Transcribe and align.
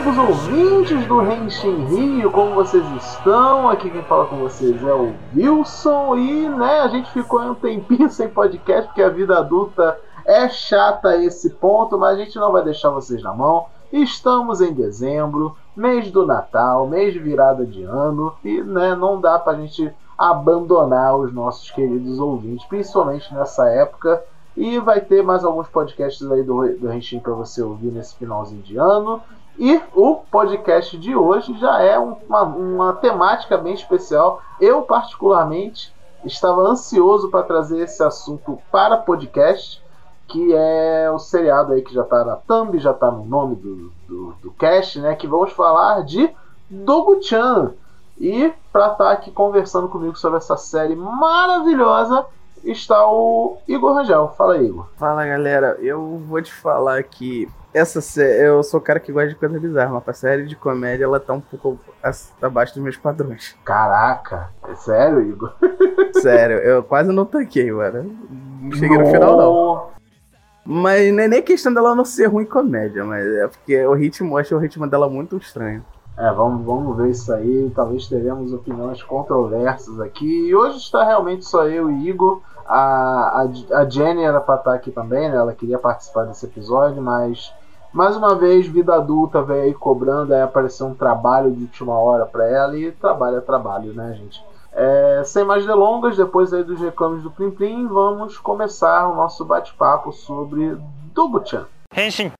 amigos 0.00 0.16
ouvintes 0.16 1.06
do 1.06 1.20
Renshin 1.20 1.84
Rio, 1.84 2.30
como 2.30 2.54
vocês 2.54 2.82
estão? 2.96 3.68
Aqui 3.68 3.90
quem 3.90 4.02
fala 4.04 4.24
com 4.24 4.36
vocês 4.36 4.82
é 4.82 4.94
o 4.94 5.12
Wilson 5.36 6.16
e 6.16 6.48
né, 6.48 6.80
a 6.80 6.88
gente 6.88 7.10
ficou 7.10 7.38
um 7.42 7.54
tempinho 7.54 8.08
sem 8.08 8.26
podcast 8.26 8.86
porque 8.86 9.02
a 9.02 9.10
vida 9.10 9.36
adulta 9.36 9.98
é 10.24 10.48
chata 10.48 11.10
a 11.10 11.22
esse 11.22 11.50
ponto, 11.50 11.98
mas 11.98 12.14
a 12.14 12.24
gente 12.24 12.38
não 12.38 12.50
vai 12.50 12.64
deixar 12.64 12.88
vocês 12.88 13.22
na 13.22 13.34
mão. 13.34 13.66
Estamos 13.92 14.62
em 14.62 14.72
dezembro, 14.72 15.54
mês 15.76 16.10
do 16.10 16.24
Natal, 16.24 16.86
mês 16.86 17.12
de 17.12 17.18
virada 17.18 17.66
de 17.66 17.82
ano 17.82 18.32
e 18.42 18.62
né, 18.62 18.94
não 18.94 19.20
dá 19.20 19.38
pra 19.38 19.52
gente 19.54 19.92
abandonar 20.16 21.14
os 21.14 21.30
nossos 21.30 21.70
queridos 21.70 22.18
ouvintes, 22.18 22.64
principalmente 22.66 23.34
nessa 23.34 23.68
época. 23.68 24.22
E 24.56 24.78
vai 24.78 25.00
ter 25.00 25.22
mais 25.22 25.44
alguns 25.44 25.68
podcasts 25.68 26.28
aí 26.30 26.42
do, 26.42 26.66
do 26.78 26.88
Renshin 26.88 27.20
para 27.20 27.32
você 27.32 27.62
ouvir 27.62 27.90
nesse 27.92 28.16
finalzinho 28.16 28.62
de 28.62 28.76
ano. 28.76 29.22
E 29.58 29.80
o 29.94 30.16
podcast 30.30 30.96
de 30.96 31.14
hoje 31.14 31.58
já 31.58 31.80
é 31.82 31.98
uma, 31.98 32.42
uma 32.42 32.92
temática 32.94 33.58
bem 33.58 33.74
especial. 33.74 34.42
Eu, 34.60 34.82
particularmente, 34.82 35.94
estava 36.24 36.62
ansioso 36.62 37.30
para 37.30 37.42
trazer 37.42 37.80
esse 37.80 38.02
assunto 38.02 38.58
para 38.70 38.96
podcast, 38.96 39.82
que 40.28 40.54
é 40.54 41.10
o 41.10 41.18
seriado 41.18 41.72
aí 41.72 41.82
que 41.82 41.92
já 41.92 42.02
está 42.02 42.24
na 42.24 42.36
thumb, 42.36 42.78
já 42.78 42.92
está 42.92 43.10
no 43.10 43.24
nome 43.24 43.56
do, 43.56 43.92
do, 44.08 44.32
do 44.42 44.50
cast, 44.52 45.00
né? 45.00 45.14
Que 45.14 45.26
vamos 45.26 45.52
falar 45.52 46.04
de 46.04 46.30
Dogu-chan. 46.68 47.72
E 48.18 48.52
para 48.72 48.92
estar 48.92 49.04
tá 49.04 49.10
aqui 49.10 49.30
conversando 49.30 49.88
comigo 49.88 50.16
sobre 50.16 50.38
essa 50.38 50.56
série 50.56 50.94
maravilhosa, 50.94 52.26
está 52.64 53.06
o 53.10 53.58
Igor 53.66 53.94
Rangel. 53.94 54.34
Fala, 54.36 54.58
Igor. 54.58 54.88
Fala, 54.96 55.26
galera. 55.26 55.76
Eu 55.80 56.18
vou 56.18 56.40
te 56.42 56.52
falar 56.52 57.02
que 57.02 57.48
essa 57.72 58.00
série, 58.00 58.46
eu 58.46 58.62
sou 58.62 58.80
o 58.80 58.82
cara 58.82 58.98
que 58.98 59.12
gosta 59.12 59.28
de 59.28 59.36
coisa 59.36 59.58
bizarra, 59.58 59.92
mas 59.92 60.02
pra 60.02 60.12
série 60.12 60.46
de 60.46 60.56
comédia 60.56 61.04
ela 61.04 61.20
tá 61.20 61.32
um 61.32 61.40
pouco 61.40 61.78
abaixo 62.42 62.74
dos 62.74 62.82
meus 62.82 62.96
padrões. 62.96 63.56
Caraca, 63.64 64.50
é 64.68 64.74
sério, 64.74 65.22
Igor? 65.22 65.54
sério, 66.20 66.58
eu 66.58 66.82
quase 66.82 67.12
não 67.12 67.24
tanquei, 67.24 67.70
mano. 67.70 68.16
Não 68.60 68.72
cheguei 68.72 68.98
no 68.98 69.06
final, 69.06 69.36
não. 69.36 69.90
Mas 70.64 71.12
não 71.12 71.22
é 71.22 71.28
nem 71.28 71.42
questão 71.42 71.72
dela 71.72 71.94
não 71.94 72.04
ser 72.04 72.26
ruim 72.26 72.44
comédia, 72.44 73.04
mas 73.04 73.26
é 73.26 73.48
porque 73.48 73.84
o 73.86 73.94
ritmo, 73.94 74.34
eu 74.34 74.38
acho 74.38 74.54
o 74.54 74.58
ritmo 74.58 74.86
dela 74.86 75.08
muito 75.08 75.36
estranho. 75.36 75.84
É, 76.20 76.30
vamos, 76.32 76.66
vamos 76.66 76.96
ver 76.98 77.10
isso 77.10 77.32
aí. 77.32 77.72
Talvez 77.74 78.06
teremos 78.06 78.52
opiniões 78.52 79.02
controversas 79.02 79.98
aqui. 79.98 80.48
E 80.48 80.54
hoje 80.54 80.76
está 80.76 81.02
realmente 81.02 81.46
só 81.46 81.64
eu 81.64 81.90
e 81.90 82.08
Igor. 82.10 82.42
A, 82.66 83.42
a, 83.72 83.78
a 83.78 83.88
Jenny 83.88 84.22
era 84.22 84.38
para 84.38 84.56
estar 84.56 84.74
aqui 84.74 84.90
também, 84.90 85.30
né? 85.30 85.36
Ela 85.36 85.54
queria 85.54 85.78
participar 85.78 86.24
desse 86.24 86.44
episódio, 86.44 87.00
mas 87.00 87.50
mais 87.90 88.16
uma 88.16 88.34
vez, 88.34 88.66
vida 88.66 88.94
adulta 88.94 89.42
veio 89.42 89.62
aí 89.62 89.74
cobrando, 89.74 90.34
aí 90.34 90.42
apareceu 90.42 90.86
um 90.86 90.94
trabalho 90.94 91.50
de 91.50 91.62
última 91.62 91.98
hora 91.98 92.26
para 92.26 92.46
ela 92.46 92.76
e 92.76 92.92
trabalho 92.92 93.38
é 93.38 93.40
trabalho, 93.40 93.94
né, 93.94 94.14
gente? 94.14 94.44
É, 94.72 95.22
sem 95.24 95.42
mais 95.42 95.66
delongas, 95.66 96.16
depois 96.16 96.52
aí 96.52 96.62
dos 96.62 96.78
reclames 96.78 97.22
do 97.22 97.30
Plim 97.30 97.50
Plim, 97.50 97.88
vamos 97.88 98.38
começar 98.38 99.08
o 99.08 99.16
nosso 99.16 99.44
bate-papo 99.44 100.12
sobre 100.12 100.76
Dogu-chan. 101.12 101.66
Henshin. 101.96 102.30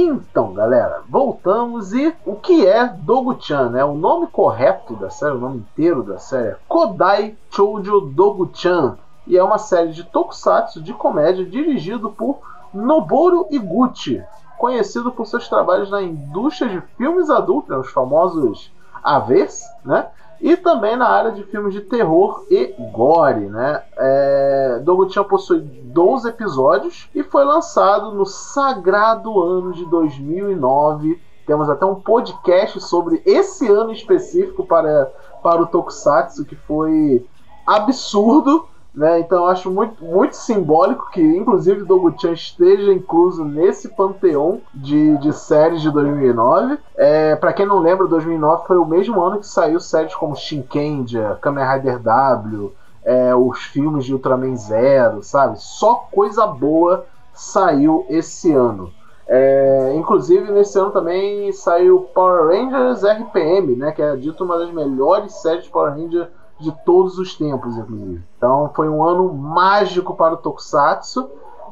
Então, 0.00 0.52
galera, 0.54 1.02
voltamos 1.08 1.92
e 1.92 2.14
o 2.24 2.36
que 2.36 2.64
é 2.64 2.86
Dogu-chan, 2.86 3.70
né? 3.70 3.84
O 3.84 3.94
nome 3.94 4.28
correto 4.28 4.94
da 4.94 5.10
série, 5.10 5.34
o 5.34 5.40
nome 5.40 5.56
inteiro 5.58 6.04
da 6.04 6.18
série 6.18 6.50
é 6.50 6.56
Kodai 6.68 7.36
Choujo 7.50 8.02
Dogu-chan 8.02 8.96
e 9.26 9.36
é 9.36 9.42
uma 9.42 9.58
série 9.58 9.90
de 9.90 10.04
tokusatsu 10.04 10.80
de 10.80 10.94
comédia 10.94 11.44
dirigido 11.44 12.10
por 12.10 12.38
Noboru 12.72 13.48
Iguchi, 13.50 14.22
conhecido 14.56 15.10
por 15.10 15.26
seus 15.26 15.48
trabalhos 15.48 15.90
na 15.90 16.00
indústria 16.00 16.70
de 16.70 16.80
filmes 16.96 17.28
adultos, 17.28 17.68
né, 17.68 17.76
os 17.76 17.90
famosos 17.90 18.70
AVs, 19.02 19.64
né? 19.84 20.06
E 20.40 20.56
também 20.56 20.96
na 20.96 21.08
área 21.08 21.32
de 21.32 21.42
filmes 21.44 21.74
de 21.74 21.80
terror 21.80 22.44
e 22.48 22.74
gore, 22.92 23.48
né? 23.48 23.82
É, 23.96 24.82
possui 25.28 25.60
12 25.60 26.28
episódios 26.28 27.08
e 27.14 27.22
foi 27.22 27.44
lançado 27.44 28.12
no 28.12 28.24
sagrado 28.24 29.40
ano 29.40 29.72
de 29.72 29.84
2009. 29.86 31.20
Temos 31.46 31.68
até 31.68 31.84
um 31.84 31.96
podcast 31.96 32.80
sobre 32.80 33.22
esse 33.26 33.66
ano 33.66 33.92
específico 33.92 34.64
para, 34.64 35.10
para 35.42 35.62
o 35.62 35.66
Tokusatsu, 35.66 36.44
que 36.44 36.54
foi 36.54 37.26
absurdo. 37.66 38.66
Né? 38.98 39.20
Então 39.20 39.38
eu 39.38 39.46
acho 39.46 39.70
muito, 39.70 40.04
muito 40.04 40.34
simbólico 40.34 41.08
que, 41.12 41.22
inclusive, 41.22 41.84
Dogu-chan 41.84 42.32
esteja 42.32 42.92
incluso 42.92 43.44
nesse 43.44 43.90
panteão 43.90 44.60
de, 44.74 45.16
de 45.18 45.32
séries 45.32 45.80
de 45.80 45.88
2009. 45.88 46.76
É, 46.96 47.36
para 47.36 47.52
quem 47.52 47.64
não 47.64 47.78
lembra, 47.78 48.08
2009 48.08 48.66
foi 48.66 48.76
o 48.76 48.84
mesmo 48.84 49.20
ano 49.22 49.38
que 49.38 49.46
saiu 49.46 49.78
séries 49.78 50.16
como 50.16 50.34
Shinkenja, 50.34 51.38
Kamen 51.40 51.64
Rider 51.64 52.00
W, 52.00 52.72
é, 53.04 53.32
os 53.36 53.62
filmes 53.62 54.04
de 54.04 54.14
Ultraman 54.14 54.56
Zero, 54.56 55.22
sabe? 55.22 55.62
Só 55.62 56.08
coisa 56.10 56.44
boa 56.44 57.06
saiu 57.32 58.04
esse 58.08 58.52
ano. 58.52 58.90
É, 59.28 59.92
inclusive 59.94 60.50
nesse 60.50 60.76
ano 60.76 60.90
também 60.90 61.52
saiu 61.52 62.08
Power 62.12 62.48
Rangers 62.48 63.04
RPM, 63.04 63.76
né, 63.76 63.92
que 63.92 64.02
é 64.02 64.16
dito 64.16 64.42
uma 64.42 64.58
das 64.58 64.72
melhores 64.72 65.34
séries 65.34 65.64
de 65.64 65.70
Power 65.70 65.92
Rangers 65.92 66.28
de 66.60 66.72
todos 66.84 67.18
os 67.18 67.34
tempos, 67.34 67.76
inclusive. 67.76 68.22
Então 68.36 68.70
foi 68.74 68.88
um 68.88 69.04
ano 69.04 69.32
mágico 69.32 70.14
para 70.14 70.34
o 70.34 70.38
Tokusatsu. 70.38 71.28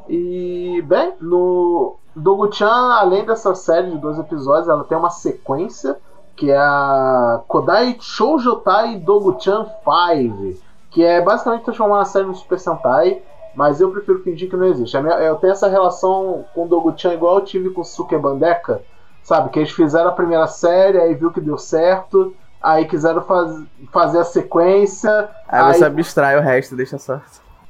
E, 0.07 0.81
bem, 0.87 1.13
no 1.19 1.95
Dogu-chan, 2.15 2.93
além 2.93 3.25
dessa 3.25 3.53
série 3.53 3.91
de 3.91 3.97
dois 3.97 4.17
episódios, 4.17 4.69
ela 4.69 4.83
tem 4.83 4.97
uma 4.97 5.09
sequência 5.09 5.97
que 6.37 6.51
é 6.51 6.57
a 6.57 7.41
Kodai 7.47 7.97
Shoujotai 7.99 8.97
Dogu-chan 8.99 9.65
5, 9.65 10.59
que 10.91 11.03
é 11.03 11.19
basicamente 11.19 11.63
transformar 11.63 12.01
a 12.01 12.05
série 12.05 12.27
no 12.27 12.35
Super 12.35 12.59
Sentai, 12.59 13.21
mas 13.55 13.81
eu 13.81 13.89
prefiro 13.91 14.21
fingir 14.21 14.47
que 14.47 14.55
não 14.55 14.67
existe. 14.67 14.95
Eu 14.95 15.35
tenho 15.37 15.51
essa 15.51 15.67
relação 15.67 16.45
com 16.53 16.67
Dogu-chan 16.67 17.15
igual 17.15 17.39
eu 17.39 17.43
tive 17.43 17.71
com 17.71 17.83
Suke 17.83 18.15
Bandeka, 18.15 18.83
sabe? 19.23 19.49
Que 19.49 19.59
eles 19.59 19.71
fizeram 19.71 20.09
a 20.09 20.13
primeira 20.13 20.45
série, 20.45 20.99
aí 20.99 21.15
viu 21.15 21.31
que 21.31 21.41
deu 21.41 21.57
certo, 21.57 22.35
Aí 22.67 22.83
quiseram 22.83 23.21
faz, 23.21 23.63
fazer 23.93 24.19
a 24.19 24.25
sequência. 24.25 25.29
Aí, 25.47 25.61
aí 25.61 25.73
você 25.73 25.85
abstrai 25.85 26.37
o 26.37 26.41
resto, 26.41 26.75
deixa 26.75 26.97
só. 26.97 27.21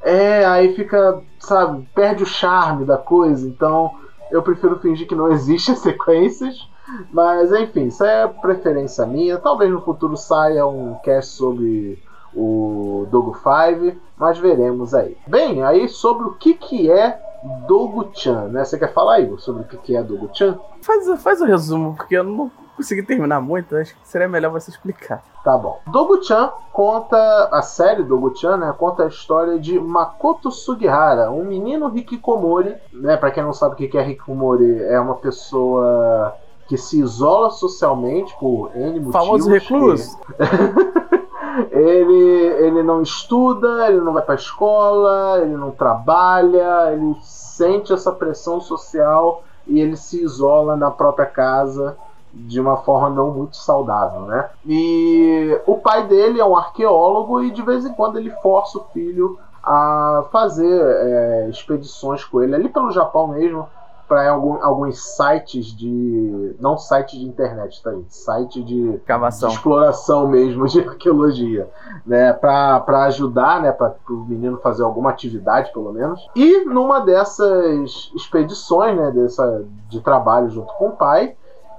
É, 0.01 0.43
aí 0.43 0.73
fica, 0.73 1.21
sabe, 1.37 1.87
perde 1.93 2.23
o 2.23 2.25
charme 2.25 2.83
da 2.83 2.97
coisa. 2.97 3.47
Então 3.47 3.91
eu 4.31 4.41
prefiro 4.41 4.79
fingir 4.79 5.07
que 5.07 5.13
não 5.13 5.29
existe 5.31 5.75
sequências. 5.75 6.67
Mas 7.11 7.51
enfim, 7.51 7.85
isso 7.85 8.03
é 8.03 8.27
preferência 8.27 9.05
minha. 9.05 9.37
Talvez 9.37 9.69
no 9.69 9.83
futuro 9.83 10.17
saia 10.17 10.65
um 10.65 10.95
cast 11.03 11.35
sobre 11.35 12.01
o 12.33 13.05
Dogo 13.11 13.35
5, 13.35 13.99
mas 14.17 14.39
veremos 14.39 14.95
aí. 14.95 15.15
Bem, 15.27 15.61
aí 15.61 15.87
sobre 15.87 16.25
o 16.25 16.33
que, 16.33 16.55
que 16.55 16.89
é 16.89 17.21
Dogu-chan, 17.67 18.47
né? 18.47 18.65
Você 18.65 18.79
quer 18.79 18.91
falar, 18.91 19.19
Igor, 19.19 19.39
sobre 19.39 19.61
o 19.61 19.65
que, 19.65 19.77
que 19.77 19.95
é 19.95 20.01
Dogu-chan? 20.01 20.57
Faz, 20.81 21.21
faz 21.21 21.39
o 21.39 21.45
resumo, 21.45 21.95
porque 21.95 22.17
eu 22.17 22.23
não 22.23 22.51
consegui 22.77 23.01
terminar 23.01 23.41
muito, 23.41 23.75
acho 23.75 23.95
que 23.95 24.07
seria 24.07 24.29
melhor 24.29 24.51
você 24.51 24.69
explicar. 24.69 25.23
Tá 25.43 25.57
bom. 25.57 25.79
Dogu-chan 25.87 26.51
conta, 26.71 27.49
a 27.51 27.61
série 27.63 28.03
Dogu-chan, 28.03 28.57
né, 28.57 28.73
conta 28.77 29.03
a 29.03 29.07
história 29.07 29.59
de 29.59 29.79
Makoto 29.79 30.51
Sugihara, 30.51 31.31
um 31.31 31.43
menino 31.43 31.91
hikikomori, 31.97 32.75
né, 32.93 33.17
para 33.17 33.31
quem 33.31 33.43
não 33.43 33.51
sabe 33.51 33.73
o 33.73 33.89
que 33.89 33.97
é 33.97 34.07
hikikomori, 34.07 34.83
é 34.83 34.99
uma 34.99 35.15
pessoa 35.15 36.35
que 36.67 36.77
se 36.77 36.99
isola 36.99 37.49
socialmente 37.49 38.35
por 38.39 38.69
N 38.75 38.99
motivos. 38.99 39.13
Famoso 39.13 39.49
recluso. 39.49 40.19
ele, 41.71 42.53
ele 42.59 42.83
não 42.83 43.01
estuda, 43.01 43.87
ele 43.87 44.01
não 44.01 44.13
vai 44.13 44.21
pra 44.21 44.35
escola, 44.35 45.39
ele 45.41 45.55
não 45.55 45.71
trabalha, 45.71 46.93
ele 46.93 47.15
sente 47.21 47.91
essa 47.91 48.11
pressão 48.11 48.61
social 48.61 49.43
e 49.65 49.79
ele 49.79 49.95
se 49.95 50.21
isola 50.23 50.75
na 50.75 50.91
própria 50.91 51.25
casa 51.25 51.97
de 52.45 52.61
uma 52.61 52.77
forma 52.77 53.09
não 53.09 53.31
muito 53.31 53.57
saudável, 53.57 54.21
né? 54.21 54.49
E 54.65 55.59
o 55.65 55.77
pai 55.77 56.07
dele 56.07 56.39
é 56.39 56.45
um 56.45 56.55
arqueólogo 56.55 57.41
e 57.41 57.51
de 57.51 57.61
vez 57.61 57.85
em 57.85 57.93
quando 57.93 58.17
ele 58.17 58.31
força 58.41 58.77
o 58.77 58.85
filho 58.93 59.39
a 59.63 60.25
fazer 60.31 60.81
é, 60.81 61.49
expedições 61.49 62.23
com 62.23 62.41
ele 62.41 62.55
ali 62.55 62.69
pelo 62.69 62.91
Japão 62.91 63.27
mesmo 63.27 63.67
para 64.07 64.29
algum, 64.29 64.63
alguns 64.63 65.15
sites 65.15 65.65
de 65.65 66.55
não 66.61 66.77
site 66.77 67.19
de 67.19 67.25
internet 67.25 67.83
tá 67.83 67.89
aí, 67.89 68.05
site 68.07 68.63
de, 68.63 68.93
de 68.93 69.45
exploração 69.45 70.29
mesmo 70.29 70.65
de 70.65 70.79
arqueologia 70.79 71.69
né? 72.05 72.31
Para 72.31 73.03
ajudar 73.07 73.61
né? 73.61 73.73
Para 73.73 73.93
o 74.09 74.25
menino 74.25 74.57
fazer 74.59 74.83
alguma 74.83 75.09
atividade 75.09 75.73
pelo 75.73 75.91
menos. 75.91 76.25
E 76.33 76.63
numa 76.63 77.01
dessas 77.01 78.09
expedições 78.15 78.95
né? 78.95 79.11
Dessa 79.11 79.65
de 79.89 79.99
trabalho 79.99 80.49
junto 80.49 80.73
com 80.75 80.87
o 80.87 80.95
pai 80.95 81.35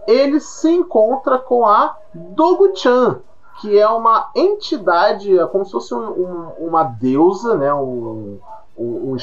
ele 0.09 0.41
se 0.41 0.71
encontra 0.71 1.39
com 1.39 1.67
a 1.67 1.95
Dogu-chan, 2.15 3.21
que 3.61 3.79
é 3.79 3.87
uma 3.87 4.31
entidade, 4.35 5.39
é 5.39 5.47
como 5.47 5.67
se 5.67 5.73
fosse 5.73 5.95
um, 5.95 6.01
um, 6.01 6.69
uma 6.69 6.83
deusa, 6.83 7.55
né? 7.57 7.75
Um, 7.75 8.39
um, 8.79 9.17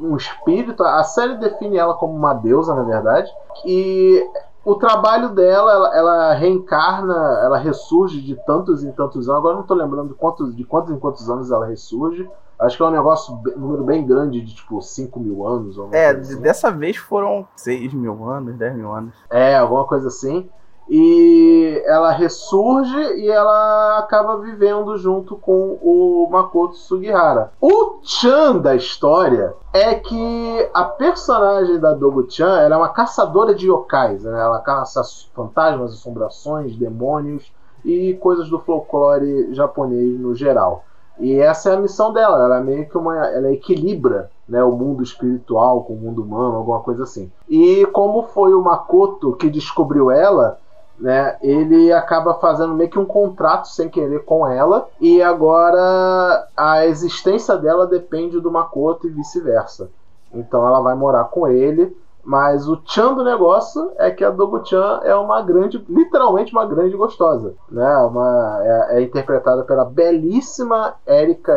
um, 0.00 0.16
espírito. 0.16 0.82
A 0.82 1.04
série 1.04 1.36
define 1.36 1.76
ela 1.76 1.94
como 1.94 2.12
uma 2.12 2.34
deusa, 2.34 2.74
na 2.74 2.82
verdade. 2.82 3.30
E 3.64 4.28
o 4.64 4.74
trabalho 4.74 5.28
dela, 5.28 5.72
ela, 5.72 5.96
ela, 5.96 6.34
reencarna, 6.34 7.14
ela 7.44 7.58
ressurge 7.58 8.20
de 8.20 8.34
tantos 8.44 8.82
em 8.82 8.90
tantos 8.90 9.28
anos. 9.28 9.38
Agora 9.38 9.56
não 9.56 9.62
tô 9.62 9.74
lembrando 9.74 10.08
de 10.08 10.14
quantos, 10.14 10.56
de 10.56 10.64
quantos 10.64 10.90
em 10.90 10.98
quantos 10.98 11.30
anos 11.30 11.52
ela 11.52 11.66
ressurge. 11.66 12.28
Acho 12.62 12.76
que 12.76 12.82
é 12.82 12.86
um 12.86 12.90
negócio, 12.90 13.34
um 13.56 13.60
número 13.60 13.84
bem 13.84 14.06
grande, 14.06 14.40
de 14.40 14.54
tipo 14.54 14.80
5 14.80 15.18
mil 15.18 15.44
anos. 15.46 15.76
é, 15.92 16.10
assim. 16.10 16.40
dessa 16.40 16.70
vez 16.70 16.96
foram 16.96 17.46
6 17.56 17.92
mil 17.92 18.24
anos, 18.24 18.54
10 18.56 18.76
mil 18.76 18.92
anos. 18.92 19.14
É, 19.28 19.56
alguma 19.56 19.84
coisa 19.84 20.08
assim. 20.08 20.48
E 20.88 21.82
ela 21.86 22.10
ressurge 22.10 22.98
e 23.14 23.28
ela 23.30 23.98
acaba 23.98 24.38
vivendo 24.38 24.96
junto 24.98 25.36
com 25.36 25.78
o 25.80 26.28
Makoto 26.30 26.76
Sugihara. 26.76 27.52
O 27.60 28.00
Chan 28.02 28.58
da 28.58 28.74
história 28.74 29.54
é 29.72 29.94
que 29.94 30.70
a 30.74 30.84
personagem 30.84 31.78
da 31.78 31.94
Dogu-chan 31.94 32.58
é 32.60 32.76
uma 32.76 32.90
caçadora 32.90 33.54
de 33.54 33.68
yokais. 33.68 34.24
Né? 34.24 34.38
Ela 34.38 34.60
caça 34.60 35.02
fantasmas, 35.34 35.94
assombrações, 35.94 36.76
demônios 36.76 37.52
e 37.84 38.14
coisas 38.20 38.48
do 38.48 38.58
folclore 38.58 39.54
japonês 39.54 40.18
no 40.20 40.34
geral. 40.34 40.84
E 41.18 41.38
essa 41.38 41.70
é 41.70 41.74
a 41.74 41.80
missão 41.80 42.12
dela. 42.12 42.44
Ela 42.44 42.58
é 42.58 42.62
meio 42.62 42.88
que 42.88 42.96
uma. 42.96 43.16
Ela 43.28 43.52
equilibra 43.52 44.30
né, 44.48 44.62
o 44.62 44.72
mundo 44.72 45.02
espiritual 45.02 45.84
com 45.84 45.94
o 45.94 45.96
mundo 45.96 46.22
humano, 46.22 46.56
alguma 46.56 46.80
coisa 46.80 47.04
assim. 47.04 47.30
E 47.48 47.86
como 47.86 48.24
foi 48.24 48.54
o 48.54 48.62
Makoto 48.62 49.32
que 49.34 49.48
descobriu 49.48 50.10
ela, 50.10 50.58
né, 50.98 51.36
ele 51.40 51.92
acaba 51.92 52.34
fazendo 52.34 52.74
meio 52.74 52.90
que 52.90 52.98
um 52.98 53.04
contrato 53.04 53.68
sem 53.68 53.88
querer 53.88 54.24
com 54.24 54.46
ela 54.46 54.88
e 55.00 55.22
agora 55.22 56.46
a 56.56 56.86
existência 56.86 57.56
dela 57.56 57.86
depende 57.86 58.38
do 58.40 58.50
Makoto 58.50 59.06
e 59.06 59.10
vice-versa. 59.10 59.90
Então 60.32 60.66
ela 60.66 60.80
vai 60.80 60.94
morar 60.94 61.24
com 61.24 61.46
ele, 61.46 61.96
mas 62.24 62.68
o 62.68 62.80
chan 62.84 63.14
do 63.14 63.24
negócio 63.24 63.92
é 63.98 64.10
que 64.10 64.24
a 64.24 64.30
Dogu-chan 64.30 65.00
é 65.02 65.14
uma 65.14 65.42
grande, 65.42 65.84
literalmente 65.88 66.52
uma 66.52 66.66
grande 66.66 66.96
gostosa, 66.96 67.54
né? 67.70 67.96
Uma, 67.98 68.58
é, 68.62 68.98
é 68.98 69.02
interpretada 69.02 69.64
pela 69.64 69.84
belíssima 69.84 70.94
Erika 71.06 71.56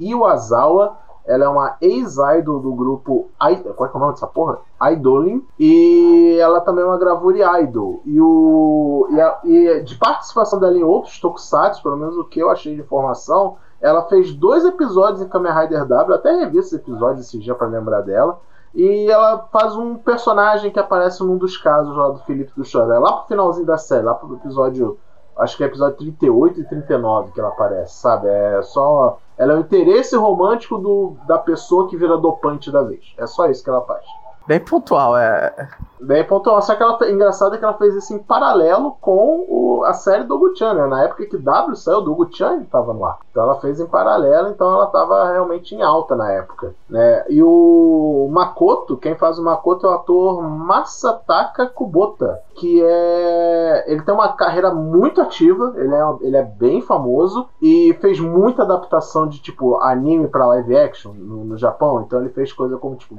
Iwasawa, 0.00 0.96
ela 1.24 1.44
é 1.44 1.48
uma 1.48 1.76
ex-idol 1.80 2.60
do 2.60 2.72
grupo. 2.74 3.30
Qual 3.76 3.88
é, 3.88 3.92
é 3.92 3.96
o 3.96 3.98
nome 3.98 4.12
dessa 4.12 4.26
porra? 4.26 4.58
Idolin. 4.90 5.46
E 5.58 6.36
ela 6.40 6.60
também 6.60 6.82
é 6.82 6.86
uma 6.86 6.98
gravure 6.98 7.40
idol. 7.62 8.02
E, 8.04 8.20
o, 8.20 9.08
e, 9.10 9.20
a, 9.20 9.38
e 9.44 9.82
de 9.82 9.96
participação 9.96 10.58
dela 10.58 10.76
em 10.76 10.82
outros 10.82 11.20
tokusatsu, 11.20 11.82
pelo 11.82 11.96
menos 11.96 12.16
o 12.16 12.24
que 12.24 12.40
eu 12.40 12.50
achei 12.50 12.74
de 12.74 12.80
informação, 12.80 13.56
ela 13.80 14.02
fez 14.08 14.34
dois 14.34 14.64
episódios 14.64 15.22
em 15.22 15.28
Kamen 15.28 15.52
Rider 15.52 15.86
W. 15.86 16.14
Até 16.14 16.34
revi 16.34 16.58
esses 16.58 16.72
episódios 16.72 17.26
esse 17.26 17.38
dia 17.38 17.54
para 17.54 17.68
lembrar 17.68 18.00
dela. 18.00 18.40
E 18.74 19.10
ela 19.10 19.46
faz 19.52 19.76
um 19.76 19.96
personagem 19.96 20.70
que 20.70 20.78
aparece 20.78 21.22
num 21.22 21.36
dos 21.36 21.56
casos 21.56 21.94
lá 21.96 22.08
do 22.08 22.20
Felipe 22.20 22.52
do 22.56 22.64
Choré, 22.64 22.98
lá 22.98 23.12
pro 23.12 23.28
finalzinho 23.28 23.66
da 23.66 23.76
série, 23.76 24.04
lá 24.04 24.14
pro 24.14 24.34
episódio. 24.34 24.98
Acho 25.36 25.56
que 25.56 25.64
é 25.64 25.66
episódio 25.66 25.96
38 25.98 26.60
e 26.60 26.64
39 26.68 27.32
que 27.32 27.40
ela 27.40 27.50
aparece, 27.50 27.94
sabe? 27.94 28.28
É 28.28 28.62
só 28.62 29.18
ela 29.36 29.54
é 29.54 29.56
o 29.56 29.60
interesse 29.60 30.14
romântico 30.16 30.78
do, 30.78 31.16
da 31.26 31.38
pessoa 31.38 31.88
que 31.88 31.96
vira 31.96 32.16
dopante 32.18 32.70
da 32.70 32.82
vez. 32.82 33.14
É 33.16 33.26
só 33.26 33.46
isso 33.46 33.64
que 33.64 33.70
ela 33.70 33.80
faz. 33.82 34.04
Bem 34.52 34.60
pontual, 34.60 35.16
é. 35.16 35.66
Bem 35.98 36.26
pontual. 36.26 36.60
Só 36.60 36.74
que 36.74 36.82
ela, 36.82 37.10
engraçado 37.10 37.54
é 37.54 37.58
que 37.58 37.64
ela 37.64 37.78
fez 37.78 37.94
isso 37.94 38.12
em 38.12 38.18
paralelo 38.18 38.98
com 39.00 39.46
o, 39.48 39.82
a 39.86 39.94
série 39.94 40.24
do 40.24 40.38
Guchan, 40.38 40.74
né? 40.74 40.86
Na 40.86 41.04
época 41.04 41.24
que 41.24 41.38
W 41.38 41.74
saiu, 41.74 42.02
do 42.02 42.14
Guchan 42.14 42.60
estava 42.60 42.92
no 42.92 43.02
ar. 43.02 43.20
Então 43.30 43.44
ela 43.44 43.58
fez 43.60 43.80
em 43.80 43.86
paralelo, 43.86 44.50
então 44.50 44.70
ela 44.70 44.84
estava 44.84 45.32
realmente 45.32 45.74
em 45.74 45.80
alta 45.80 46.14
na 46.14 46.30
época. 46.30 46.74
Né? 46.86 47.24
E 47.30 47.42
o 47.42 48.28
Makoto, 48.30 48.98
quem 48.98 49.14
faz 49.14 49.38
o 49.38 49.42
Makoto 49.42 49.86
é 49.86 49.90
o 49.90 49.94
ator 49.94 50.42
Masataka 50.42 51.66
Kubota, 51.68 52.38
que 52.54 52.82
é. 52.84 53.84
Ele 53.86 54.02
tem 54.02 54.12
uma 54.12 54.34
carreira 54.34 54.74
muito 54.74 55.22
ativa, 55.22 55.72
ele 55.76 55.94
é, 55.94 56.14
ele 56.20 56.36
é 56.36 56.42
bem 56.42 56.82
famoso 56.82 57.48
e 57.62 57.96
fez 58.02 58.20
muita 58.20 58.64
adaptação 58.64 59.26
de 59.26 59.40
tipo 59.40 59.80
anime 59.80 60.28
para 60.28 60.46
live 60.48 60.76
action 60.76 61.14
no, 61.14 61.42
no 61.42 61.56
Japão. 61.56 62.02
Então 62.02 62.20
ele 62.20 62.28
fez 62.28 62.52
coisa 62.52 62.76
como 62.76 62.96
tipo 62.96 63.14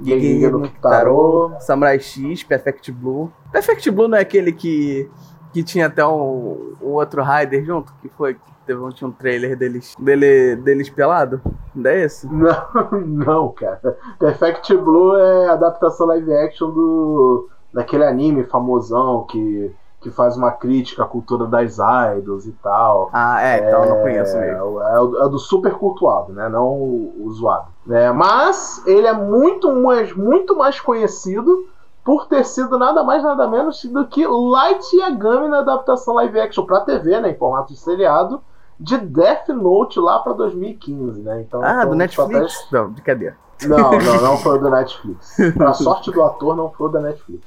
Guerreiro 0.00 0.58
no 0.58 1.60
Samurai 1.60 1.98
X, 2.00 2.42
Perfect 2.42 2.90
Blue. 2.92 3.32
Perfect 3.52 3.90
Blue 3.90 4.08
não 4.08 4.18
é 4.18 4.22
aquele 4.22 4.52
que, 4.52 5.08
que 5.52 5.62
tinha 5.62 5.86
até 5.86 6.04
um, 6.06 6.74
um 6.82 6.90
outro 6.92 7.22
Rider 7.22 7.64
junto? 7.64 7.92
Que 8.02 8.08
foi 8.08 8.36
teve 8.66 8.80
um, 8.80 8.90
tinha 8.90 9.08
um 9.08 9.12
trailer 9.12 9.56
deles, 9.56 9.94
dele, 9.98 10.56
deles 10.56 10.88
pelado? 10.90 11.40
Não 11.74 11.90
é 11.90 12.02
esse? 12.02 12.26
Não, 12.32 13.00
não, 13.00 13.48
cara. 13.52 13.98
Perfect 14.18 14.74
Blue 14.76 15.16
é 15.16 15.50
adaptação 15.50 16.06
live 16.06 16.32
action 16.32 16.70
do 16.70 17.48
daquele 17.72 18.04
anime 18.04 18.44
famosão 18.44 19.26
que 19.28 19.74
que 20.04 20.10
faz 20.10 20.36
uma 20.36 20.52
crítica 20.52 21.02
à 21.02 21.06
cultura 21.06 21.46
das 21.46 21.78
idols 22.18 22.44
e 22.44 22.52
tal. 22.62 23.08
Ah, 23.10 23.42
é, 23.42 23.66
então 23.66 23.84
é, 23.84 23.88
não 23.88 24.02
conheço 24.02 24.36
mesmo. 24.36 24.82
É, 24.82 25.24
é, 25.24 25.28
do 25.30 25.38
super 25.38 25.72
cultuado, 25.72 26.30
né? 26.30 26.46
Não 26.50 26.74
o, 26.74 27.24
o 27.24 27.32
zoado. 27.32 27.68
É, 27.88 28.12
mas 28.12 28.86
ele 28.86 29.06
é 29.06 29.14
muito 29.14 29.74
mais, 29.74 30.14
muito 30.14 30.54
mais 30.54 30.78
conhecido 30.78 31.66
por 32.04 32.26
ter 32.26 32.44
sido 32.44 32.78
nada 32.78 33.02
mais 33.02 33.22
nada 33.22 33.48
menos 33.48 33.82
do 33.82 34.06
que 34.06 34.26
Light 34.26 34.94
Yagami 34.94 35.48
na 35.48 35.60
adaptação 35.60 36.12
live 36.16 36.38
action 36.38 36.66
para 36.66 36.80
TV, 36.80 37.18
né, 37.18 37.30
em 37.30 37.34
formato 37.34 37.72
de 37.72 37.78
seriado, 37.78 38.42
de 38.78 38.98
Death 38.98 39.48
Note 39.48 39.98
lá 39.98 40.18
para 40.18 40.34
2015, 40.34 41.22
né? 41.22 41.40
Então, 41.40 41.62
ah, 41.64 41.76
então, 41.78 41.88
do 41.88 41.94
Netflix? 41.96 42.32
Papéis... 42.32 42.68
Não, 42.70 42.90
brincadeira. 42.90 43.38
Não, 43.66 43.92
não, 43.98 44.22
não 44.22 44.36
foi 44.36 44.58
do 44.58 44.70
Netflix. 44.70 45.36
Pra 45.56 45.72
sorte 45.74 46.10
do 46.10 46.22
ator, 46.22 46.56
não 46.56 46.70
foi 46.70 46.90
da 46.90 47.00
Netflix. 47.00 47.46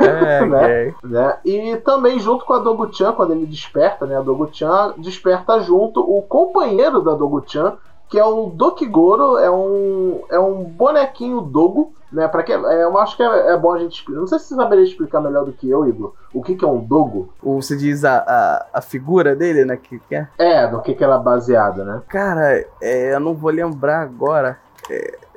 É, 0.00 0.44
né? 0.46 0.88
Okay. 0.88 0.94
né? 1.04 1.36
E 1.44 1.76
também 1.76 2.18
junto 2.18 2.44
com 2.44 2.52
a 2.54 2.58
Dogu-chan, 2.58 3.12
quando 3.12 3.32
ele 3.32 3.46
desperta, 3.46 4.06
né? 4.06 4.16
A 4.16 4.22
Dogu-chan 4.22 4.94
desperta 4.98 5.60
junto 5.60 6.00
o 6.00 6.22
companheiro 6.22 7.00
da 7.02 7.14
Dogu-chan, 7.14 7.76
que 8.12 8.18
é 8.18 8.24
o 8.24 8.50
Dokigoro, 8.50 9.38
é 9.38 9.50
um, 9.50 10.20
é 10.30 10.38
um 10.38 10.64
bonequinho 10.64 11.40
Dogo, 11.40 11.94
né? 12.12 12.28
Para 12.28 12.42
que 12.42 12.52
é, 12.52 12.56
eu 12.56 12.98
acho 12.98 13.16
que 13.16 13.22
é, 13.22 13.52
é, 13.52 13.56
bom 13.56 13.72
a 13.72 13.78
gente 13.78 13.94
explicar. 13.94 14.20
Não 14.20 14.26
sei 14.26 14.38
se 14.38 14.48
você 14.48 14.54
saberia 14.54 14.84
explicar 14.84 15.20
melhor 15.22 15.46
do 15.46 15.52
que 15.52 15.70
eu, 15.70 15.88
Igor. 15.88 16.12
O 16.34 16.42
que, 16.42 16.54
que 16.54 16.62
é 16.62 16.68
um 16.68 16.78
Dogo? 16.78 17.32
Ou 17.42 17.62
você 17.62 17.74
diz 17.74 18.04
a, 18.04 18.18
a, 18.18 18.66
a 18.74 18.80
figura 18.82 19.34
dele, 19.34 19.64
né? 19.64 19.78
Que, 19.78 19.98
que 19.98 20.14
é? 20.14 20.28
é, 20.36 20.66
do 20.66 20.82
que, 20.82 20.94
que 20.94 21.02
ela 21.02 21.16
é 21.16 21.22
baseada, 21.22 21.84
né? 21.84 22.02
Cara, 22.06 22.62
é, 22.82 23.14
eu 23.14 23.20
não 23.20 23.32
vou 23.32 23.50
lembrar 23.50 24.02
agora. 24.02 24.58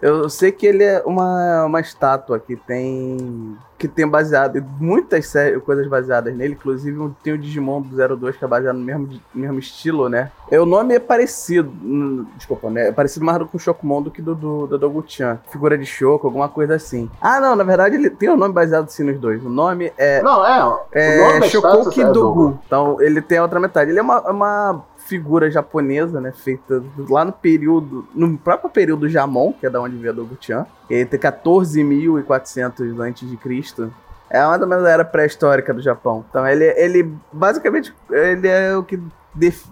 Eu 0.02 0.30
sei 0.30 0.52
que 0.52 0.68
ele 0.68 0.84
é 0.84 1.02
uma, 1.06 1.66
uma 1.66 1.80
estátua 1.80 2.40
que 2.40 2.56
tem. 2.56 3.58
que 3.78 3.88
tem 3.88 4.08
baseado. 4.08 4.64
Muitas 4.80 5.28
séries, 5.28 5.64
coisas 5.64 5.88
baseadas 5.88 6.36
nele, 6.36 6.54
inclusive 6.54 7.12
tem 7.24 7.34
o 7.34 7.38
Digimon 7.38 7.82
do 7.82 8.18
02 8.18 8.38
que 8.38 8.44
é 8.44 8.48
baseado 8.48 8.76
no 8.76 8.84
mesmo, 8.84 9.10
mesmo 9.34 9.58
estilo, 9.58 10.10
né? 10.10 10.32
É, 10.52 10.60
o 10.60 10.66
nome 10.66 10.96
é 10.96 11.00
parecido. 11.00 11.72
Desculpa, 12.36 12.70
né? 12.70 12.90
É 12.90 12.92
parecido 12.92 13.26
mais 13.26 13.38
com 13.38 13.58
o 13.58 13.60
Shokumon 13.60 14.02
do 14.02 14.12
que 14.12 14.22
do, 14.22 14.36
do, 14.36 14.68
do 14.68 14.78
Dogu-chan. 14.78 15.40
Figura 15.50 15.78
de 15.78 15.86
Shoko, 15.86 16.28
alguma 16.28 16.50
coisa 16.50 16.76
assim. 16.76 17.10
Ah, 17.22 17.40
não, 17.40 17.56
na 17.56 17.64
verdade 17.64 17.96
ele 17.96 18.10
tem 18.10 18.30
um 18.30 18.38
nome 18.38 18.54
baseado 18.54 18.90
sim 18.90 19.04
nos 19.04 19.20
dois. 19.20 19.44
O 19.44 19.50
nome 19.50 19.92
é. 19.98 20.22
Não, 20.22 20.46
é. 20.46 20.80
É 20.92 21.18
é 22.02 22.12
Dogu. 22.12 22.60
Então 22.66 23.02
ele 23.02 23.22
tem 23.22 23.38
a 23.38 23.44
outra 23.44 23.60
metade. 23.60 23.92
Ele 23.92 24.00
é 24.00 24.04
uma, 24.04 24.20
uma 24.30 24.86
figura 25.06 25.50
japonesa, 25.50 26.20
né? 26.20 26.32
Feita 26.32 26.84
lá 27.10 27.24
no 27.24 27.32
período. 27.32 28.08
No 28.14 28.38
próprio 28.38 28.70
período 28.70 29.08
Jamon, 29.08 29.54
que 29.54 29.66
é 29.66 29.70
da 29.70 29.80
onde 29.80 29.96
veio 29.96 30.14
Dogu-chan. 30.14 30.66
Que 30.88 31.06
tem 31.06 31.20
14.400 31.20 33.00
a.C. 33.00 33.92
É 34.30 34.46
uma 34.46 34.58
da 34.58 34.90
era 34.90 35.06
pré-histórica 35.06 35.74
do 35.74 35.82
Japão. 35.82 36.26
Então 36.30 36.46
ele, 36.48 36.66
ele 36.78 37.16
basicamente 37.32 37.94
ele 38.10 38.48
é 38.48 38.76
o 38.76 38.84
que, 38.84 39.00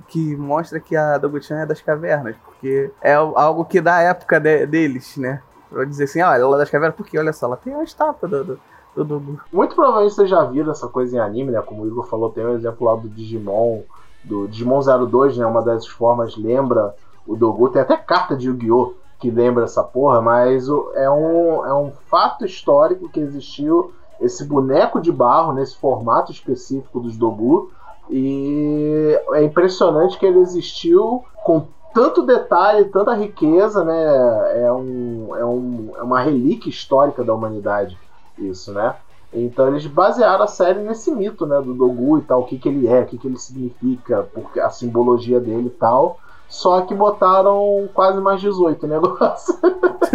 que 0.08 0.36
mostra 0.36 0.80
que 0.80 0.96
a 0.96 1.18
Dogu-chan 1.18 1.60
é 1.60 1.66
das 1.66 1.82
cavernas, 1.82 2.36
porque 2.46 2.92
é 3.02 3.13
algo 3.16 3.66
que 3.66 3.82
dá 3.82 3.96
a 3.96 4.02
época 4.04 4.40
de, 4.40 4.66
deles, 4.68 5.18
né? 5.18 5.42
Pra 5.70 5.84
dizer 5.86 6.04
assim, 6.04 6.22
olha, 6.22 6.40
ela 6.40 6.56
é 6.56 6.60
das 6.60 6.70
cavernas, 6.70 6.96
porque 6.96 7.18
olha 7.18 7.34
só, 7.34 7.48
ela 7.48 7.58
tem 7.58 7.74
a 7.74 7.84
estátua 7.84 8.30
do, 8.30 8.44
do, 8.44 8.60
do, 8.96 9.20
do... 9.20 9.42
Muito 9.52 9.74
provavelmente 9.74 10.13
vocês 10.13 10.30
já 10.30 10.44
viram 10.46 10.72
essa 10.72 10.88
coisa 10.88 11.18
em 11.18 11.20
anime, 11.20 11.52
né? 11.52 11.62
Como 11.62 11.82
o 11.82 11.88
Igor 11.88 12.08
falou, 12.08 12.30
tem 12.30 12.46
um 12.46 12.56
exemplo 12.56 12.86
lá 12.86 12.96
do 12.96 13.10
Digimon 13.10 13.82
do 14.24 14.48
Digimon 14.48 14.82
02, 14.82 15.38
né? 15.38 15.46
Uma 15.46 15.62
das 15.62 15.86
formas 15.86 16.38
lembra 16.38 16.96
o 17.27 17.36
Dogu. 17.36 17.70
Tem 17.70 17.82
até 17.82 17.98
carta 17.98 18.36
de 18.36 18.48
Yu-Gi-Oh! 18.48 18.94
que 19.24 19.32
lembra 19.32 19.63
essa 19.63 19.82
porra, 19.82 20.22
mas 20.22 20.68
é 20.96 21.10
um, 21.10 21.65
é 21.65 21.74
um 21.74 21.94
fato 22.10 22.46
histórico 22.46 23.08
que 23.08 23.22
existiu 23.22 23.94
esse 24.20 24.44
boneco 24.44 25.00
de 25.00 25.13
barro 25.13 25.53
nesse 25.53 25.77
formato 25.77 26.30
específico 26.30 27.00
dos 27.00 27.15
Dogu. 27.15 27.72
E 28.10 29.18
é 29.32 29.44
impressionante 29.46 30.20
que 30.20 30.25
ele 30.25 30.39
existiu 30.39 31.24
com 31.46 31.68
tanto 31.94 32.24
detalhe, 32.24 32.86
tanta 32.86 33.13
riqueza, 33.13 33.86
né? 33.86 34.65
É, 34.65 34.74
um, 34.74 35.36
é, 35.38 35.46
um, 35.46 35.92
é 35.96 36.03
uma 36.03 36.20
relíquia 36.20 36.70
histórica 36.70 37.24
da 37.24 37.34
humanidade, 37.34 37.98
isso, 38.38 38.74
né? 38.74 38.94
Então 39.34 39.68
eles 39.68 39.86
basearam 39.88 40.44
a 40.44 40.48
série 40.48 40.80
nesse 40.80 41.12
mito, 41.12 41.46
né, 41.46 41.60
do 41.60 41.74
Dogu 41.74 42.20
e 42.20 42.22
tal, 42.22 42.42
o 42.42 42.46
que, 42.46 42.58
que 42.58 42.70
ele 42.70 42.88
é, 42.88 43.02
o 43.02 43.06
que, 43.06 43.18
que 43.18 43.28
ele 43.28 43.38
significa, 43.38 44.28
porque 44.34 44.60
a 44.60 44.70
simbologia 44.70 45.40
dele 45.40 45.68
e 45.68 45.72
tal. 45.72 46.20
só 46.48 46.82
que 46.82 46.94
botaram 46.94 47.90
quase 47.94 48.22
mais 48.22 48.40
18 48.40 48.86
negócio. 48.86 49.56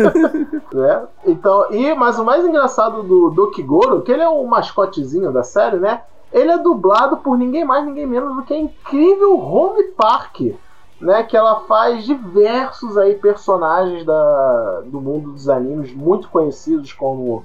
né? 0.73 1.07
Então, 1.27 1.67
e 1.73 1.93
mas 1.95 2.19
o 2.19 2.25
mais 2.25 2.45
engraçado 2.45 3.03
do 3.03 3.31
do 3.31 3.51
Kigoro, 3.51 4.03
que 4.03 4.13
ele 4.13 4.23
é 4.23 4.29
o 4.29 4.47
mascotezinho 4.47 5.33
da 5.33 5.43
série, 5.43 5.79
né? 5.79 6.03
Ele 6.33 6.51
é 6.51 6.59
dublado 6.59 7.17
por 7.17 7.37
ninguém 7.37 7.65
mais, 7.65 7.85
ninguém 7.85 8.07
menos 8.07 8.37
do 8.37 8.43
que 8.43 8.55
a 8.55 8.59
incrível 8.59 9.39
Home 9.39 9.83
Park, 9.97 10.41
né? 11.01 11.23
Que 11.25 11.37
ela 11.37 11.61
faz 11.61 12.05
diversos 12.05 12.97
aí 12.97 13.15
personagens 13.15 14.05
da, 14.05 14.83
do 14.85 15.01
mundo 15.01 15.33
dos 15.33 15.49
animes 15.49 15.93
muito 15.93 16.29
conhecidos 16.29 16.93
como 16.93 17.45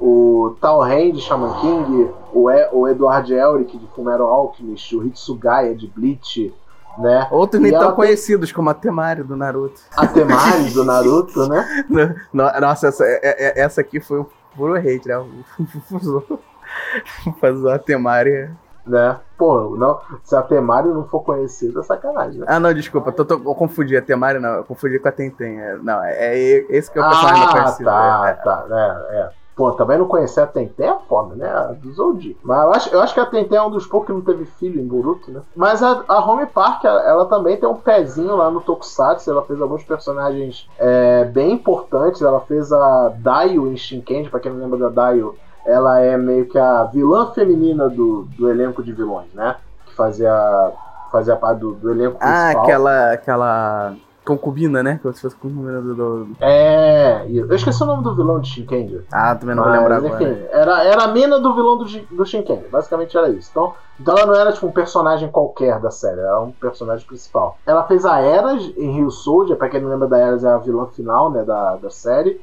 o 0.00 0.56
Tal 0.60 0.82
Hand 0.82 1.12
de 1.12 1.20
Shaman 1.20 1.60
King, 1.60 2.10
o, 2.32 2.50
e, 2.50 2.68
o 2.72 2.88
Edward 2.88 3.32
Elric 3.32 3.76
de 3.76 3.86
Fumero 3.94 4.24
Alchemist, 4.24 4.96
o 4.96 5.06
Hitsugaya 5.06 5.74
de 5.74 5.86
Bleach, 5.86 6.54
né? 6.98 7.28
Outros 7.30 7.62
nem 7.62 7.72
tão 7.72 7.88
tem... 7.88 7.94
conhecidos, 7.94 8.52
como 8.52 8.68
a 8.70 8.74
Temari 8.74 9.22
do 9.22 9.36
Naruto. 9.36 9.80
A 9.96 10.06
Temari 10.06 10.70
do 10.70 10.84
Naruto, 10.84 11.48
né? 11.48 11.86
Nossa, 12.32 12.88
essa, 12.88 13.04
é, 13.04 13.20
é, 13.22 13.60
essa 13.60 13.80
aqui 13.80 14.00
foi 14.00 14.20
um 14.20 14.26
puro 14.56 14.74
hate, 14.74 15.08
né? 15.08 15.24
Fazer 17.40 17.70
a 17.70 17.78
Temari. 17.78 18.50
Né? 18.84 19.16
Pô, 19.38 19.76
não, 19.76 20.00
se 20.24 20.34
a 20.34 20.42
Temari 20.42 20.88
não 20.88 21.06
for 21.06 21.20
conhecida, 21.20 21.80
é 21.80 21.82
sacanagem. 21.84 22.40
Né? 22.40 22.46
Ah, 22.48 22.58
não, 22.58 22.74
desculpa, 22.74 23.12
tô, 23.12 23.24
tô, 23.24 23.34
eu 23.34 23.54
confundi. 23.54 23.96
A 23.96 24.02
Temari 24.02 24.40
não, 24.40 24.50
eu 24.50 24.64
confundi 24.64 24.98
com 24.98 25.08
a 25.08 25.12
Tentem. 25.12 25.60
É, 25.60 25.76
não, 25.76 26.02
é, 26.02 26.12
é, 26.18 26.66
esse 26.68 26.90
que 26.90 26.98
é 26.98 27.02
o 27.02 27.08
personagem 27.08 27.44
ah, 27.44 27.52
conhecido. 27.52 27.84
Tá, 27.84 28.24
é, 28.26 28.32
tá, 28.44 28.66
é, 28.70 29.16
é. 29.20 29.41
Pô, 29.54 29.70
também 29.72 29.98
não 29.98 30.06
conhecer 30.06 30.40
a 30.40 30.46
Tentem 30.46 30.88
é 30.88 30.96
foda, 31.08 31.34
né? 31.34 31.46
A 31.46 31.72
do 31.72 31.92
Zoldi. 31.92 32.36
Mas 32.42 32.62
eu 32.62 32.70
acho, 32.72 32.94
eu 32.94 33.00
acho 33.00 33.14
que 33.14 33.20
a 33.20 33.26
Tentem 33.26 33.58
é 33.58 33.62
um 33.62 33.70
dos 33.70 33.86
poucos 33.86 34.06
que 34.06 34.12
não 34.12 34.22
teve 34.22 34.46
filho 34.46 34.80
em 34.80 34.86
Boruto, 34.86 35.30
né? 35.30 35.42
Mas 35.54 35.82
a, 35.82 36.04
a 36.08 36.24
Home 36.24 36.46
Park, 36.46 36.84
ela, 36.84 37.02
ela, 37.02 37.26
também 37.26 37.58
tem 37.58 37.68
um 37.68 37.76
pezinho 37.76 38.34
lá 38.34 38.50
no 38.50 38.62
Tokusatsu. 38.62 39.30
Ela 39.30 39.42
fez 39.42 39.60
alguns 39.60 39.84
personagens 39.84 40.68
é, 40.78 41.24
bem 41.24 41.52
importantes. 41.52 42.22
Ela 42.22 42.40
fez 42.40 42.72
a 42.72 43.10
Daio 43.18 43.70
em 43.70 43.76
Shinkendi, 43.76 44.30
pra 44.30 44.40
quem 44.40 44.50
não 44.50 44.60
lembra 44.60 44.78
da 44.78 44.88
Daio. 44.88 45.36
Ela 45.66 46.00
é 46.00 46.16
meio 46.16 46.48
que 46.48 46.58
a 46.58 46.84
vilã 46.84 47.30
feminina 47.32 47.88
do, 47.88 48.22
do 48.36 48.48
elenco 48.48 48.82
de 48.82 48.92
vilões, 48.92 49.32
né? 49.34 49.56
Que 49.84 49.94
fazia, 49.94 50.72
fazia 51.10 51.36
parte 51.36 51.60
do, 51.60 51.74
do 51.74 51.90
elenco 51.90 52.16
ah, 52.20 52.26
principal. 52.26 52.62
Ah, 52.62 52.62
aquela... 52.62 53.12
aquela 53.12 53.96
concubina, 54.24 54.82
né? 54.82 54.98
Como 55.02 55.12
se 55.14 55.22
fosse 55.22 55.36
concubina 55.36 55.80
do, 55.80 55.94
do. 55.94 56.28
É, 56.40 57.26
eu 57.28 57.52
esqueci 57.52 57.82
o 57.82 57.86
nome 57.86 58.02
do 58.02 58.14
vilão 58.14 58.40
de 58.40 58.48
Shinkenger. 58.48 59.04
Ah, 59.10 59.34
também 59.34 59.54
não 59.54 59.64
Mas, 59.64 59.72
vou 59.72 59.88
lembrar 59.88 59.98
enfim, 59.98 60.24
agora. 60.24 60.48
Era, 60.52 60.84
era 60.84 61.02
a 61.04 61.08
mina 61.08 61.38
do 61.38 61.54
vilão 61.54 61.78
do, 61.78 61.84
do 61.84 62.24
Shinkenger, 62.24 62.68
basicamente 62.70 63.16
era 63.16 63.28
isso. 63.28 63.48
Então, 63.50 63.74
então 64.00 64.16
ela 64.16 64.26
não 64.26 64.34
era 64.34 64.52
tipo 64.52 64.66
um 64.66 64.72
personagem 64.72 65.30
qualquer 65.30 65.80
da 65.80 65.90
série, 65.90 66.20
era 66.20 66.40
um 66.40 66.52
personagem 66.52 67.06
principal. 67.06 67.58
Ela 67.66 67.84
fez 67.84 68.04
a 68.04 68.20
Eras 68.20 68.62
em 68.76 68.92
Rio 68.92 69.10
Soldier, 69.10 69.56
pra 69.56 69.68
quem 69.68 69.80
não 69.80 69.90
lembra 69.90 70.08
da 70.08 70.18
Eras, 70.18 70.44
é 70.44 70.48
a 70.48 70.58
vilã 70.58 70.86
final 70.86 71.30
né, 71.30 71.44
da, 71.44 71.76
da 71.76 71.90
série. 71.90 72.40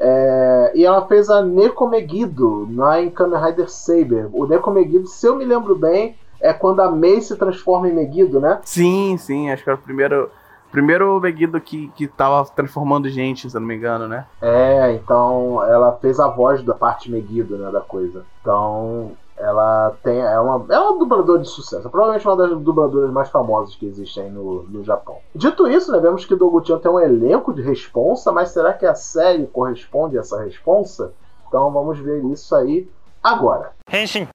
É, 0.00 0.72
e 0.74 0.84
ela 0.84 1.06
fez 1.06 1.28
a 1.28 1.42
Neko 1.42 1.88
Megiddo 1.88 2.68
lá 2.74 3.00
em 3.00 3.10
Kamen 3.10 3.40
Rider 3.40 3.68
Saber. 3.68 4.28
O 4.32 4.46
Neko 4.46 4.70
Megiddo, 4.70 5.08
se 5.08 5.26
eu 5.26 5.34
me 5.34 5.44
lembro 5.44 5.74
bem, 5.74 6.16
é 6.40 6.52
quando 6.52 6.80
a 6.80 6.90
Mei 6.90 7.20
se 7.20 7.36
transforma 7.36 7.88
em 7.88 7.94
Megiddo, 7.94 8.40
né? 8.40 8.60
Sim, 8.62 9.16
sim, 9.18 9.50
acho 9.50 9.64
que 9.64 9.70
era 9.70 9.78
o 9.78 9.82
primeiro 9.82 10.30
Primeiro 10.70 11.18
Megiddo 11.20 11.60
que, 11.60 11.88
que 11.88 12.06
tava 12.06 12.44
transformando 12.50 13.08
gente, 13.08 13.48
se 13.48 13.56
eu 13.56 13.60
não 13.60 13.68
me 13.68 13.76
engano, 13.76 14.06
né? 14.06 14.26
É, 14.40 14.92
então 14.92 15.62
ela 15.64 15.92
fez 16.00 16.20
a 16.20 16.28
voz 16.28 16.62
da 16.62 16.74
parte 16.74 17.10
Megiddo, 17.10 17.56
né, 17.56 17.70
da 17.70 17.80
coisa. 17.80 18.24
Então, 18.40 19.12
ela 19.36 19.96
tem 20.02 20.20
é 20.20 20.38
uma, 20.38 20.66
é 20.68 20.78
uma 20.78 20.98
dubladora 20.98 21.40
de 21.40 21.48
sucesso. 21.48 21.88
Provavelmente 21.88 22.26
uma 22.26 22.36
das 22.36 22.50
dubladoras 22.58 23.10
mais 23.10 23.30
famosas 23.30 23.74
que 23.76 23.86
existem 23.86 24.30
no, 24.30 24.64
no 24.64 24.84
Japão. 24.84 25.18
Dito 25.34 25.66
isso, 25.66 25.90
né, 25.92 25.98
vemos 26.00 26.24
que 26.24 26.34
Doguchan 26.34 26.78
tem 26.78 26.90
um 26.90 27.00
elenco 27.00 27.54
de 27.54 27.62
responsa, 27.62 28.32
mas 28.32 28.50
será 28.50 28.72
que 28.72 28.84
a 28.84 28.94
série 28.94 29.46
corresponde 29.46 30.18
a 30.18 30.20
essa 30.20 30.42
responsa? 30.42 31.12
Então 31.46 31.70
vamos 31.70 31.98
ver 31.98 32.22
isso 32.26 32.54
aí 32.54 32.90
agora. 33.22 33.72
Henshin. 33.90 34.28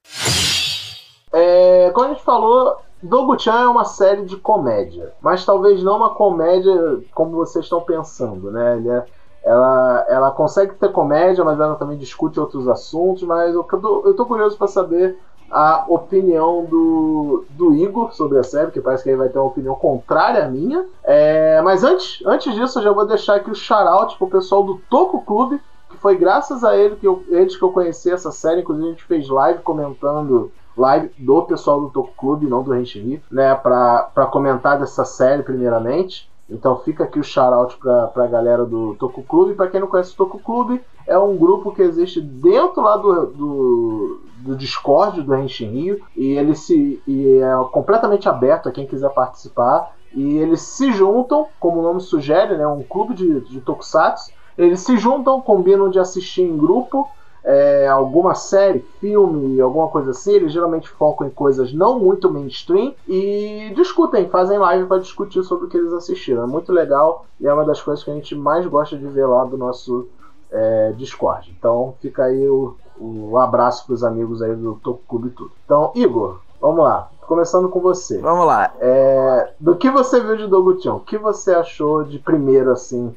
É, 1.32 1.90
como 1.90 2.06
a 2.06 2.08
gente 2.10 2.22
falou, 2.22 2.78
Dogu-chan 3.04 3.60
é 3.60 3.68
uma 3.68 3.84
série 3.84 4.24
de 4.24 4.36
comédia, 4.38 5.12
mas 5.20 5.44
talvez 5.44 5.82
não 5.82 5.98
uma 5.98 6.14
comédia 6.14 7.02
como 7.14 7.32
vocês 7.32 7.66
estão 7.66 7.82
pensando, 7.82 8.50
né? 8.50 8.82
É, 8.86 9.04
ela, 9.50 10.06
ela 10.08 10.30
consegue 10.30 10.74
ter 10.74 10.90
comédia, 10.90 11.44
mas 11.44 11.60
ela 11.60 11.76
também 11.76 11.98
discute 11.98 12.40
outros 12.40 12.66
assuntos, 12.66 13.22
mas 13.24 13.54
eu, 13.54 13.66
eu 14.06 14.14
tô 14.14 14.24
curioso 14.24 14.56
para 14.56 14.68
saber 14.68 15.18
a 15.50 15.84
opinião 15.86 16.64
do, 16.64 17.44
do 17.50 17.74
Igor 17.74 18.14
sobre 18.14 18.38
a 18.38 18.42
série, 18.42 18.70
que 18.70 18.80
parece 18.80 19.02
que 19.04 19.10
ele 19.10 19.18
vai 19.18 19.28
ter 19.28 19.38
uma 19.38 19.48
opinião 19.48 19.74
contrária 19.74 20.42
à 20.42 20.48
minha. 20.48 20.86
É, 21.04 21.60
mas 21.60 21.84
antes, 21.84 22.24
antes 22.24 22.54
disso, 22.54 22.78
eu 22.78 22.84
já 22.84 22.90
vou 22.90 23.06
deixar 23.06 23.36
aqui 23.36 23.50
o 23.50 23.54
shout-out 23.54 24.16
pro 24.16 24.28
pessoal 24.28 24.62
do 24.62 24.80
Toco 24.88 25.20
Clube, 25.20 25.60
que 25.90 25.98
foi 25.98 26.16
graças 26.16 26.64
a 26.64 26.74
ele 26.74 26.96
que 26.96 27.06
eu, 27.06 27.22
eles 27.28 27.54
que 27.54 27.62
eu 27.62 27.70
conheci 27.70 28.10
essa 28.10 28.32
série, 28.32 28.62
inclusive 28.62 28.88
a 28.88 28.90
gente 28.92 29.04
fez 29.04 29.28
live 29.28 29.60
comentando 29.60 30.50
live 30.76 31.10
do 31.18 31.42
pessoal 31.42 31.80
do 31.80 31.90
Toku 31.90 32.12
Clube, 32.16 32.46
não 32.46 32.62
do 32.62 32.72
Renchi 32.72 33.22
né, 33.30 33.54
para 33.54 34.28
comentar 34.30 34.78
dessa 34.78 35.04
série 35.04 35.42
primeiramente. 35.42 36.28
Então 36.48 36.78
fica 36.80 37.04
aqui 37.04 37.18
o 37.18 37.24
shout 37.24 37.78
para 37.78 38.08
pra 38.08 38.26
galera 38.26 38.64
do 38.64 38.94
Toku 38.96 39.22
Clube. 39.22 39.54
Para 39.54 39.68
quem 39.68 39.80
não 39.80 39.88
conhece 39.88 40.12
o 40.12 40.16
Toku 40.16 40.38
Clube, 40.38 40.82
é 41.06 41.18
um 41.18 41.36
grupo 41.36 41.72
que 41.72 41.82
existe 41.82 42.20
dentro 42.20 42.82
lá 42.82 42.96
do, 42.96 43.26
do, 43.26 44.20
do 44.38 44.56
Discord 44.56 45.22
do 45.22 45.34
Henshin 45.34 45.70
Rio 45.70 46.02
e 46.14 46.32
ele 46.32 46.54
se 46.54 47.02
e 47.06 47.38
é 47.38 47.56
completamente 47.70 48.28
aberto 48.28 48.68
a 48.68 48.72
quem 48.72 48.86
quiser 48.86 49.10
participar. 49.10 49.94
E 50.12 50.36
eles 50.36 50.60
se 50.60 50.92
juntam, 50.92 51.48
como 51.58 51.80
o 51.80 51.82
nome 51.82 52.00
sugere, 52.00 52.56
né, 52.56 52.66
um 52.66 52.84
clube 52.84 53.14
de, 53.14 53.40
de 53.40 53.60
Tokusatsu. 53.60 54.32
Eles 54.56 54.80
se 54.80 54.96
juntam, 54.96 55.40
combinam 55.40 55.90
de 55.90 55.98
assistir 55.98 56.42
em 56.42 56.56
grupo 56.56 57.08
é, 57.44 57.86
alguma 57.86 58.34
série, 58.34 58.80
filme, 59.00 59.60
alguma 59.60 59.88
coisa 59.88 60.12
assim, 60.12 60.32
eles 60.32 60.52
geralmente 60.52 60.88
focam 60.88 61.26
em 61.26 61.30
coisas 61.30 61.74
não 61.74 61.98
muito 61.98 62.30
mainstream 62.30 62.94
e 63.06 63.70
discutem, 63.76 64.30
fazem 64.30 64.58
live 64.58 64.86
para 64.86 64.98
discutir 64.98 65.42
sobre 65.44 65.66
o 65.66 65.68
que 65.68 65.76
eles 65.76 65.92
assistiram. 65.92 66.44
É 66.44 66.46
muito 66.46 66.72
legal 66.72 67.26
e 67.38 67.46
é 67.46 67.52
uma 67.52 67.64
das 67.64 67.82
coisas 67.82 68.02
que 68.02 68.10
a 68.10 68.14
gente 68.14 68.34
mais 68.34 68.66
gosta 68.66 68.96
de 68.96 69.06
ver 69.06 69.26
lá 69.26 69.44
do 69.44 69.58
nosso 69.58 70.08
é, 70.50 70.92
Discord. 70.96 71.54
Então 71.56 71.94
fica 72.00 72.24
aí 72.24 72.48
o, 72.48 72.76
o 72.98 73.36
abraço 73.38 73.84
para 73.84 73.94
os 73.94 74.02
amigos 74.02 74.40
aí 74.40 74.54
do 74.54 74.76
Topo 74.76 75.02
Clube 75.06 75.28
e 75.28 75.32
tudo. 75.32 75.52
Então, 75.66 75.92
Igor, 75.94 76.38
vamos 76.60 76.82
lá. 76.82 77.10
Começando 77.26 77.68
com 77.68 77.80
você. 77.80 78.18
Vamos 78.18 78.46
lá. 78.46 78.72
É, 78.78 79.52
do 79.58 79.76
que 79.76 79.90
você 79.90 80.20
viu 80.20 80.36
de 80.36 80.46
Dogution, 80.46 80.96
o 80.96 81.00
que 81.00 81.16
você 81.16 81.54
achou 81.54 82.04
de 82.04 82.18
primeiro, 82.18 82.70
assim, 82.70 83.14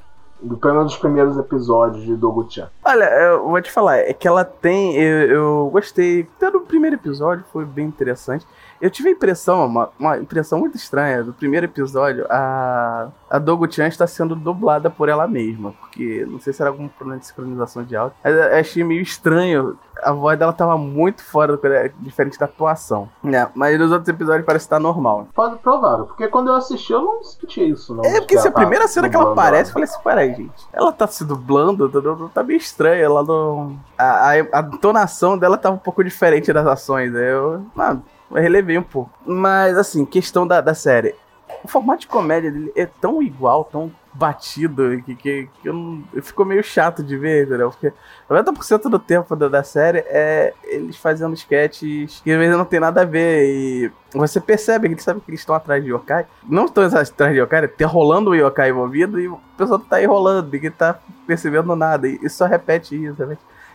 pelo 0.62 0.75
menos 0.75 0.91
dos 0.91 0.98
primeiros 0.98 1.38
episódios 1.38 2.03
de 2.03 2.15
Dogu-chan. 2.15 2.70
Olha, 2.84 3.06
eu 3.06 3.48
vou 3.48 3.62
te 3.62 3.72
falar, 3.72 3.98
é 3.98 4.13
que 4.13 4.27
ela 4.27 4.44
tem. 4.44 4.96
Eu, 4.96 5.29
eu 5.29 5.70
gostei. 5.72 6.27
Até 6.38 6.51
do 6.51 6.62
primeiro 6.62 6.96
episódio 6.96 7.44
foi 7.51 7.65
bem 7.65 7.86
interessante. 7.86 8.46
Eu 8.79 8.91
tive 8.91 9.10
a 9.10 9.12
impressão, 9.12 9.65
uma, 9.65 9.89
uma 10.00 10.17
impressão 10.20 10.60
muito 10.60 10.77
estranha, 10.77 11.24
do 11.24 11.34
primeiro 11.34 11.65
episódio, 11.65 12.27
a, 12.29 13.10
a 13.27 13.39
Dogu-chan 13.39 13.88
está 13.88 14.06
sendo 14.06 14.36
dublada 14.36 14.88
por 14.88 15.10
ela 15.10 15.27
mesma, 15.27 15.74
porque 15.79 16.25
não 16.29 16.39
sei 16.39 16.53
se 16.53 16.62
era 16.62 16.70
algum 16.70 16.88
problema 16.88 17.20
de 17.20 17.25
sincronização 17.25 17.84
de 17.84 17.96
áudio, 17.96 18.15
eu 18.24 18.60
achei 18.60 18.84
meio 18.84 19.01
estranho, 19.01 19.77
a 20.07 20.11
voz 20.13 20.39
dela 20.39 20.53
tava 20.53 20.77
muito 20.77 21.21
fora, 21.21 21.57
do, 21.57 21.61
diferente 21.99 22.39
da 22.39 22.45
atuação. 22.45 23.09
É, 23.25 23.47
mas 23.53 23.77
nos 23.77 23.91
outros 23.91 24.07
episódios 24.07 24.45
parece 24.45 24.65
estar 24.65 24.79
normal. 24.79 25.27
Pode 25.35 25.57
provar, 25.57 25.97
porque 26.05 26.27
quando 26.29 26.47
eu 26.47 26.55
assisti 26.55 26.93
eu 26.93 27.01
não 27.01 27.23
senti 27.23 27.69
isso, 27.69 27.93
não. 27.93 28.05
É, 28.05 28.19
porque 28.19 28.37
se 28.37 28.47
a 28.47 28.51
primeira 28.51 28.85
tá 28.85 28.87
cena 28.89 29.09
que 29.09 29.15
ela 29.15 29.31
aparece, 29.31 29.69
eu 29.69 29.73
falei 29.73 29.89
assim, 29.89 30.01
peraí, 30.01 30.33
gente, 30.33 30.67
ela 30.71 30.91
tá 30.91 31.05
se 31.07 31.25
dublando, 31.25 31.89
tá, 31.89 32.01
tá, 32.01 32.29
tá 32.33 32.43
meio 32.43 32.57
estranha, 32.57 33.03
ela 33.03 33.23
não... 33.23 33.77
A, 33.97 34.05
a, 34.05 34.31
a 34.31 34.61
entonação 34.61 35.37
dela 35.37 35.57
tá 35.57 35.69
um 35.69 35.77
pouco 35.77 36.03
diferente 36.03 36.53
das 36.53 36.65
ações, 36.65 37.13
eu... 37.13 37.65
Mano, 37.75 38.01
eu 38.31 38.41
relevei 38.41 38.77
um 38.77 38.83
pouco. 38.83 39.11
Mas, 39.25 39.77
assim, 39.77 40.05
questão 40.05 40.47
da, 40.47 40.61
da 40.61 40.73
série. 40.73 41.15
O 41.63 41.67
formato 41.67 42.01
de 42.01 42.07
comédia 42.07 42.51
dele 42.51 42.71
é 42.75 42.85
tão 42.85 43.21
igual, 43.21 43.65
tão 43.65 43.91
batido, 44.17 45.01
que, 45.05 45.15
que, 45.15 45.50
que 45.62 45.69
eu 45.69 46.03
ficou 46.24 46.45
meio 46.45 46.63
chato 46.63 47.03
de 47.03 47.15
ver, 47.15 47.45
entendeu? 47.45 47.69
Porque 47.69 47.93
90% 48.29 48.89
do 48.89 48.97
tempo 48.97 49.36
da, 49.36 49.47
da 49.47 49.63
série 49.63 50.00
é 50.00 50.53
eles 50.63 50.97
fazendo 50.97 51.36
sketches 51.36 52.19
que 52.24 52.31
às 52.31 52.38
vezes 52.38 52.57
não 52.57 52.65
tem 52.65 52.79
nada 52.79 53.01
a 53.01 53.05
ver. 53.05 53.45
E 53.45 53.91
você 54.12 54.41
percebe 54.41 54.88
que 54.88 54.95
eles 54.95 55.03
sabem 55.03 55.21
que 55.21 55.29
eles 55.29 55.41
estão 55.41 55.55
atrás 55.55 55.83
de 55.83 55.91
yokai. 55.91 56.25
Não 56.43 56.65
estão 56.65 56.83
atrás 56.83 57.13
de 57.33 57.39
yokai, 57.39 57.67
ter 57.67 57.86
rolando 57.86 58.31
o 58.31 58.36
yokai 58.36 58.69
envolvido 58.69 59.19
e 59.19 59.27
o 59.27 59.39
pessoal 59.55 59.79
tá 59.79 59.97
aí 59.97 60.05
rolando, 60.05 60.50
ninguém 60.51 60.71
tá 60.71 61.00
percebendo 61.27 61.75
nada. 61.75 62.07
E, 62.07 62.19
e 62.24 62.29
só 62.29 62.45
repete 62.47 62.95
isso? 62.95 63.21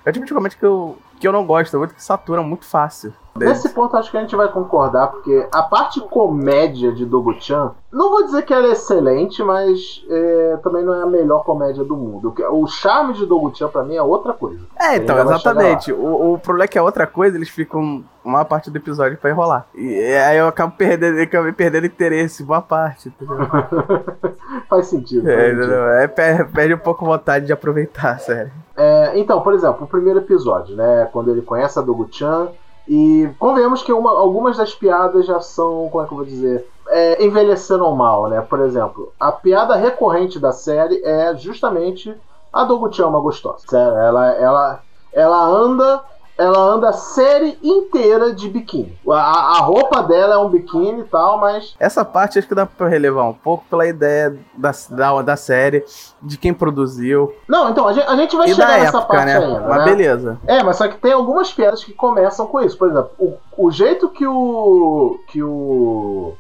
É 0.04 0.11
o 0.11 0.12
tipo 0.12 0.26
de 0.26 0.34
comédia 0.34 0.58
que 0.58 0.66
eu, 0.66 0.99
que 1.20 1.28
eu 1.28 1.32
não 1.32 1.46
gosto, 1.46 1.78
muito 1.78 1.94
que 1.94 2.02
satura 2.02 2.42
muito 2.42 2.64
fácil. 2.64 3.14
Nesse 3.34 3.70
ponto 3.70 3.96
acho 3.96 4.10
que 4.10 4.16
a 4.16 4.20
gente 4.20 4.36
vai 4.36 4.48
concordar, 4.48 5.08
porque 5.08 5.46
a 5.52 5.62
parte 5.62 6.00
comédia 6.00 6.92
de 6.92 7.06
Dogu-chan, 7.06 7.72
não 7.90 8.10
vou 8.10 8.24
dizer 8.24 8.42
que 8.42 8.52
ela 8.52 8.66
é 8.66 8.72
excelente, 8.72 9.42
mas 9.42 10.04
é, 10.08 10.58
também 10.62 10.84
não 10.84 10.94
é 10.94 11.02
a 11.02 11.06
melhor 11.06 11.42
comédia 11.42 11.82
do 11.82 11.96
mundo. 11.96 12.34
O 12.50 12.66
charme 12.66 13.14
de 13.14 13.24
Dogu-chan 13.24 13.68
pra 13.68 13.84
mim 13.84 13.96
é 13.96 14.02
outra 14.02 14.34
coisa. 14.34 14.60
É, 14.78 14.96
então, 14.96 15.18
exatamente. 15.18 15.92
O, 15.92 16.34
o, 16.34 16.38
problema 16.38 16.64
é 16.64 16.68
que 16.68 16.78
é 16.78 16.82
outra 16.82 17.06
coisa, 17.06 17.36
eles 17.36 17.48
ficam 17.48 18.04
uma 18.22 18.44
parte 18.44 18.70
do 18.70 18.76
episódio 18.76 19.16
pra 19.16 19.30
enrolar. 19.30 19.66
E 19.74 19.98
aí 20.14 20.36
eu 20.36 20.46
acabo 20.46 20.74
perdendo, 20.76 21.16
eu 21.18 21.24
acabo 21.24 21.52
perdendo 21.54 21.86
interesse, 21.86 22.44
boa 22.44 22.60
parte. 22.60 23.12
faz 24.68 24.86
sentido. 24.86 25.24
Faz 25.24 25.38
é, 25.38 25.54
sentido. 25.54 25.74
é, 25.74 26.44
perde 26.44 26.74
um 26.74 26.78
pouco 26.78 27.04
vontade 27.04 27.46
de 27.46 27.52
aproveitar, 27.52 28.18
sério. 28.20 28.52
É, 28.76 29.18
então, 29.18 29.40
por 29.40 29.54
exemplo, 29.54 29.84
o 29.84 29.88
primeiro 29.88 30.18
episódio, 30.18 30.76
né? 30.76 31.08
Quando 31.12 31.30
ele 31.30 31.42
conhece 31.42 31.78
a 31.78 31.82
Dogu-chan 31.82 32.48
e 32.94 33.30
convenhamos 33.38 33.82
que 33.82 33.90
uma, 33.90 34.11
algumas 34.11 34.58
das 34.58 34.75
piadas 34.75 35.25
já 35.25 35.40
são, 35.40 35.88
como 35.88 36.04
é 36.04 36.06
que 36.06 36.12
eu 36.12 36.16
vou 36.18 36.26
dizer, 36.26 36.68
é, 36.88 37.25
envelheceram 37.25 37.96
mal, 37.96 38.28
né? 38.28 38.42
Por 38.42 38.61
exemplo, 38.61 39.14
a 39.18 39.32
piada 39.32 39.75
recorrente 39.76 40.38
da 40.38 40.52
série 40.52 41.02
é 41.02 41.34
justamente 41.34 42.14
a 42.52 42.64
Doguchi 42.64 43.00
é 43.00 43.06
uma 43.06 43.18
gostosa. 43.18 43.64
Ela, 43.72 44.32
ela, 44.32 44.82
ela 45.11 45.42
anda 45.42 46.04
ela 46.42 46.58
anda 46.58 46.88
a 46.88 46.92
série 46.92 47.58
inteira 47.62 48.32
de 48.32 48.49
biquíni. 48.49 48.99
A, 49.08 49.58
a, 49.58 49.61
roupa 49.61 50.02
dela 50.02 50.34
é 50.34 50.38
um 50.38 50.49
biquíni 50.49 51.00
e 51.00 51.04
tal, 51.04 51.38
mas. 51.38 51.75
Essa 51.78 52.04
parte 52.04 52.38
acho 52.38 52.49
que 52.49 52.54
dá 52.54 52.66
pra 52.66 52.88
relevar 52.88 53.25
um 53.25 53.32
pouco 53.32 53.64
pela 53.70 53.87
ideia 53.87 54.37
da, 54.54 54.72
da, 54.90 55.22
da 55.22 55.37
série, 55.37 55.84
de 56.20 56.37
quem 56.37 56.52
produziu. 56.52 57.32
Não, 57.49 57.70
então, 57.70 57.87
a 57.87 57.92
gente, 57.92 58.06
a 58.06 58.16
gente 58.16 58.37
vai 58.37 58.50
e 58.50 58.54
chegar 58.54 58.78
nessa 58.78 58.99
época, 58.99 59.06
parte 59.06 59.26
né? 59.26 59.37
ainda. 59.38 59.61
Mas 59.61 59.78
né? 59.78 59.84
beleza. 59.84 60.40
É, 60.46 60.62
mas 60.62 60.76
só 60.76 60.88
que 60.88 60.99
tem 60.99 61.12
algumas 61.12 61.52
piadas 61.52 61.84
que 61.84 61.92
começam 61.92 62.46
com 62.46 62.61
isso. 62.61 62.76
Por 62.76 62.88
exemplo, 62.88 63.11
o, 63.18 63.37
o 63.56 63.70
jeito 63.70 64.08
que 64.08 64.26
o. 64.26 65.18
que 65.28 65.42
o 65.42 66.34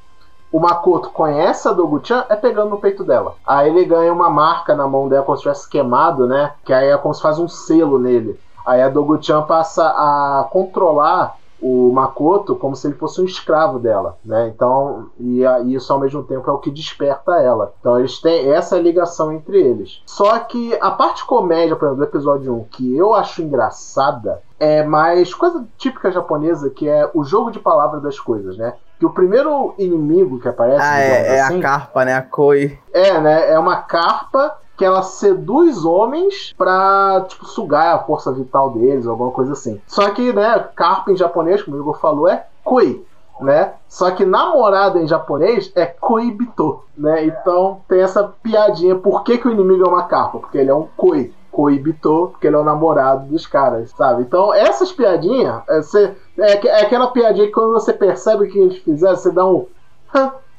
o 0.52 0.60
Makoto 0.60 1.08
conhece 1.08 1.66
a 1.66 1.72
Dogu-chan 1.72 2.26
é 2.28 2.36
pegando 2.36 2.68
no 2.68 2.78
peito 2.78 3.02
dela. 3.02 3.36
Aí 3.46 3.70
ele 3.70 3.86
ganha 3.86 4.12
uma 4.12 4.28
marca 4.28 4.74
na 4.74 4.86
mão 4.86 5.08
dela 5.08 5.24
como 5.24 5.34
se 5.34 5.44
tivesse 5.44 5.66
queimado, 5.66 6.26
né? 6.26 6.52
Que 6.62 6.74
aí 6.74 6.88
é 6.88 6.98
como 6.98 7.14
se 7.14 7.22
faz 7.22 7.38
um 7.38 7.48
selo 7.48 7.98
nele. 7.98 8.38
Aí 8.64 8.82
a 8.82 8.88
Dogu-chan 8.88 9.42
passa 9.42 9.86
a 9.86 10.48
controlar 10.50 11.36
o 11.62 11.92
Makoto 11.92 12.56
como 12.56 12.74
se 12.74 12.88
ele 12.88 12.96
fosse 12.96 13.20
um 13.20 13.24
escravo 13.24 13.78
dela, 13.78 14.18
né? 14.24 14.48
Então, 14.48 15.10
e, 15.18 15.42
e, 15.44 15.74
isso 15.74 15.92
ao 15.92 16.00
mesmo 16.00 16.24
tempo 16.24 16.50
é 16.50 16.52
o 16.52 16.58
que 16.58 16.72
desperta 16.72 17.36
ela. 17.36 17.72
Então 17.78 17.96
eles 17.98 18.20
têm 18.20 18.52
essa 18.52 18.76
ligação 18.78 19.32
entre 19.32 19.62
eles. 19.62 20.02
Só 20.04 20.40
que 20.40 20.76
a 20.80 20.90
parte 20.90 21.24
comédia, 21.24 21.76
por 21.76 21.86
exemplo, 21.86 22.04
do 22.04 22.08
episódio 22.08 22.52
1, 22.52 22.64
que 22.64 22.96
eu 22.96 23.14
acho 23.14 23.42
engraçada, 23.42 24.42
é 24.58 24.82
mais 24.82 25.32
coisa 25.32 25.64
típica 25.78 26.10
japonesa, 26.10 26.68
que 26.68 26.88
é 26.88 27.08
o 27.14 27.22
jogo 27.22 27.52
de 27.52 27.60
palavras 27.60 28.02
das 28.02 28.18
coisas, 28.18 28.56
né? 28.56 28.74
Que 28.98 29.06
o 29.06 29.10
primeiro 29.10 29.74
inimigo 29.78 30.40
que 30.40 30.48
aparece. 30.48 30.82
Ah, 30.82 30.98
é, 30.98 31.36
é 31.36 31.40
assim, 31.42 31.60
a 31.60 31.62
carpa, 31.62 32.04
né? 32.04 32.14
A 32.14 32.22
Koi. 32.22 32.76
É, 32.92 33.20
né? 33.20 33.52
É 33.52 33.58
uma 33.58 33.76
carpa 33.76 34.56
que 34.76 34.84
ela 34.84 35.02
seduz 35.02 35.84
homens 35.84 36.54
pra, 36.56 37.24
tipo, 37.28 37.44
sugar 37.46 37.94
a 37.94 37.98
força 38.00 38.32
vital 38.32 38.70
deles, 38.70 39.06
alguma 39.06 39.30
coisa 39.30 39.52
assim. 39.52 39.80
Só 39.86 40.10
que, 40.10 40.32
né, 40.32 40.58
carpa 40.74 41.12
em 41.12 41.16
japonês, 41.16 41.62
como 41.62 41.76
o 41.76 41.80
Igor 41.80 41.98
falou, 41.98 42.28
é 42.28 42.46
koi, 42.64 43.04
né? 43.40 43.74
Só 43.88 44.10
que 44.10 44.24
namorada 44.24 45.00
em 45.00 45.06
japonês 45.06 45.70
é 45.74 45.86
koibito, 45.86 46.82
né? 46.96 47.26
Então 47.26 47.80
tem 47.88 48.00
essa 48.00 48.24
piadinha, 48.42 48.96
por 48.96 49.22
que, 49.24 49.38
que 49.38 49.48
o 49.48 49.52
inimigo 49.52 49.84
é 49.84 49.88
uma 49.88 50.04
carpa? 50.04 50.38
Porque 50.38 50.58
ele 50.58 50.70
é 50.70 50.74
um 50.74 50.88
koi. 50.96 51.32
Koibito, 51.50 52.28
porque 52.30 52.46
ele 52.46 52.56
é 52.56 52.58
o 52.58 52.64
namorado 52.64 53.26
dos 53.26 53.46
caras, 53.46 53.90
sabe? 53.90 54.22
Então, 54.22 54.54
essas 54.54 54.90
piadinhas, 54.90 55.62
é, 55.68 56.14
é, 56.38 56.66
é 56.66 56.80
aquela 56.80 57.08
piadinha 57.08 57.46
que 57.46 57.52
quando 57.52 57.74
você 57.74 57.92
percebe 57.92 58.46
o 58.46 58.50
que 58.50 58.58
eles 58.58 58.78
fizeram, 58.78 59.16
você 59.16 59.30
dá 59.30 59.44
um. 59.44 59.66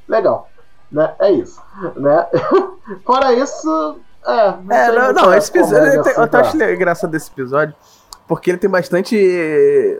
legal. 0.08 0.48
Né? 0.93 1.12
É 1.19 1.31
isso. 1.31 1.59
Né? 1.95 2.27
Fora 3.03 3.33
isso, 3.33 3.97
é. 4.25 4.53
Não, 4.63 4.75
é, 4.75 4.91
não, 4.91 5.13
não 5.13 5.33
esse 5.33 5.50
episódio. 5.50 5.88
Eu, 5.88 6.01
assim, 6.01 6.21
eu 6.21 6.27
tá. 6.27 6.39
acho 6.41 6.63
engraçado 6.63 7.09
desse 7.09 7.31
episódio. 7.31 7.75
Porque 8.27 8.51
ele 8.51 8.57
tem 8.57 8.69
bastante. 8.69 9.17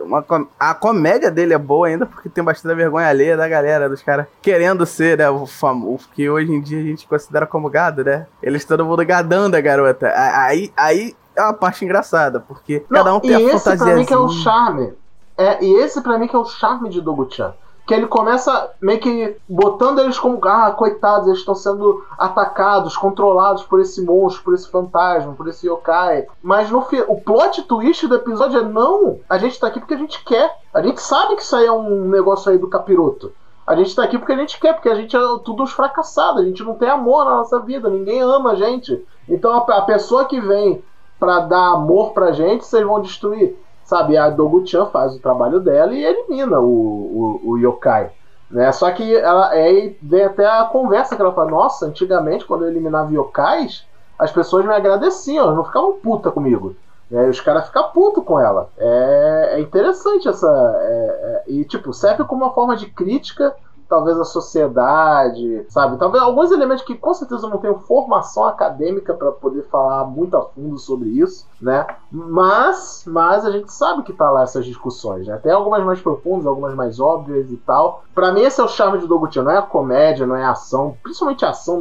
Uma, 0.02 0.24
a 0.58 0.72
comédia 0.72 1.30
dele 1.30 1.52
é 1.52 1.58
boa 1.58 1.88
ainda, 1.88 2.06
porque 2.06 2.28
tem 2.28 2.42
bastante 2.42 2.74
vergonha 2.74 3.06
alheia 3.06 3.36
da 3.36 3.46
galera, 3.46 3.88
dos 3.88 4.02
caras 4.02 4.26
querendo 4.40 4.86
ser, 4.86 5.18
né? 5.18 5.28
O 5.28 5.44
famoso. 5.46 6.08
Que 6.14 6.30
hoje 6.30 6.50
em 6.50 6.60
dia 6.60 6.80
a 6.80 6.84
gente 6.84 7.06
considera 7.06 7.46
como 7.46 7.68
gado, 7.68 8.02
né? 8.02 8.26
Eles 8.42 8.64
todo 8.64 8.84
mundo 8.84 9.04
gadando 9.04 9.56
a 9.56 9.60
garota. 9.60 10.10
Aí, 10.14 10.72
aí 10.74 11.14
é 11.36 11.42
uma 11.42 11.52
parte 11.52 11.84
engraçada, 11.84 12.40
porque 12.40 12.84
não, 12.88 12.98
cada 12.98 13.14
um 13.14 13.20
tem 13.20 13.34
a 13.34 13.58
fantasia. 13.58 13.74
Esse 13.74 13.84
pra 13.84 13.96
mim 13.96 14.04
que 14.06 14.14
é 14.14 14.18
o 14.18 14.28
charme. 14.30 14.94
É, 15.36 15.64
e 15.64 15.74
esse 15.82 16.00
pra 16.00 16.18
mim 16.18 16.26
que 16.26 16.36
é 16.36 16.38
o 16.38 16.44
charme 16.44 16.88
de 16.88 17.02
Dogu-chan 17.02 17.52
que 17.86 17.92
ele 17.92 18.06
começa 18.06 18.70
meio 18.80 18.98
que 18.98 19.36
botando 19.48 19.98
eles 19.98 20.18
como, 20.18 20.40
ah, 20.46 20.70
coitados, 20.70 21.26
eles 21.26 21.40
estão 21.40 21.54
sendo 21.54 22.04
atacados, 22.18 22.96
controlados 22.96 23.62
por 23.64 23.80
esse 23.80 24.02
monstro, 24.02 24.42
por 24.42 24.54
esse 24.54 24.68
fantasma, 24.68 25.34
por 25.34 25.48
esse 25.48 25.66
yokai. 25.66 26.26
Mas 26.42 26.70
no 26.70 26.86
o 27.08 27.20
plot 27.20 27.62
twist 27.62 28.06
do 28.06 28.14
episódio 28.14 28.60
é 28.60 28.64
não, 28.64 29.18
a 29.28 29.36
gente 29.36 29.60
tá 29.60 29.66
aqui 29.66 29.80
porque 29.80 29.94
a 29.94 29.98
gente 29.98 30.24
quer. 30.24 30.58
A 30.72 30.82
gente 30.82 31.00
sabe 31.02 31.36
que 31.36 31.42
isso 31.42 31.54
aí 31.54 31.66
é 31.66 31.72
um 31.72 32.08
negócio 32.08 32.50
aí 32.50 32.58
do 32.58 32.68
capiroto. 32.68 33.32
A 33.66 33.74
gente 33.74 33.94
tá 33.94 34.04
aqui 34.04 34.18
porque 34.18 34.32
a 34.32 34.36
gente 34.36 34.58
quer, 34.60 34.74
porque 34.74 34.88
a 34.88 34.94
gente 34.94 35.16
é 35.16 35.20
tudo 35.42 35.62
uns 35.62 35.72
fracassados, 35.72 36.42
a 36.42 36.44
gente 36.44 36.62
não 36.62 36.74
tem 36.74 36.88
amor 36.88 37.24
na 37.24 37.36
nossa 37.36 37.58
vida, 37.60 37.88
ninguém 37.88 38.20
ama 38.20 38.52
a 38.52 38.54
gente. 38.54 39.02
Então 39.28 39.52
a, 39.52 39.58
a 39.58 39.82
pessoa 39.82 40.26
que 40.26 40.40
vem 40.40 40.82
para 41.18 41.40
dar 41.40 41.72
amor 41.72 42.12
pra 42.12 42.32
gente, 42.32 42.64
vocês 42.64 42.84
vão 42.84 43.00
destruir. 43.00 43.56
Sabe, 43.84 44.16
a 44.16 44.30
Dogu-chan 44.30 44.86
faz 44.86 45.14
o 45.14 45.20
trabalho 45.20 45.60
dela 45.60 45.92
e 45.92 46.04
elimina 46.04 46.58
o, 46.58 47.40
o, 47.44 47.50
o 47.50 47.58
yokai. 47.58 48.10
Né? 48.50 48.72
Só 48.72 48.90
que 48.90 49.14
ela, 49.14 49.50
aí 49.50 49.96
vem 50.02 50.24
até 50.24 50.46
a 50.46 50.64
conversa 50.64 51.16
que 51.16 51.22
ela 51.22 51.32
fala: 51.32 51.50
Nossa, 51.50 51.86
antigamente 51.86 52.46
quando 52.46 52.64
eu 52.64 52.70
eliminava 52.70 53.12
yokais, 53.12 53.86
as 54.18 54.30
pessoas 54.30 54.64
me 54.64 54.72
agradeciam, 54.72 55.44
elas 55.44 55.56
não 55.56 55.64
ficavam 55.64 55.94
puta 55.94 56.30
comigo. 56.30 56.74
Né? 57.10 57.28
Os 57.28 57.40
caras 57.40 57.66
ficam 57.66 57.90
putos 57.90 58.24
com 58.24 58.38
ela. 58.40 58.68
É, 58.78 59.50
é 59.54 59.60
interessante 59.60 60.28
essa. 60.28 60.48
É, 60.80 61.42
é, 61.46 61.52
e, 61.52 61.64
tipo, 61.64 61.92
serve 61.92 62.24
como 62.24 62.44
uma 62.44 62.54
forma 62.54 62.76
de 62.76 62.86
crítica 62.86 63.54
talvez 63.94 64.18
a 64.18 64.24
sociedade, 64.24 65.64
sabe? 65.68 65.96
Talvez 65.96 66.20
alguns 66.20 66.50
elementos 66.50 66.82
que 66.82 66.96
com 66.96 67.14
certeza 67.14 67.48
não 67.48 67.58
tenho 67.58 67.78
formação 67.78 68.44
acadêmica 68.44 69.14
para 69.14 69.30
poder 69.30 69.62
falar 69.70 70.04
muito 70.04 70.36
a 70.36 70.42
fundo 70.46 70.76
sobre 70.78 71.10
isso, 71.10 71.46
né? 71.62 71.86
Mas, 72.10 73.04
mas 73.06 73.46
a 73.46 73.52
gente 73.52 73.72
sabe 73.72 74.02
que 74.02 74.12
tá 74.12 74.28
lá 74.30 74.42
essas 74.42 74.64
discussões, 74.64 75.28
né? 75.28 75.38
Tem 75.40 75.52
algumas 75.52 75.84
mais 75.84 76.00
profundas, 76.00 76.44
algumas 76.44 76.74
mais 76.74 76.98
óbvias 76.98 77.52
e 77.52 77.56
tal. 77.58 78.02
Para 78.12 78.32
mim 78.32 78.40
esse 78.40 78.60
é 78.60 78.64
o 78.64 78.68
charme 78.68 78.98
de 78.98 79.06
Doguchi, 79.06 79.40
não 79.40 79.52
é 79.52 79.58
a 79.58 79.62
comédia, 79.62 80.26
não 80.26 80.34
é 80.34 80.44
a 80.44 80.50
ação, 80.50 80.96
principalmente 81.00 81.44
a 81.44 81.50
ação, 81.50 81.80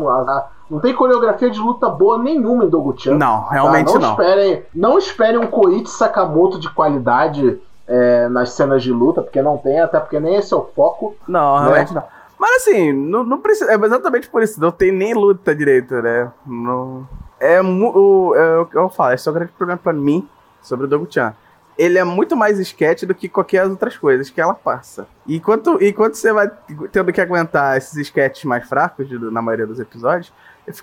não 0.69 0.79
tem 0.79 0.93
coreografia 0.93 1.49
de 1.49 1.59
luta 1.59 1.89
boa 1.89 2.19
nenhuma 2.19 2.65
em 2.65 2.69
Doguchi. 2.69 3.09
Não, 3.09 3.47
realmente 3.47 3.91
tá? 3.91 3.99
não. 3.99 4.01
Não 4.01 4.11
esperem, 4.11 4.65
não 4.73 4.97
esperem 4.99 5.39
um 5.39 5.47
Koichi 5.47 5.89
Sakamoto 5.89 6.59
de 6.59 6.69
qualidade 6.69 7.59
é, 7.87 8.27
nas 8.29 8.53
cenas 8.53 8.83
de 8.83 8.91
luta, 8.91 9.21
porque 9.21 9.41
não 9.41 9.57
tem, 9.57 9.79
até 9.79 9.99
porque 9.99 10.19
nem 10.19 10.35
esse 10.35 10.53
é 10.53 10.57
o 10.57 10.65
foco. 10.75 11.15
Não, 11.27 11.59
né? 11.59 11.65
realmente 11.65 11.93
não. 11.93 12.03
Mas 12.39 12.61
assim, 12.61 12.91
não, 12.91 13.23
não 13.23 13.39
precisa. 13.39 13.71
É 13.71 13.75
exatamente 13.75 14.29
por 14.29 14.43
isso, 14.43 14.59
não 14.59 14.71
tem 14.71 14.91
nem 14.91 15.13
luta 15.13 15.55
direito, 15.55 15.93
né? 16.01 16.31
Não, 16.45 17.07
é, 17.39 17.61
o, 17.61 18.33
é 18.35 18.65
que 18.65 18.77
eu 18.77 18.89
falo, 18.89 19.13
esse 19.13 19.27
é 19.27 19.31
o 19.31 19.33
grande 19.33 19.51
problema 19.51 19.79
pra 19.81 19.93
mim 19.93 20.27
sobre 20.61 20.85
o 20.85 20.89
Dogu-chan. 20.89 21.33
Ele 21.77 21.97
é 21.97 22.03
muito 22.03 22.35
mais 22.35 22.59
sketch 22.59 23.03
do 23.03 23.15
que 23.15 23.27
qualquer 23.27 23.65
outras 23.65 23.97
coisas 23.97 24.29
que 24.29 24.39
ela 24.39 24.53
passa. 24.53 25.07
E 25.25 25.37
enquanto, 25.37 25.77
enquanto 25.81 26.15
você 26.15 26.31
vai 26.31 26.49
tendo 26.91 27.11
que 27.11 27.19
aguentar 27.19 27.77
esses 27.77 27.97
sketches 27.97 28.45
mais 28.45 28.67
fracos 28.67 29.09
de, 29.09 29.17
na 29.17 29.41
maioria 29.41 29.65
dos 29.65 29.79
episódios, 29.79 30.31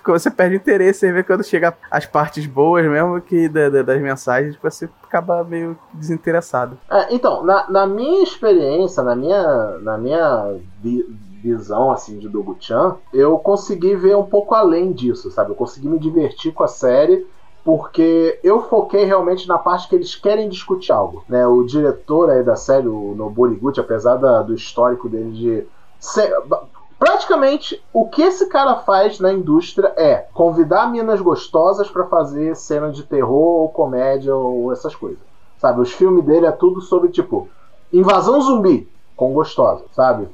você 0.05 0.29
perde 0.29 0.55
interesse 0.55 1.05
e 1.07 1.11
vê 1.11 1.23
quando 1.23 1.43
chega 1.43 1.75
as 1.89 2.05
partes 2.05 2.45
boas 2.45 2.85
mesmo 2.85 3.19
que 3.21 3.49
da, 3.49 3.69
da, 3.69 3.81
das 3.81 4.01
mensagens, 4.01 4.55
você 4.61 4.89
acaba 5.03 5.43
meio 5.43 5.77
desinteressado. 5.93 6.77
É, 6.89 7.13
então, 7.13 7.43
na, 7.43 7.69
na, 7.69 7.87
minha 7.87 8.23
experiência, 8.23 9.01
na 9.01 9.15
minha, 9.15 9.77
na 9.79 9.97
minha 9.97 10.55
vi, 10.81 11.03
visão 11.41 11.91
assim 11.91 12.19
de 12.19 12.29
Dogu-chan, 12.29 12.97
eu 13.13 13.37
consegui 13.39 13.95
ver 13.95 14.15
um 14.15 14.25
pouco 14.25 14.53
além 14.53 14.91
disso, 14.93 15.31
sabe? 15.31 15.51
Eu 15.51 15.55
consegui 15.55 15.87
me 15.87 15.99
divertir 15.99 16.53
com 16.53 16.63
a 16.63 16.67
série 16.67 17.25
porque 17.63 18.39
eu 18.43 18.61
foquei 18.63 19.03
realmente 19.05 19.47
na 19.47 19.57
parte 19.57 19.87
que 19.87 19.95
eles 19.95 20.15
querem 20.15 20.49
discutir 20.49 20.91
algo. 20.91 21.23
Né? 21.29 21.45
O 21.45 21.63
diretor 21.63 22.29
aí 22.29 22.43
da 22.43 22.55
série, 22.55 22.87
o 22.87 23.13
Noboriguchi, 23.15 23.79
apesar 23.79 24.15
da, 24.15 24.41
do 24.41 24.53
histórico 24.53 25.07
dele 25.07 25.31
de 25.31 25.63
ser, 25.99 26.33
Praticamente, 27.01 27.83
o 27.91 28.07
que 28.07 28.21
esse 28.21 28.45
cara 28.45 28.75
faz 28.75 29.19
na 29.19 29.33
indústria 29.33 29.91
é 29.97 30.27
convidar 30.35 30.85
minas 30.85 31.19
gostosas 31.19 31.89
para 31.89 32.05
fazer 32.05 32.55
cena 32.55 32.91
de 32.91 33.01
terror 33.01 33.61
ou 33.61 33.69
comédia 33.69 34.35
ou 34.35 34.71
essas 34.71 34.95
coisas. 34.95 35.17
Sabe, 35.57 35.81
os 35.81 35.91
filmes 35.91 36.23
dele 36.23 36.45
é 36.45 36.51
tudo 36.51 36.79
sobre, 36.79 37.09
tipo, 37.09 37.49
invasão 37.91 38.39
zumbi 38.39 38.87
com 39.15 39.33
gostosa, 39.33 39.83
sabe? 39.93 40.29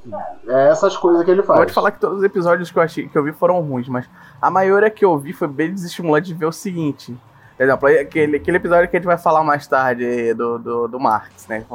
É 0.46 0.68
essas 0.68 0.98
coisas 0.98 1.24
que 1.24 1.32
ele 1.32 1.42
faz. 1.42 1.58
Pode 1.58 1.72
falar 1.72 1.92
que 1.92 2.02
todos 2.02 2.18
os 2.18 2.24
episódios 2.26 2.70
que 2.70 2.78
eu, 2.78 2.84
achei, 2.84 3.08
que 3.08 3.18
eu 3.18 3.24
vi 3.24 3.32
foram 3.32 3.62
ruins, 3.62 3.88
mas 3.88 4.06
a 4.42 4.52
maioria 4.52 4.90
que 4.90 5.06
eu 5.06 5.18
vi 5.18 5.32
foi 5.32 5.48
bem 5.48 5.74
desestimulante 5.74 6.28
de 6.28 6.34
ver 6.34 6.48
o 6.48 6.52
seguinte. 6.52 7.18
Por 7.56 7.64
exemplo, 7.64 7.88
aquele, 7.88 8.38
aquele 8.38 8.58
episódio 8.58 8.88
que 8.88 8.96
a 8.96 9.00
gente 9.00 9.08
vai 9.08 9.18
falar 9.18 9.44
mais 9.44 9.66
tarde 9.66 10.34
do, 10.34 10.60
do, 10.60 10.88
do 10.88 11.00
Marx, 11.00 11.48
né? 11.48 11.66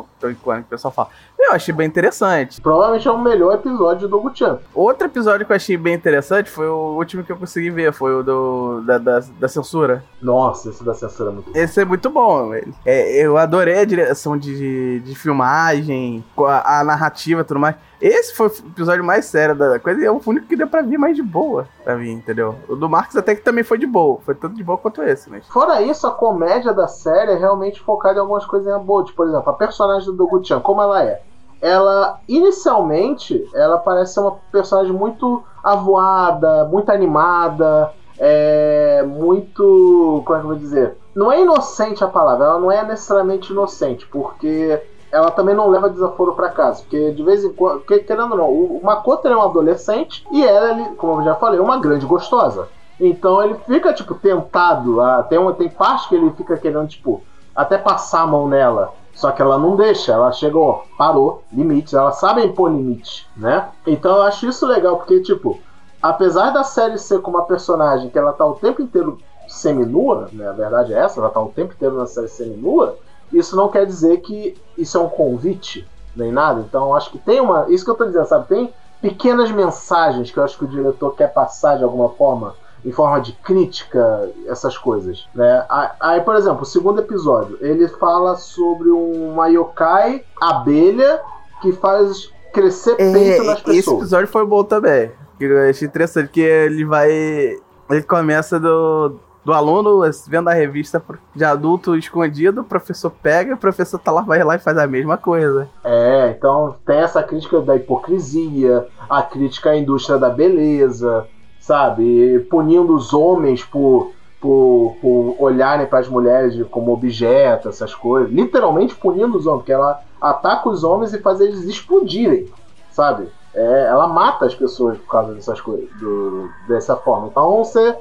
Quando 0.43 0.61
o 0.61 0.65
pessoal 0.65 0.93
fala. 0.93 1.09
Eu 1.43 1.53
achei 1.53 1.75
bem 1.75 1.87
interessante. 1.87 2.61
Provavelmente 2.61 3.07
é 3.07 3.11
o 3.11 3.19
melhor 3.19 3.55
episódio 3.55 4.09
do 4.09 4.21
Gutian. 4.21 4.59
Outro 4.75 5.07
episódio 5.07 5.45
que 5.45 5.53
eu 5.53 5.57
achei 5.57 5.77
bem 5.77 5.95
interessante 5.95 6.49
foi 6.49 6.69
o 6.69 6.97
último 6.97 7.25
que 7.25 7.33
eu 7.33 7.37
consegui 7.37 7.69
ver, 7.69 7.93
foi 7.93 8.15
o 8.15 8.23
do 8.23 8.81
da, 8.83 8.97
da, 8.97 9.21
da 9.39 9.49
censura. 9.49 10.05
Nossa, 10.21 10.71
esse 10.71 10.85
da 10.85 10.95
censura 10.95 11.31
é 11.31 11.33
muito 11.35 11.53
bom. 11.53 11.59
Esse 11.59 11.81
é 11.81 11.85
muito 11.85 12.11
bom. 12.11 12.55
É, 12.87 13.25
eu 13.25 13.37
adorei 13.37 13.79
a 13.79 13.85
direção 13.85 14.39
de, 14.39 15.01
de 15.01 15.15
filmagem, 15.15 16.25
a, 16.39 16.81
a 16.81 16.85
narrativa 16.85 17.41
e 17.41 17.45
tudo 17.45 17.61
mais. 17.61 17.77
Esse 18.01 18.35
foi 18.35 18.49
o 18.49 18.51
episódio 18.51 19.05
mais 19.05 19.27
sério 19.27 19.55
da 19.55 19.79
coisa 19.79 20.01
e 20.01 20.05
é 20.05 20.11
o 20.11 20.21
único 20.27 20.49
que 20.49 20.57
deu 20.57 20.67
pra 20.67 20.83
vir 20.83 20.99
mais 20.99 21.15
de 21.15 21.23
boa 21.23 21.69
pra 21.85 21.97
mim, 21.97 22.13
entendeu? 22.13 22.57
O 22.69 22.75
do 22.75 22.89
Marcos 22.89 23.17
até 23.17 23.33
que 23.35 23.43
também 23.43 23.63
foi 23.63 23.79
de 23.79 23.87
boa. 23.87 24.19
Foi 24.25 24.35
tanto 24.35 24.57
de 24.57 24.65
boa 24.65 24.77
quanto 24.77 25.03
esse, 25.03 25.31
mas. 25.31 25.47
Fora 25.47 25.81
isso, 25.83 26.07
a 26.07 26.11
comédia 26.11 26.73
da 26.73 26.89
série 26.89 27.33
é 27.33 27.37
realmente 27.37 27.81
focada 27.81 28.17
em 28.17 28.21
algumas 28.21 28.45
coisinhas 28.45 28.83
boas. 28.83 29.07
Tipo, 29.07 29.19
por 29.19 29.29
exemplo, 29.29 29.51
a 29.51 29.53
personagem 29.53 30.15
do 30.17 30.27
Guchan, 30.27 30.61
como 30.61 30.83
ela 30.83 31.05
é? 31.05 31.23
Ela, 31.63 32.19
inicialmente, 32.29 33.49
ela 33.55 33.79
parece 33.79 34.15
ser 34.15 34.21
uma 34.21 34.37
personagem 34.51 34.93
muito 34.93 35.45
avoada, 35.63 36.65
muito 36.65 36.91
animada, 36.91 37.93
é 38.19 39.05
muito. 39.07 40.23
Como 40.27 40.37
é 40.37 40.41
que 40.41 40.45
eu 40.45 40.51
vou 40.51 40.59
dizer? 40.59 40.99
Não 41.15 41.31
é 41.31 41.41
inocente 41.41 42.03
a 42.03 42.09
palavra, 42.09 42.47
ela 42.47 42.59
não 42.59 42.73
é 42.73 42.85
necessariamente 42.85 43.53
inocente, 43.53 44.05
porque 44.09 44.83
ela 45.13 45.31
também 45.31 45.55
não 45.55 45.69
leva 45.69 45.91
desaforo 45.91 46.33
para 46.33 46.49
casa. 46.49 46.83
Porque 46.83 47.13
de 47.13 47.23
vez 47.23 47.45
em 47.45 47.53
quando, 47.53 47.81
porque, 47.81 48.01
querendo 48.01 48.33
ou 48.33 48.39
não, 48.39 48.51
o 48.51 48.81
Makoto 48.83 49.29
é 49.29 49.37
um 49.37 49.43
adolescente 49.43 50.27
e 50.33 50.45
ela, 50.45 50.91
como 50.97 51.21
eu 51.21 51.25
já 51.25 51.35
falei, 51.37 51.61
é 51.61 51.63
uma 51.63 51.79
grande 51.79 52.07
gostosa. 52.07 52.69
Então 52.99 53.43
ele 53.43 53.55
fica, 53.67 53.93
tipo, 53.93 54.15
tentado. 54.15 54.99
Tem, 55.29 55.39
uma, 55.39 55.53
tem 55.53 55.69
parte 55.69 56.09
que 56.09 56.15
ele 56.15 56.31
fica 56.33 56.57
querendo, 56.57 56.89
tipo, 56.89 57.23
até 57.55 57.77
passar 57.77 58.23
a 58.23 58.27
mão 58.27 58.49
nela. 58.49 58.95
Só 59.23 59.31
que 59.31 59.41
ela 59.41 59.57
não 59.57 59.77
deixa, 59.77 60.13
ela 60.13 60.33
chegou, 60.33 60.83
parou, 60.99 61.45
limites, 61.53 61.95
ela 61.95 62.11
sabe 62.11 62.45
impor 62.45 62.73
limite, 62.73 63.31
né? 63.37 63.69
Então 63.87 64.17
eu 64.17 64.23
acho 64.23 64.49
isso 64.49 64.67
legal, 64.67 64.97
porque, 64.97 65.21
tipo, 65.21 65.61
apesar 66.03 66.51
da 66.51 66.65
série 66.65 66.99
ser 66.99 67.21
com 67.21 67.31
uma 67.31 67.45
personagem 67.45 68.11
que 68.11 68.19
ela 68.19 68.33
tá 68.33 68.45
o 68.45 68.55
tempo 68.55 68.83
inteiro 68.83 69.21
seminua, 69.47 70.29
né? 70.33 70.49
A 70.49 70.53
verdade 70.53 70.93
é 70.93 70.99
essa, 70.99 71.21
ela 71.21 71.31
tá 71.31 71.41
o 71.41 71.51
tempo 71.51 71.73
inteiro 71.73 71.97
na 71.97 72.07
série 72.07 72.27
seminua, 72.27 72.99
isso 73.33 73.55
não 73.55 73.69
quer 73.69 73.87
dizer 73.87 74.17
que 74.23 74.61
isso 74.77 74.99
é 74.99 75.01
um 75.01 75.09
convite, 75.09 75.89
nem 76.17 76.33
nada. 76.33 76.61
Então 76.61 76.93
acho 76.93 77.09
que 77.13 77.19
tem 77.19 77.41
uma. 77.41 77.67
Isso 77.71 77.85
que 77.85 77.93
eu 77.93 77.95
tô 77.95 78.07
dizendo, 78.07 78.27
sabe? 78.27 78.49
Tem 78.49 78.75
pequenas 79.01 79.53
mensagens 79.53 80.33
que 80.33 80.37
eu 80.37 80.43
acho 80.43 80.59
que 80.59 80.65
o 80.65 80.69
diretor 80.69 81.15
quer 81.15 81.33
passar 81.33 81.79
de 81.79 81.85
alguma 81.85 82.09
forma, 82.09 82.57
em 82.85 82.93
forma 82.93 83.21
de 83.21 83.33
crítica, 83.33 84.31
essas 84.47 84.77
coisas. 84.77 85.27
Né? 85.35 85.65
Aí, 86.01 86.21
por 86.21 86.37
exemplo, 86.37 86.63
o 86.63 86.67
segundo 86.67 87.01
episódio, 87.01 87.59
ele 87.61 87.89
fala 87.89 88.37
sobre 88.37 88.91
uma 88.91 89.49
yokai 89.49 90.25
abelha 90.41 91.21
que 91.61 91.73
faz 91.73 92.33
crescer 92.53 92.97
é, 92.99 93.13
peito 93.13 93.45
nas 93.45 93.61
pessoas. 93.61 93.79
Esse 93.79 93.95
episódio 93.95 94.29
foi 94.29 94.45
bom 94.45 94.65
também. 94.65 95.11
Eu 95.41 95.71
achei 95.71 95.89
interessante 95.89 96.29
que 96.29 96.41
ele 96.41 96.85
vai. 96.85 97.11
Ele 97.11 98.03
começa 98.07 98.61
do 98.61 99.19
do 99.45 99.53
aluno 99.53 100.01
vendo 100.29 100.49
a 100.49 100.53
revista 100.53 101.03
de 101.35 101.45
adulto 101.45 101.97
escondido, 101.97 102.61
o 102.61 102.65
professor 102.65 103.11
pega, 103.11 103.55
o 103.55 103.59
professor 103.59 103.99
tá 103.99 104.13
lá, 104.13 104.23
vai 104.23 104.43
lá 104.45 104.55
e 104.55 104.59
faz 104.59 104.79
a 104.79 104.87
mesma 104.87 105.17
coisa. 105.17 105.69
É, 105.85 106.31
então 106.37 106.77
tem 106.87 106.99
essa 106.99 107.23
crítica 107.23 107.61
da 107.61 107.77
hipocrisia, 107.77 108.87
a 109.09 109.23
crítica 109.23 109.71
à 109.71 109.77
indústria 109.77 110.19
da 110.19 110.31
beleza, 110.31 111.27
sabe? 111.63 112.41
Punindo 112.51 112.95
os 112.95 113.15
homens 113.15 113.65
por, 113.65 114.13
por, 114.41 114.97
por 115.01 115.37
olharem 115.39 115.87
para 115.87 116.01
as 116.01 116.09
mulheres 116.09 116.61
como 116.71 116.93
objeto, 116.93 117.69
essas 117.69 117.95
coisas. 117.95 118.31
Literalmente 118.31 118.95
punindo 118.95 119.39
os 119.39 119.47
homens, 119.47 119.61
porque 119.61 119.73
ela 119.73 120.03
ataca 120.21 120.69
os 120.69 120.85
homens 120.85 121.15
e 121.15 121.21
faz 121.21 121.41
eles 121.41 121.63
explodirem, 121.63 122.49
sabe? 122.91 123.29
É, 123.55 123.87
ela 123.87 124.09
mata 124.09 124.45
as 124.45 124.55
pessoas 124.55 124.99
por 124.99 125.09
causa 125.09 125.35
dessas 125.35 125.61
coisas, 125.61 125.89
do, 125.99 126.49
dessa 126.67 126.97
forma. 126.97 127.29
Então 127.29 127.65
você 127.65 127.97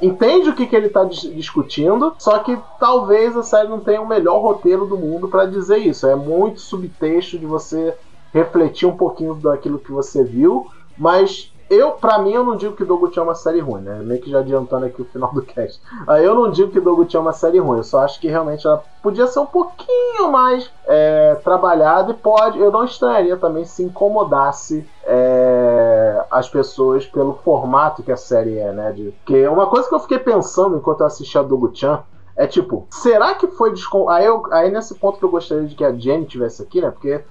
entende 0.00 0.48
o 0.48 0.54
que, 0.54 0.66
que 0.66 0.74
ele 0.74 0.86
está 0.86 1.04
discutindo, 1.04 2.14
só 2.18 2.38
que 2.38 2.58
talvez 2.80 3.36
a 3.36 3.42
série 3.42 3.68
não 3.68 3.80
tenha 3.80 4.00
o 4.00 4.08
melhor 4.08 4.40
roteiro 4.40 4.86
do 4.86 4.96
mundo 4.96 5.28
para 5.28 5.46
dizer 5.46 5.78
isso. 5.78 6.06
É 6.06 6.14
muito 6.14 6.60
subtexto 6.60 7.38
de 7.38 7.44
você 7.44 7.94
refletir 8.32 8.86
um 8.86 8.96
pouquinho 8.96 9.34
daquilo 9.34 9.78
que 9.78 9.92
você 9.92 10.24
viu, 10.24 10.66
mas 10.96 11.52
eu, 11.70 11.92
para 11.92 12.18
mim, 12.18 12.32
eu 12.32 12.44
não 12.44 12.56
digo 12.56 12.76
que 12.76 12.84
Doguchi 12.84 13.18
é 13.18 13.22
uma 13.22 13.34
série 13.34 13.60
ruim, 13.60 13.82
né? 13.82 14.00
Meio 14.02 14.20
que 14.20 14.30
já 14.30 14.40
adiantando 14.40 14.86
aqui 14.86 15.00
o 15.02 15.04
final 15.04 15.32
do 15.32 15.42
cast. 15.42 15.80
Eu 16.22 16.34
não 16.34 16.50
digo 16.50 16.70
que 16.70 16.80
Doguchi 16.80 17.16
é 17.16 17.20
uma 17.20 17.32
série 17.32 17.58
ruim, 17.58 17.78
eu 17.78 17.84
só 17.84 18.00
acho 18.00 18.20
que 18.20 18.28
realmente 18.28 18.66
ela 18.66 18.82
podia 19.02 19.26
ser 19.26 19.40
um 19.40 19.46
pouquinho 19.46 20.30
mais 20.30 20.70
é, 20.86 21.34
trabalhada 21.42 22.12
e 22.12 22.14
pode. 22.14 22.58
Eu 22.58 22.70
não 22.70 22.84
estranharia 22.84 23.36
também 23.36 23.64
se 23.64 23.82
incomodasse 23.82 24.86
é, 25.04 26.24
as 26.30 26.48
pessoas 26.48 27.06
pelo 27.06 27.34
formato 27.44 28.02
que 28.02 28.12
a 28.12 28.16
série 28.16 28.58
é, 28.58 28.72
né? 28.72 28.92
De, 28.92 29.14
que 29.24 29.46
uma 29.48 29.66
coisa 29.66 29.88
que 29.88 29.94
eu 29.94 30.00
fiquei 30.00 30.18
pensando 30.18 30.76
enquanto 30.76 31.00
eu 31.00 31.06
assistia 31.06 31.40
a 31.40 31.44
Doguchan 31.44 32.02
é 32.36 32.46
tipo, 32.46 32.86
será 32.90 33.34
que 33.34 33.46
foi 33.46 33.72
descon... 33.72 34.08
aí, 34.08 34.24
eu, 34.24 34.42
aí 34.50 34.70
nesse 34.70 34.94
ponto 34.96 35.18
que 35.18 35.24
eu 35.24 35.30
gostaria 35.30 35.66
de 35.68 35.74
que 35.74 35.84
a 35.84 35.92
Jenny 35.92 36.26
tivesse 36.26 36.62
aqui, 36.62 36.80
né? 36.80 36.90
Porque 36.90 37.22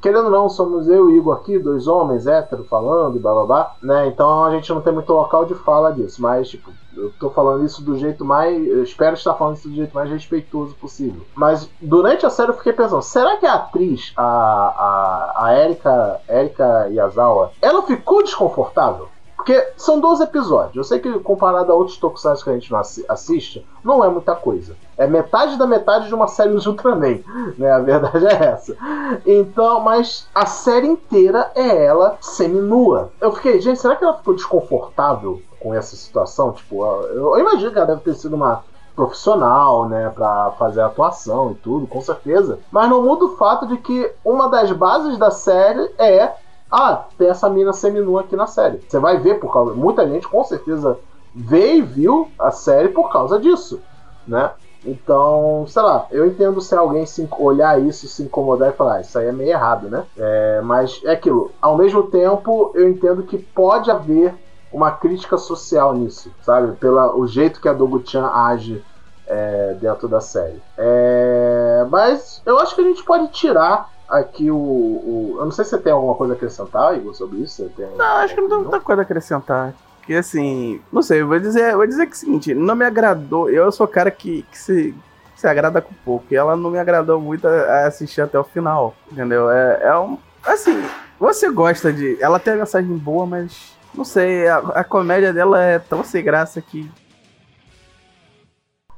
querendo 0.00 0.26
ou 0.26 0.30
não, 0.30 0.48
somos 0.48 0.88
eu 0.88 1.10
e 1.10 1.16
Igor 1.16 1.34
aqui, 1.36 1.58
dois 1.58 1.86
homens 1.86 2.26
héteros 2.26 2.68
falando 2.68 3.16
e 3.16 3.18
blá, 3.18 3.74
né? 3.82 4.06
Então 4.06 4.44
a 4.44 4.50
gente 4.50 4.72
não 4.72 4.80
tem 4.80 4.92
muito 4.92 5.12
local 5.12 5.44
de 5.44 5.54
fala 5.54 5.92
disso, 5.92 6.20
mas 6.20 6.48
tipo, 6.48 6.72
eu 6.96 7.12
tô 7.18 7.30
falando 7.30 7.64
isso 7.64 7.82
do 7.82 7.96
jeito 7.96 8.24
mais. 8.24 8.66
Eu 8.66 8.82
espero 8.82 9.14
estar 9.14 9.34
falando 9.34 9.56
isso 9.56 9.68
do 9.68 9.74
jeito 9.74 9.94
mais 9.94 10.10
respeitoso 10.10 10.74
possível. 10.74 11.22
Mas 11.34 11.68
durante 11.80 12.26
a 12.26 12.30
série 12.30 12.50
eu 12.50 12.56
fiquei 12.56 12.72
pensando, 12.72 13.02
será 13.02 13.36
que 13.36 13.46
a 13.46 13.54
atriz, 13.54 14.12
a, 14.16 14.24
a, 14.24 15.46
a 15.46 15.58
Erika, 15.58 16.20
Erika 16.28 16.88
Yazawa, 16.90 17.52
ela 17.60 17.82
ficou 17.82 18.22
desconfortável? 18.22 19.08
Porque 19.40 19.72
são 19.74 19.98
12 19.98 20.22
episódios. 20.22 20.76
Eu 20.76 20.84
sei 20.84 20.98
que 20.98 21.18
comparado 21.20 21.72
a 21.72 21.74
outros 21.74 21.96
tokusatsu 21.96 22.44
que 22.44 22.50
a 22.50 22.52
gente 22.52 22.70
não 22.70 22.78
assiste, 23.08 23.66
não 23.82 24.04
é 24.04 24.08
muita 24.08 24.36
coisa. 24.36 24.76
É 24.98 25.06
metade 25.06 25.56
da 25.56 25.66
metade 25.66 26.08
de 26.08 26.14
uma 26.14 26.28
série 26.28 26.52
do 26.52 26.68
Ultraman, 26.68 27.20
né? 27.56 27.72
A 27.72 27.78
verdade 27.78 28.26
é 28.26 28.34
essa. 28.34 28.76
Então, 29.24 29.80
mas 29.80 30.28
a 30.34 30.44
série 30.44 30.86
inteira 30.86 31.50
é 31.54 31.86
ela 31.86 32.18
semi-nua. 32.20 33.12
Eu 33.18 33.32
fiquei, 33.32 33.58
gente, 33.62 33.80
será 33.80 33.96
que 33.96 34.04
ela 34.04 34.18
ficou 34.18 34.34
desconfortável 34.34 35.40
com 35.58 35.74
essa 35.74 35.96
situação? 35.96 36.52
Tipo, 36.52 36.84
eu 37.04 37.38
imagino 37.38 37.72
que 37.72 37.78
ela 37.78 37.86
deve 37.86 38.02
ter 38.02 38.14
sido 38.14 38.36
uma 38.36 38.62
profissional, 38.94 39.88
né, 39.88 40.12
para 40.14 40.50
fazer 40.58 40.82
a 40.82 40.86
atuação 40.86 41.52
e 41.52 41.54
tudo, 41.54 41.86
com 41.86 42.02
certeza. 42.02 42.58
Mas 42.70 42.90
não 42.90 43.00
muda 43.00 43.24
o 43.24 43.36
fato 43.36 43.66
de 43.66 43.78
que 43.78 44.12
uma 44.22 44.48
das 44.50 44.70
bases 44.72 45.16
da 45.16 45.30
série 45.30 45.90
é 45.96 46.34
ah, 46.70 47.04
tem 47.18 47.28
essa 47.28 47.50
mina 47.50 47.72
seminua 47.72 48.20
aqui 48.20 48.36
na 48.36 48.46
série. 48.46 48.80
Você 48.86 48.98
vai 48.98 49.18
ver 49.18 49.40
por 49.40 49.52
causa. 49.52 49.74
Muita 49.74 50.08
gente 50.08 50.28
com 50.28 50.44
certeza 50.44 50.98
vê 51.34 51.76
e 51.76 51.82
viu 51.82 52.28
a 52.38 52.50
série 52.50 52.88
por 52.88 53.10
causa 53.10 53.38
disso, 53.38 53.80
né? 54.26 54.50
Então, 54.84 55.66
sei 55.68 55.82
lá, 55.82 56.06
eu 56.10 56.26
entendo 56.26 56.60
se 56.60 56.74
alguém 56.74 57.04
se 57.04 57.28
olhar 57.38 57.80
isso, 57.80 58.08
se 58.08 58.22
incomodar 58.22 58.70
e 58.70 58.76
falar, 58.76 58.96
ah, 58.96 59.00
isso 59.00 59.18
aí 59.18 59.26
é 59.26 59.32
meio 59.32 59.50
errado, 59.50 59.90
né? 59.90 60.04
É, 60.16 60.60
mas 60.62 61.00
é 61.04 61.12
aquilo. 61.12 61.50
Ao 61.60 61.76
mesmo 61.76 62.04
tempo, 62.04 62.72
eu 62.74 62.88
entendo 62.88 63.22
que 63.22 63.36
pode 63.36 63.90
haver 63.90 64.34
uma 64.72 64.90
crítica 64.90 65.36
social 65.36 65.92
nisso, 65.94 66.30
sabe? 66.42 66.76
Pelo 66.76 67.18
o 67.18 67.26
jeito 67.26 67.60
que 67.60 67.68
a 67.68 67.72
Dogu-chan 67.72 68.26
age 68.26 68.82
é, 69.26 69.76
dentro 69.80 70.08
da 70.08 70.20
série. 70.20 70.62
É, 70.78 71.86
mas 71.90 72.40
eu 72.46 72.58
acho 72.58 72.74
que 72.74 72.80
a 72.80 72.84
gente 72.84 73.04
pode 73.04 73.28
tirar 73.28 73.90
aqui 74.10 74.50
o, 74.50 74.56
o, 74.56 75.36
Eu 75.38 75.44
não 75.44 75.52
sei 75.52 75.64
se 75.64 75.70
você 75.70 75.78
tem 75.78 75.92
alguma 75.92 76.14
coisa 76.14 76.34
a 76.34 76.36
acrescentar, 76.36 76.96
Igor, 76.96 77.14
sobre 77.14 77.38
isso. 77.38 77.70
Tem 77.76 77.86
não, 77.96 78.04
acho 78.16 78.34
que 78.34 78.40
não 78.40 78.48
tem 78.48 78.58
muita 78.58 78.80
coisa 78.80 79.02
a 79.02 79.04
acrescentar. 79.04 79.74
Porque 79.98 80.14
assim, 80.14 80.80
não 80.92 81.02
sei, 81.02 81.20
eu 81.20 81.28
vou 81.28 81.38
dizer, 81.38 81.76
vou 81.76 81.86
dizer 81.86 82.06
que 82.06 82.12
é 82.12 82.16
o 82.16 82.18
seguinte, 82.18 82.54
não 82.54 82.74
me 82.74 82.84
agradou. 82.84 83.48
Eu 83.48 83.70
sou 83.70 83.86
o 83.86 83.88
cara 83.88 84.10
que, 84.10 84.42
que 84.50 84.58
se, 84.58 84.94
se 85.36 85.46
agrada 85.46 85.80
com 85.80 85.94
pouco. 86.04 86.26
E 86.30 86.36
ela 86.36 86.56
não 86.56 86.70
me 86.70 86.78
agradou 86.78 87.20
muito 87.20 87.46
a, 87.46 87.86
assistir 87.86 88.20
até 88.20 88.38
o 88.38 88.44
final. 88.44 88.94
Entendeu? 89.10 89.50
É, 89.50 89.80
é 89.84 89.98
um. 89.98 90.18
Assim, 90.44 90.82
você 91.18 91.50
gosta 91.50 91.92
de. 91.92 92.20
Ela 92.20 92.38
tem 92.38 92.54
a 92.54 92.56
mensagem 92.56 92.96
boa, 92.96 93.24
mas. 93.24 93.78
Não 93.94 94.04
sei, 94.04 94.46
a, 94.46 94.58
a 94.58 94.84
comédia 94.84 95.32
dela 95.32 95.60
é 95.60 95.78
tão 95.78 96.04
sem 96.04 96.22
graça 96.22 96.60
que 96.62 96.88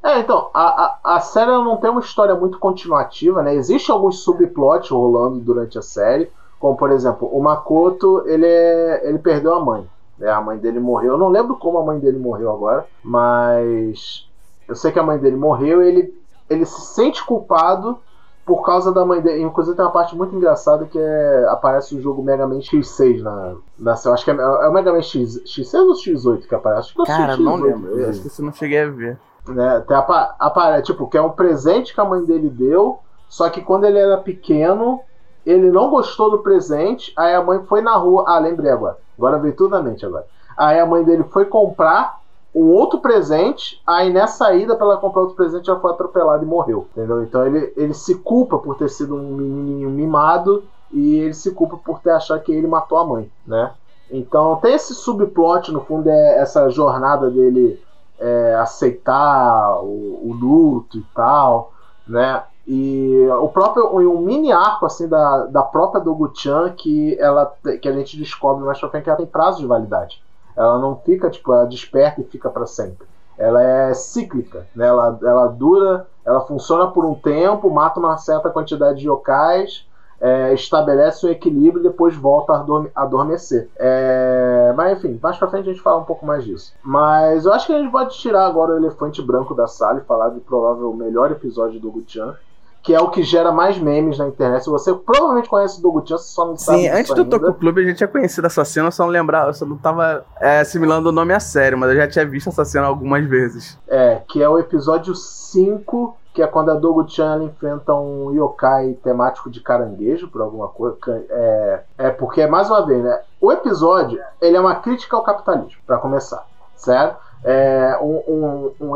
é, 0.02 0.18
então, 0.18 0.50
a, 0.52 0.98
a, 1.04 1.16
a 1.16 1.20
série 1.20 1.50
não 1.50 1.76
tem 1.76 1.90
uma 1.90 2.00
história 2.00 2.34
muito 2.34 2.58
continuativa, 2.58 3.42
né? 3.42 3.54
Existem 3.54 3.94
alguns 3.94 4.20
subplots 4.20 4.90
rolando 4.90 5.38
durante 5.38 5.78
a 5.78 5.82
série, 5.82 6.30
como 6.58 6.76
por 6.76 6.90
exemplo, 6.90 7.28
o 7.32 7.40
Makoto, 7.40 8.24
ele, 8.26 8.46
é, 8.46 9.08
ele 9.08 9.18
perdeu 9.18 9.54
a 9.54 9.64
mãe. 9.64 9.88
Né? 10.18 10.28
A 10.28 10.40
mãe 10.40 10.58
dele 10.58 10.80
morreu. 10.80 11.12
Eu 11.12 11.18
não 11.18 11.28
lembro 11.28 11.56
como 11.56 11.78
a 11.78 11.84
mãe 11.84 11.98
dele 11.98 12.18
morreu 12.18 12.50
agora, 12.50 12.86
mas 13.02 14.28
eu 14.68 14.74
sei 14.74 14.90
que 14.90 14.98
a 14.98 15.02
mãe 15.02 15.18
dele 15.18 15.36
morreu 15.36 15.82
e 15.82 15.88
ele, 15.88 16.14
ele 16.50 16.66
se 16.66 16.80
sente 16.80 17.24
culpado 17.24 17.98
por 18.44 18.64
causa 18.64 18.92
da 18.92 19.04
mãe 19.04 19.20
dele. 19.20 19.42
Inclusive 19.42 19.76
tem 19.76 19.84
uma 19.84 19.92
parte 19.92 20.16
muito 20.16 20.34
engraçada 20.34 20.84
que 20.84 20.98
é, 20.98 21.46
aparece 21.48 21.94
o 21.94 22.00
jogo 22.00 22.22
Mega 22.22 22.46
Man 22.46 22.58
X6 22.58 23.22
na, 23.22 23.54
na 23.78 23.94
eu 24.04 24.12
acho 24.12 24.24
que 24.24 24.30
é, 24.30 24.34
é 24.34 24.68
o 24.68 24.72
Mega 24.72 24.92
Man 24.92 25.02
X, 25.02 25.42
X6 25.44 25.74
ou 25.74 25.94
X8 25.94 26.46
que 26.46 26.54
aparece? 26.54 26.92
Cara, 27.06 27.36
X8, 27.36 27.38
não 27.38 27.56
lembro. 27.56 28.00
Eu 28.00 28.10
acho 28.10 28.20
que 28.20 28.42
não 28.42 28.52
cheguei 28.52 28.80
a 28.80 28.90
ver. 28.90 29.18
Né? 29.46 29.76
Até 29.76 29.94
aparece, 29.94 30.84
tipo, 30.84 31.08
que 31.08 31.18
é 31.18 31.22
um 31.22 31.30
presente 31.30 31.94
que 31.94 32.00
a 32.00 32.04
mãe 32.04 32.24
dele 32.24 32.48
deu, 32.48 33.00
só 33.28 33.48
que 33.48 33.60
quando 33.60 33.84
ele 33.84 33.98
era 33.98 34.18
pequeno, 34.18 35.00
ele 35.44 35.70
não 35.70 35.90
gostou 35.90 36.30
do 36.30 36.38
presente, 36.38 37.12
aí 37.16 37.34
a 37.34 37.42
mãe 37.42 37.62
foi 37.64 37.80
na 37.80 37.96
rua. 37.96 38.24
Ah, 38.26 38.38
lembrei 38.38 38.70
agora. 38.70 38.98
Agora 39.16 39.38
veio 39.38 39.56
tudo 39.56 39.70
na 39.70 39.82
mente 39.82 40.06
agora. 40.06 40.26
Aí 40.56 40.78
a 40.78 40.86
mãe 40.86 41.02
dele 41.02 41.24
foi 41.24 41.44
comprar 41.44 42.20
um 42.54 42.66
outro 42.66 43.00
presente, 43.00 43.80
aí 43.86 44.12
nessa 44.12 44.54
ida 44.54 44.76
para 44.76 44.86
ela 44.86 44.96
comprar 44.98 45.22
outro 45.22 45.36
presente 45.36 45.70
ela 45.70 45.80
foi 45.80 45.90
atropelada 45.90 46.44
e 46.44 46.46
morreu, 46.46 46.86
entendeu? 46.92 47.22
Então 47.22 47.46
ele, 47.46 47.72
ele 47.76 47.94
se 47.94 48.16
culpa 48.16 48.58
por 48.58 48.76
ter 48.76 48.90
sido 48.90 49.16
um 49.16 49.36
menininho 49.36 49.88
mimado 49.88 50.62
e 50.90 51.16
ele 51.16 51.32
se 51.32 51.50
culpa 51.52 51.78
por 51.78 52.00
ter 52.00 52.10
achado 52.10 52.42
que 52.42 52.52
ele 52.52 52.66
matou 52.66 52.98
a 52.98 53.06
mãe, 53.06 53.30
né? 53.46 53.72
Então 54.10 54.56
tem 54.56 54.74
esse 54.74 54.94
subplot, 54.94 55.72
no 55.72 55.80
fundo, 55.80 56.10
é 56.10 56.38
essa 56.38 56.68
jornada 56.68 57.30
dele 57.30 57.82
é, 58.22 58.54
aceitar 58.54 59.80
o, 59.82 60.28
o, 60.28 60.32
luto 60.32 60.96
e 60.96 61.02
tal, 61.14 61.72
né? 62.06 62.44
E 62.64 63.26
o 63.40 63.48
próprio 63.48 63.88
um 63.98 64.20
mini 64.20 64.52
arco 64.52 64.86
assim 64.86 65.08
da, 65.08 65.46
da 65.46 65.62
própria 65.62 66.00
Dogu-chan 66.00 66.72
que 66.76 67.18
ela 67.18 67.52
que 67.80 67.88
a 67.88 67.92
gente 67.92 68.16
descobre 68.16 68.64
mais 68.64 68.78
pra 68.78 68.88
frente 68.88 69.02
que 69.02 69.10
ela 69.10 69.16
tem 69.16 69.26
prazo 69.26 69.58
de 69.58 69.66
validade. 69.66 70.22
Ela 70.56 70.78
não 70.78 70.96
fica 70.96 71.28
tipo, 71.28 71.52
ela 71.52 71.66
desperta 71.66 72.20
e 72.20 72.24
fica 72.24 72.48
para 72.48 72.66
sempre. 72.66 73.08
Ela 73.36 73.62
é 73.62 73.94
cíclica, 73.94 74.68
né? 74.76 74.86
Ela, 74.86 75.18
ela 75.20 75.48
dura, 75.48 76.06
ela 76.24 76.42
funciona 76.42 76.86
por 76.86 77.04
um 77.04 77.14
tempo, 77.14 77.68
mata 77.68 77.98
uma 77.98 78.16
certa 78.18 78.50
quantidade 78.50 79.00
de 79.00 79.08
yokais 79.08 79.84
é, 80.22 80.54
estabelece 80.54 81.26
um 81.26 81.30
equilíbrio 81.30 81.80
e 81.80 81.88
depois 81.88 82.14
volta 82.14 82.52
a 82.52 83.02
adormecer. 83.02 83.68
É, 83.76 84.72
mas 84.76 84.96
enfim, 84.96 85.18
mais 85.20 85.36
pra 85.36 85.48
frente 85.48 85.68
a 85.68 85.72
gente 85.72 85.82
fala 85.82 86.00
um 86.00 86.04
pouco 86.04 86.24
mais 86.24 86.44
disso. 86.44 86.72
Mas 86.82 87.44
eu 87.44 87.52
acho 87.52 87.66
que 87.66 87.72
a 87.72 87.78
gente 87.78 87.90
pode 87.90 88.16
tirar 88.16 88.46
agora 88.46 88.72
o 88.72 88.76
elefante 88.76 89.20
branco 89.20 89.52
da 89.52 89.66
sala 89.66 89.98
e 89.98 90.06
falar 90.06 90.28
do 90.28 90.40
provável 90.40 90.94
melhor 90.94 91.32
episódio 91.32 91.80
do 91.80 91.90
Guchan 91.90 92.36
que 92.82 92.92
é 92.92 93.00
o 93.00 93.10
que 93.10 93.22
gera 93.22 93.52
mais 93.52 93.78
memes 93.78 94.18
na 94.18 94.26
internet. 94.26 94.66
Você 94.68 94.92
provavelmente 94.92 95.48
conhece 95.48 95.80
o 95.80 96.04
Chan, 96.04 96.18
você 96.18 96.24
só 96.24 96.46
não 96.46 96.56
Sim, 96.56 96.64
sabe. 96.64 96.78
Sim, 96.80 96.88
antes 96.88 97.14
do 97.14 97.24
Toco 97.24 97.54
Clube 97.54 97.80
a 97.80 97.84
gente 97.84 97.98
tinha 97.98 98.08
conhecido 98.08 98.46
essa 98.46 98.64
cena, 98.64 98.90
só 98.90 99.04
não 99.04 99.12
lembrava, 99.12 99.50
eu 99.50 99.54
só 99.54 99.64
não 99.64 99.76
tava 99.76 100.24
é, 100.40 100.60
assimilando 100.60 101.08
o 101.08 101.12
nome 101.12 101.32
a 101.32 101.38
sério, 101.38 101.78
mas 101.78 101.90
eu 101.90 101.96
já 101.96 102.08
tinha 102.08 102.26
visto 102.26 102.48
essa 102.48 102.64
cena 102.64 102.86
algumas 102.86 103.24
vezes. 103.24 103.78
É, 103.86 104.20
que 104.26 104.42
é 104.42 104.48
o 104.48 104.58
episódio 104.58 105.14
5, 105.14 106.16
que 106.32 106.42
é 106.42 106.46
quando 106.46 106.70
a 106.70 106.74
Dogu-chan 106.74 107.44
enfrenta 107.44 107.94
um 107.94 108.32
yokai 108.32 108.94
temático 109.02 109.50
de 109.50 109.60
caranguejo, 109.60 110.28
por 110.28 110.40
alguma 110.40 110.68
coisa. 110.68 110.96
É, 111.06 111.82
é 111.98 112.10
porque, 112.10 112.46
mais 112.46 112.70
uma 112.70 112.84
vez, 112.86 113.02
né? 113.02 113.20
O 113.40 113.52
episódio 113.52 114.20
ele 114.40 114.56
é 114.56 114.60
uma 114.60 114.76
crítica 114.76 115.16
ao 115.16 115.22
capitalismo, 115.22 115.80
para 115.86 115.98
começar, 115.98 116.46
certo? 116.74 117.32
É, 117.44 117.98
um, 118.00 118.22
um, 118.28 118.72
um, 118.80 118.94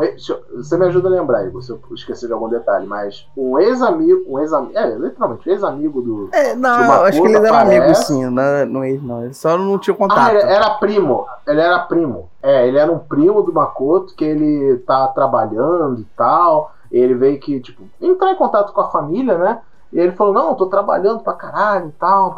você 0.55 0.77
me 0.77 0.85
ajuda 0.85 1.09
a 1.09 1.11
lembrar, 1.11 1.45
Igor, 1.45 1.61
se 1.61 1.69
eu 1.69 1.81
esquecer 1.91 2.27
de 2.27 2.33
algum 2.33 2.47
detalhe, 2.47 2.87
mas 2.87 3.27
um 3.35 3.59
ex-amigo, 3.59 4.23
um 4.25 4.39
ex-amigo, 4.39 4.77
é, 4.77 4.95
literalmente, 4.95 5.49
ex-amigo 5.49 6.01
do. 6.01 6.29
É, 6.31 6.55
não, 6.55 6.87
do 6.87 6.91
acho 6.93 7.21
que 7.21 7.27
eles 7.27 7.43
eram 7.43 7.57
amigos 7.57 7.97
sim, 8.05 8.25
não, 8.29 8.65
não 8.65 8.85
ex, 8.85 9.03
não. 9.03 9.25
Ele 9.25 9.33
só 9.33 9.57
não 9.57 9.77
tinha 9.77 9.93
contato. 9.93 10.19
Ah, 10.19 10.33
ele 10.33 10.43
era 10.43 10.69
primo, 10.75 11.25
ele 11.45 11.59
era 11.59 11.79
primo. 11.79 12.29
É, 12.41 12.65
ele 12.65 12.77
era 12.77 12.89
um 12.89 12.99
primo 12.99 13.43
do 13.43 13.51
Makoto 13.51 14.15
que 14.15 14.23
ele 14.23 14.77
tá 14.87 15.07
trabalhando 15.07 15.99
e 15.99 16.05
tal. 16.15 16.71
Ele 16.91 17.13
veio 17.13 17.39
que, 17.39 17.59
tipo, 17.59 17.83
entrar 18.01 18.31
em 18.31 18.37
contato 18.37 18.73
com 18.73 18.81
a 18.81 18.89
família, 18.89 19.37
né? 19.37 19.61
E 19.91 19.99
ele 19.99 20.11
falou: 20.13 20.33
Não, 20.33 20.55
tô 20.55 20.67
trabalhando 20.67 21.21
pra 21.21 21.33
caralho 21.33 21.87
e 21.89 21.91
tal. 21.93 22.35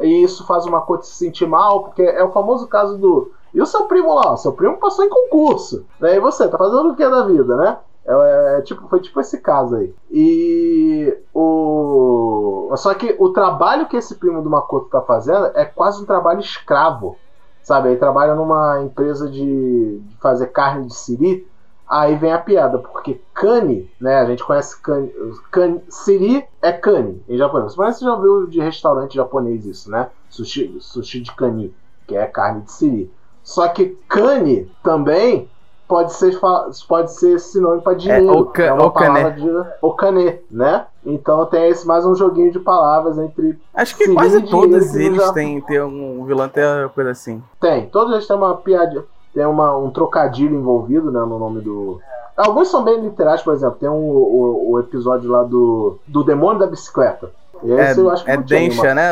E 0.00 0.22
isso 0.22 0.46
faz 0.46 0.66
o 0.66 0.70
Makoto 0.70 1.06
se 1.06 1.14
sentir 1.14 1.46
mal, 1.46 1.84
porque 1.84 2.02
é 2.02 2.22
o 2.22 2.32
famoso 2.32 2.66
caso 2.66 2.98
do 2.98 3.30
e 3.54 3.60
o 3.60 3.66
seu 3.66 3.84
primo 3.84 4.14
lá? 4.14 4.32
O 4.32 4.36
seu 4.36 4.52
primo 4.52 4.78
passou 4.78 5.04
em 5.04 5.10
concurso. 5.10 5.84
Né? 6.00 6.16
E 6.16 6.20
você, 6.20 6.48
tá 6.48 6.56
fazendo 6.56 6.90
o 6.90 6.96
que 6.96 7.08
da 7.08 7.26
vida, 7.26 7.56
né? 7.56 7.78
É, 8.04 8.58
é, 8.58 8.62
tipo, 8.62 8.88
foi 8.88 9.00
tipo 9.00 9.20
esse 9.20 9.38
caso 9.38 9.76
aí. 9.76 9.94
E 10.10 11.16
o. 11.34 12.72
Só 12.76 12.94
que 12.94 13.14
o 13.18 13.28
trabalho 13.28 13.86
que 13.86 13.96
esse 13.96 14.14
primo 14.14 14.42
do 14.42 14.50
Makoto 14.50 14.88
tá 14.88 15.02
fazendo 15.02 15.50
é 15.54 15.64
quase 15.64 16.02
um 16.02 16.06
trabalho 16.06 16.40
escravo. 16.40 17.16
Sabe? 17.62 17.90
Ele 17.90 17.98
trabalha 17.98 18.34
numa 18.34 18.82
empresa 18.82 19.30
de, 19.30 19.98
de 20.00 20.16
fazer 20.16 20.48
carne 20.48 20.86
de 20.86 20.94
siri. 20.94 21.46
Aí 21.92 22.16
vem 22.16 22.32
a 22.32 22.38
piada, 22.38 22.78
porque 22.78 23.20
kani, 23.34 23.86
né? 24.00 24.20
A 24.20 24.24
gente 24.24 24.42
conhece 24.42 24.80
kani. 24.80 25.12
kani 25.50 25.82
siri 25.90 26.42
é 26.62 26.72
kani 26.72 27.22
em 27.28 27.36
japonês. 27.36 27.76
Mas 27.76 27.98
você 27.98 28.06
já 28.06 28.16
viu 28.16 28.46
de 28.46 28.60
restaurante 28.62 29.14
japonês 29.14 29.66
isso, 29.66 29.90
né? 29.90 30.08
Sushi, 30.30 30.74
sushi 30.80 31.20
de 31.20 31.30
kani, 31.32 31.74
que 32.06 32.16
é 32.16 32.24
carne 32.24 32.62
de 32.62 32.72
siri. 32.72 33.12
Só 33.42 33.68
que 33.68 33.98
cane 34.08 34.72
também 34.82 35.50
pode 35.86 36.14
ser, 36.14 36.40
pode 36.88 37.12
ser 37.12 37.38
sinônimo 37.38 37.82
para 37.82 37.92
dinheiro. 37.92 38.50
É, 38.56 38.62
é 38.62 38.72
uma 38.72 38.86
o 38.86 38.90
palavra 38.90 39.32
de 39.32 39.50
o 39.82 39.92
cane, 39.92 40.38
né? 40.50 40.86
Então 41.04 41.44
tem 41.44 41.68
esse 41.68 41.86
mais 41.86 42.06
um 42.06 42.14
joguinho 42.14 42.50
de 42.50 42.58
palavras 42.58 43.18
entre. 43.18 43.60
Acho 43.74 43.98
que 43.98 44.14
quase 44.14 44.40
todos 44.46 44.96
eles 44.96 45.22
já... 45.22 45.30
têm, 45.34 45.60
têm 45.60 45.82
um 45.82 46.24
vilão 46.24 46.48
tem 46.48 46.64
uma 46.64 46.88
coisa 46.88 47.10
assim. 47.10 47.42
Tem, 47.60 47.90
todos 47.90 48.14
eles 48.14 48.26
têm 48.26 48.34
uma 48.34 48.56
piada, 48.56 49.04
tem 49.34 49.46
uma, 49.46 49.76
um 49.76 49.90
trocadilho 49.90 50.54
envolvido, 50.54 51.10
né, 51.10 51.20
no 51.20 51.38
nome 51.38 51.60
do. 51.60 52.00
Alguns 52.36 52.70
são 52.70 52.82
bem 52.82 53.00
literais, 53.00 53.42
por 53.42 53.54
exemplo, 53.54 53.76
tem 53.78 53.88
um, 53.88 53.94
o, 53.94 54.72
o 54.72 54.80
episódio 54.80 55.30
lá 55.30 55.42
do, 55.42 55.98
do 56.06 56.24
demônio 56.24 56.58
da 56.58 56.66
bicicleta. 56.66 57.30
Esse 57.62 58.00
é, 58.00 58.02
eu 58.02 58.10
acho 58.10 58.24
que 58.24 58.30
é 58.30 58.36
Densha, 58.36 58.94
né? 58.94 59.10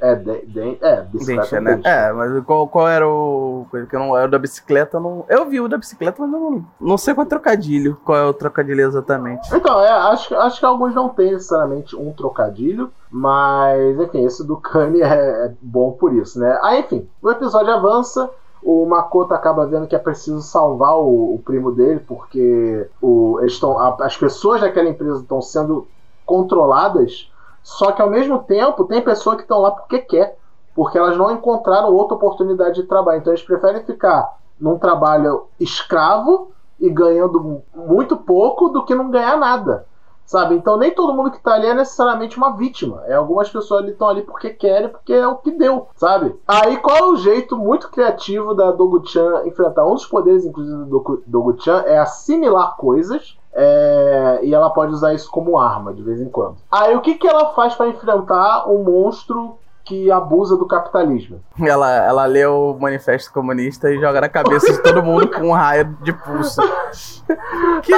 É, 0.00 0.14
de, 0.14 0.46
de, 0.46 0.78
é 0.80 1.02
bicicleta. 1.02 1.60
né? 1.60 1.80
É, 1.84 2.10
mas 2.12 2.42
qual, 2.44 2.66
qual 2.66 2.88
era 2.88 3.06
o. 3.06 3.66
Que 3.70 3.94
eu 3.94 4.00
não, 4.00 4.16
era 4.16 4.26
o 4.26 4.30
da 4.30 4.38
bicicleta, 4.38 4.98
não. 4.98 5.26
Eu 5.28 5.46
vi 5.46 5.60
o 5.60 5.68
da 5.68 5.76
bicicleta, 5.76 6.22
mas 6.22 6.30
não, 6.30 6.64
não 6.80 6.96
sei 6.96 7.14
qual 7.14 7.24
é 7.24 7.26
o 7.26 7.28
trocadilho. 7.28 7.98
Qual 8.02 8.16
é 8.16 8.24
o 8.24 8.32
trocadilho 8.32 8.80
exatamente. 8.80 9.54
Então, 9.54 9.80
é, 9.80 9.90
acho, 9.90 10.34
acho 10.36 10.58
que 10.58 10.64
alguns 10.64 10.94
não 10.94 11.10
têm 11.10 11.32
necessariamente 11.32 11.94
um 11.94 12.12
trocadilho, 12.12 12.90
mas 13.10 14.00
enfim, 14.00 14.24
esse 14.24 14.46
do 14.46 14.56
Kanye 14.56 15.02
é, 15.02 15.46
é 15.46 15.52
bom 15.60 15.92
por 15.92 16.14
isso, 16.14 16.40
né? 16.40 16.58
Aí, 16.62 16.80
enfim, 16.80 17.06
o 17.22 17.30
episódio 17.30 17.72
avança 17.72 18.30
o 18.62 18.86
Makoto 18.86 19.34
acaba 19.34 19.66
vendo 19.66 19.86
que 19.86 19.96
é 19.96 19.98
preciso 19.98 20.42
salvar 20.42 20.96
o, 20.96 21.34
o 21.34 21.42
primo 21.44 21.72
dele, 21.72 22.00
porque 22.00 22.88
o, 23.00 23.38
eles 23.40 23.58
tão, 23.58 23.78
a, 23.78 23.96
as 24.00 24.16
pessoas 24.16 24.60
daquela 24.60 24.88
empresa 24.88 25.20
estão 25.20 25.40
sendo 25.40 25.86
controladas 26.26 27.30
só 27.62 27.92
que 27.92 28.02
ao 28.02 28.10
mesmo 28.10 28.40
tempo, 28.40 28.84
tem 28.84 29.02
pessoas 29.02 29.36
que 29.36 29.42
estão 29.42 29.60
lá 29.60 29.70
porque 29.70 29.98
quer, 29.98 30.36
porque 30.74 30.96
elas 30.96 31.16
não 31.16 31.30
encontraram 31.30 31.92
outra 31.92 32.14
oportunidade 32.16 32.80
de 32.80 32.86
trabalho. 32.86 33.20
Então 33.20 33.32
eles 33.32 33.44
preferem 33.44 33.84
ficar 33.84 34.36
num 34.58 34.78
trabalho 34.78 35.46
escravo 35.58 36.50
e 36.78 36.88
ganhando 36.88 37.62
muito 37.74 38.16
pouco 38.16 38.68
do 38.68 38.84
que 38.84 38.94
não 38.94 39.10
ganhar 39.10 39.36
nada. 39.36 39.86
Sabe? 40.30 40.54
Então 40.54 40.76
nem 40.76 40.92
todo 40.92 41.12
mundo 41.12 41.32
que 41.32 41.38
está 41.38 41.54
ali 41.54 41.66
é 41.66 41.74
necessariamente 41.74 42.36
uma 42.36 42.56
vítima. 42.56 43.02
É 43.06 43.14
algumas 43.14 43.50
pessoas 43.50 43.82
ali 43.82 43.90
estão 43.90 44.08
ali 44.08 44.22
porque 44.22 44.50
querem, 44.50 44.88
porque 44.88 45.12
é 45.12 45.26
o 45.26 45.34
que 45.34 45.50
deu, 45.50 45.88
sabe? 45.96 46.38
Aí 46.46 46.76
qual 46.76 46.96
é 46.96 47.02
o 47.02 47.16
jeito 47.16 47.56
muito 47.56 47.90
criativo 47.90 48.54
da 48.54 48.70
Dogu-chan 48.70 49.42
enfrentar 49.44 49.84
um 49.84 49.94
dos 49.94 50.06
poderes 50.06 50.44
inclusive 50.44 50.84
do 50.84 51.22
Dogu-chan 51.26 51.82
é 51.84 51.98
assimilar 51.98 52.76
coisas 52.76 53.36
é, 53.52 54.38
e 54.44 54.54
ela 54.54 54.70
pode 54.70 54.92
usar 54.92 55.12
isso 55.14 55.28
como 55.28 55.58
arma 55.58 55.92
de 55.92 56.00
vez 56.00 56.20
em 56.20 56.28
quando. 56.28 56.58
Aí 56.70 56.94
o 56.94 57.00
que, 57.00 57.16
que 57.16 57.26
ela 57.26 57.52
faz 57.52 57.74
para 57.74 57.88
enfrentar 57.88 58.70
um 58.70 58.84
monstro 58.84 59.58
que 59.84 60.12
abusa 60.12 60.56
do 60.56 60.68
capitalismo? 60.68 61.40
Ela, 61.60 62.06
ela 62.06 62.26
lê 62.26 62.46
o 62.46 62.76
manifesto 62.78 63.32
comunista 63.32 63.90
e 63.90 63.98
joga 63.98 64.20
na 64.20 64.28
cabeça 64.28 64.72
de 64.72 64.80
todo 64.80 65.02
mundo 65.02 65.28
com 65.28 65.48
um 65.48 65.52
raio 65.52 65.96
de 66.02 66.12
pulso. 66.12 66.62
que, 67.82 67.92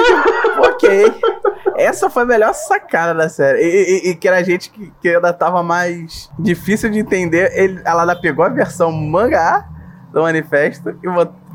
ok. 0.67 1.21
Essa 1.77 2.09
foi 2.09 2.23
a 2.23 2.25
melhor 2.25 2.53
sacada 2.53 3.13
da 3.13 3.29
série. 3.29 3.61
E, 3.61 4.07
e, 4.07 4.09
e 4.11 4.15
que 4.15 4.27
era 4.27 4.37
a 4.37 4.43
gente 4.43 4.69
que, 4.69 4.91
que 5.01 5.09
ainda 5.09 5.33
tava 5.33 5.63
mais 5.63 6.29
difícil 6.39 6.89
de 6.89 6.99
entender. 6.99 7.51
Ele, 7.53 7.81
ela 7.85 8.01
ainda 8.01 8.15
pegou 8.15 8.43
a 8.43 8.49
versão 8.49 8.91
mangá 8.91 9.67
do 10.11 10.21
manifesto 10.21 10.95
e 11.03 11.07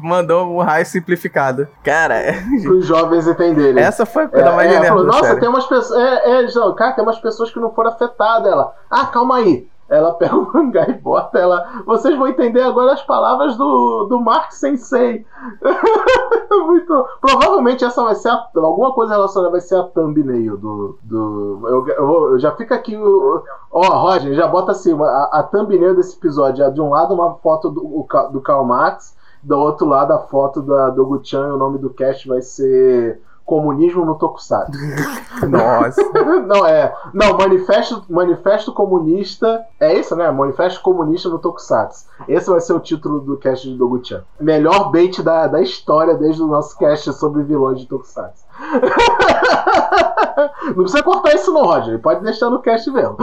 mandou 0.02 0.52
um 0.52 0.60
raio 0.60 0.84
simplificado. 0.84 1.68
Cara, 1.82 2.16
é... 2.16 2.34
os 2.68 2.86
jovens 2.86 3.26
entenderem. 3.26 3.82
Essa 3.82 4.04
foi 4.04 4.24
a 4.24 4.28
coisa 4.28 4.48
é, 4.48 4.56
mais 4.56 4.72
é, 4.72 4.84
falou, 4.84 5.04
Nossa, 5.04 5.24
série. 5.24 5.40
tem 5.40 5.48
umas 5.48 5.66
pessoas. 5.66 6.00
É, 6.00 6.42
é, 6.42 6.74
cara, 6.76 6.92
tem 6.92 7.04
umas 7.04 7.18
pessoas 7.18 7.50
que 7.50 7.60
não 7.60 7.72
foram 7.72 7.90
afetadas. 7.90 8.50
Ela, 8.50 8.74
ah, 8.90 9.06
calma 9.06 9.36
aí. 9.36 9.68
Ela 9.88 10.12
pega 10.12 10.36
o 10.36 10.52
mangá 10.52 10.86
e 10.88 10.92
bota 10.92 11.38
ela. 11.38 11.82
Vocês 11.86 12.16
vão 12.16 12.28
entender 12.28 12.60
agora 12.60 12.92
as 12.92 13.02
palavras 13.02 13.56
do, 13.56 14.04
do 14.04 14.20
Mark 14.20 14.52
Sensei. 14.52 15.24
Muito. 16.66 17.06
Provavelmente 17.20 17.84
essa 17.84 18.02
vai 18.02 18.14
ser 18.14 18.28
a, 18.28 18.48
alguma 18.56 18.92
coisa 18.92 19.14
relacionada 19.14 19.52
vai 19.52 19.60
ser 19.60 19.76
a 19.76 19.84
thumbnail 19.84 20.58
do. 20.58 20.98
do 21.02 21.60
eu, 21.64 21.88
eu, 21.88 22.32
eu 22.32 22.38
já 22.38 22.52
fica 22.52 22.74
aqui. 22.74 22.96
Ó, 22.96 23.42
oh, 23.70 23.80
Roger, 23.80 24.34
já 24.34 24.46
bota 24.46 24.72
assim: 24.72 24.94
a, 25.02 25.30
a 25.32 25.42
thumbnail 25.42 25.96
desse 25.96 26.16
episódio 26.16 26.64
é 26.64 26.70
de 26.70 26.80
um 26.80 26.90
lado 26.90 27.14
uma 27.14 27.36
foto 27.36 27.70
do, 27.70 28.06
do 28.30 28.40
Karl 28.42 28.64
Marx, 28.64 29.16
do 29.42 29.56
outro 29.56 29.86
lado 29.86 30.12
a 30.12 30.18
foto 30.18 30.60
da 30.60 30.90
Dogu-chan 30.90 31.48
e 31.48 31.52
o 31.52 31.56
nome 31.56 31.78
do 31.78 31.88
cast 31.88 32.28
vai 32.28 32.42
ser 32.42 33.22
Comunismo 33.48 34.04
no 34.04 34.16
Tokusatsu. 34.16 34.78
Nossa. 35.48 36.02
não, 36.46 36.66
é. 36.66 36.94
Não, 37.14 37.38
manifesto, 37.38 38.04
manifesto 38.06 38.74
Comunista. 38.74 39.64
É 39.80 39.98
isso, 39.98 40.14
né? 40.14 40.30
Manifesto 40.30 40.82
Comunista 40.82 41.30
no 41.30 41.38
Tokusatsu. 41.38 42.04
Esse 42.28 42.50
vai 42.50 42.60
ser 42.60 42.74
o 42.74 42.80
título 42.80 43.20
do 43.20 43.38
cast 43.38 43.66
de 43.66 43.74
Doguchan. 43.74 44.22
Melhor 44.38 44.90
bait 44.90 45.22
da, 45.22 45.46
da 45.46 45.62
história 45.62 46.14
desde 46.14 46.42
o 46.42 46.46
nosso 46.46 46.76
cast 46.76 47.10
sobre 47.14 47.42
vilões 47.42 47.80
de 47.80 47.86
Tokusatsu. 47.86 48.44
Não 50.66 50.74
precisa 50.74 51.02
cortar 51.02 51.34
isso 51.34 51.52
no 51.52 51.62
Roger, 51.62 51.98
pode 52.00 52.22
deixar 52.22 52.50
no 52.50 52.60
cast 52.60 52.90
mesmo. 52.90 53.16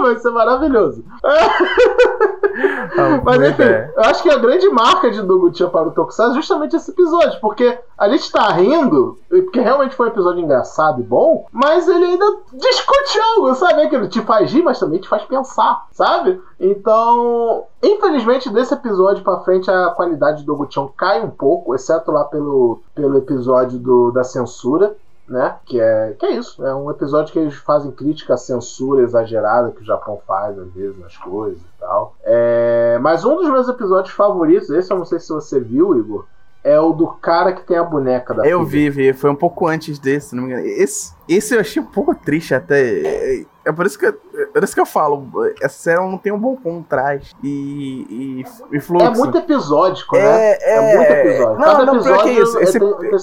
Vai 0.00 0.16
ser 0.16 0.30
maravilhoso. 0.30 1.04
Ah, 1.22 3.20
Mas 3.22 3.50
enfim, 3.50 3.62
é. 3.62 3.92
eu 3.96 4.02
acho 4.04 4.22
que 4.22 4.30
a 4.30 4.38
grande 4.38 4.68
marca 4.70 5.10
de 5.10 5.20
Dogutia 5.22 5.68
para 5.68 5.88
o 5.88 5.90
Tokusatsu 5.90 6.32
é 6.32 6.34
justamente 6.36 6.76
esse 6.76 6.90
episódio, 6.90 7.40
porque 7.40 7.78
a 7.98 8.08
gente 8.08 8.30
tá 8.30 8.50
rindo, 8.52 9.18
porque 9.28 9.60
realmente 9.60 9.94
foi 9.94 10.06
um 10.06 10.10
episódio 10.10 10.42
engraçado 10.42 11.00
e 11.00 11.04
bom, 11.04 11.46
mas 11.52 11.86
ele 11.88 12.04
ainda 12.04 12.24
discute 12.52 13.18
algo, 13.34 13.54
sabe? 13.54 13.88
Que 13.88 13.96
ele 13.96 14.08
te 14.08 14.20
faz 14.22 14.52
rir, 14.52 14.62
mas 14.62 14.78
também 14.78 15.00
te 15.00 15.08
faz 15.08 15.24
pensar, 15.24 15.86
sabe? 15.92 16.40
Então, 16.58 17.64
infelizmente, 17.82 18.50
desse 18.50 18.74
episódio 18.74 19.22
para 19.22 19.40
frente 19.40 19.70
a 19.70 19.90
qualidade 19.90 20.42
do 20.42 20.46
Doguchão 20.46 20.90
cai 20.96 21.22
um 21.22 21.30
pouco, 21.30 21.74
exceto 21.74 22.10
lá 22.10 22.24
pelo, 22.24 22.80
pelo 22.94 23.18
episódio 23.18 23.78
do, 23.78 24.10
da 24.10 24.24
censura 24.24 24.96
né? 25.28 25.56
Que 25.64 25.80
é, 25.80 26.14
que 26.18 26.26
é 26.26 26.32
isso. 26.32 26.64
É 26.64 26.74
um 26.74 26.90
episódio 26.90 27.32
que 27.32 27.38
eles 27.38 27.54
fazem 27.54 27.90
crítica 27.90 28.34
à 28.34 28.36
censura 28.36 29.02
exagerada 29.02 29.72
que 29.72 29.82
o 29.82 29.84
Japão 29.84 30.20
faz, 30.26 30.58
às 30.58 30.72
vezes, 30.72 30.98
nas 30.98 31.16
coisas 31.16 31.60
e 31.60 31.80
tal. 31.80 32.14
É, 32.22 32.98
mas 33.00 33.24
um 33.24 33.36
dos 33.36 33.48
meus 33.48 33.68
episódios 33.68 34.14
favoritos, 34.14 34.70
esse 34.70 34.92
eu 34.92 34.98
não 34.98 35.04
sei 35.04 35.18
se 35.18 35.28
você 35.28 35.60
viu, 35.60 35.96
Igor, 35.96 36.26
é 36.66 36.80
o 36.80 36.92
do 36.92 37.06
cara 37.06 37.52
que 37.52 37.64
tem 37.64 37.78
a 37.78 37.84
boneca 37.84 38.34
da 38.34 38.44
Eu 38.44 38.64
vi, 38.64 38.90
vi. 38.90 39.12
Foi 39.12 39.30
um 39.30 39.36
pouco 39.36 39.68
antes 39.68 40.00
desse, 40.00 40.34
não 40.34 40.42
me 40.42 40.52
engano. 40.52 40.66
Esse, 40.66 41.14
esse 41.28 41.54
eu 41.54 41.60
achei 41.60 41.80
um 41.80 41.86
pouco 41.86 42.12
triste 42.12 42.56
até. 42.56 43.46
É 43.64 43.70
por 43.70 43.86
isso 43.86 43.96
que, 43.96 44.06
é 44.06 44.12
por 44.12 44.64
isso 44.64 44.74
que 44.74 44.80
eu 44.80 44.86
falo, 44.86 45.28
essa 45.60 45.76
série 45.76 46.00
não 46.00 46.18
tem 46.18 46.32
um 46.32 46.38
bom 46.38 46.56
contraste 46.56 47.36
e, 47.40 48.44
e, 48.72 48.76
e 48.76 48.80
fluxo. 48.80 49.06
É 49.06 49.10
muito 49.10 49.38
episódico, 49.38 50.16
né? 50.16 50.22
É, 50.22 50.58
é, 50.60 50.76
é 50.76 50.96
muito 50.96 51.12
episódio. 51.12 51.58
Não, 51.58 51.64
Cada 51.64 51.84
não, 51.84 51.94
episódio 51.94 52.22
que 52.24 52.28
é 52.30 52.42
isso. 52.42 52.58
Esse, 52.58 52.78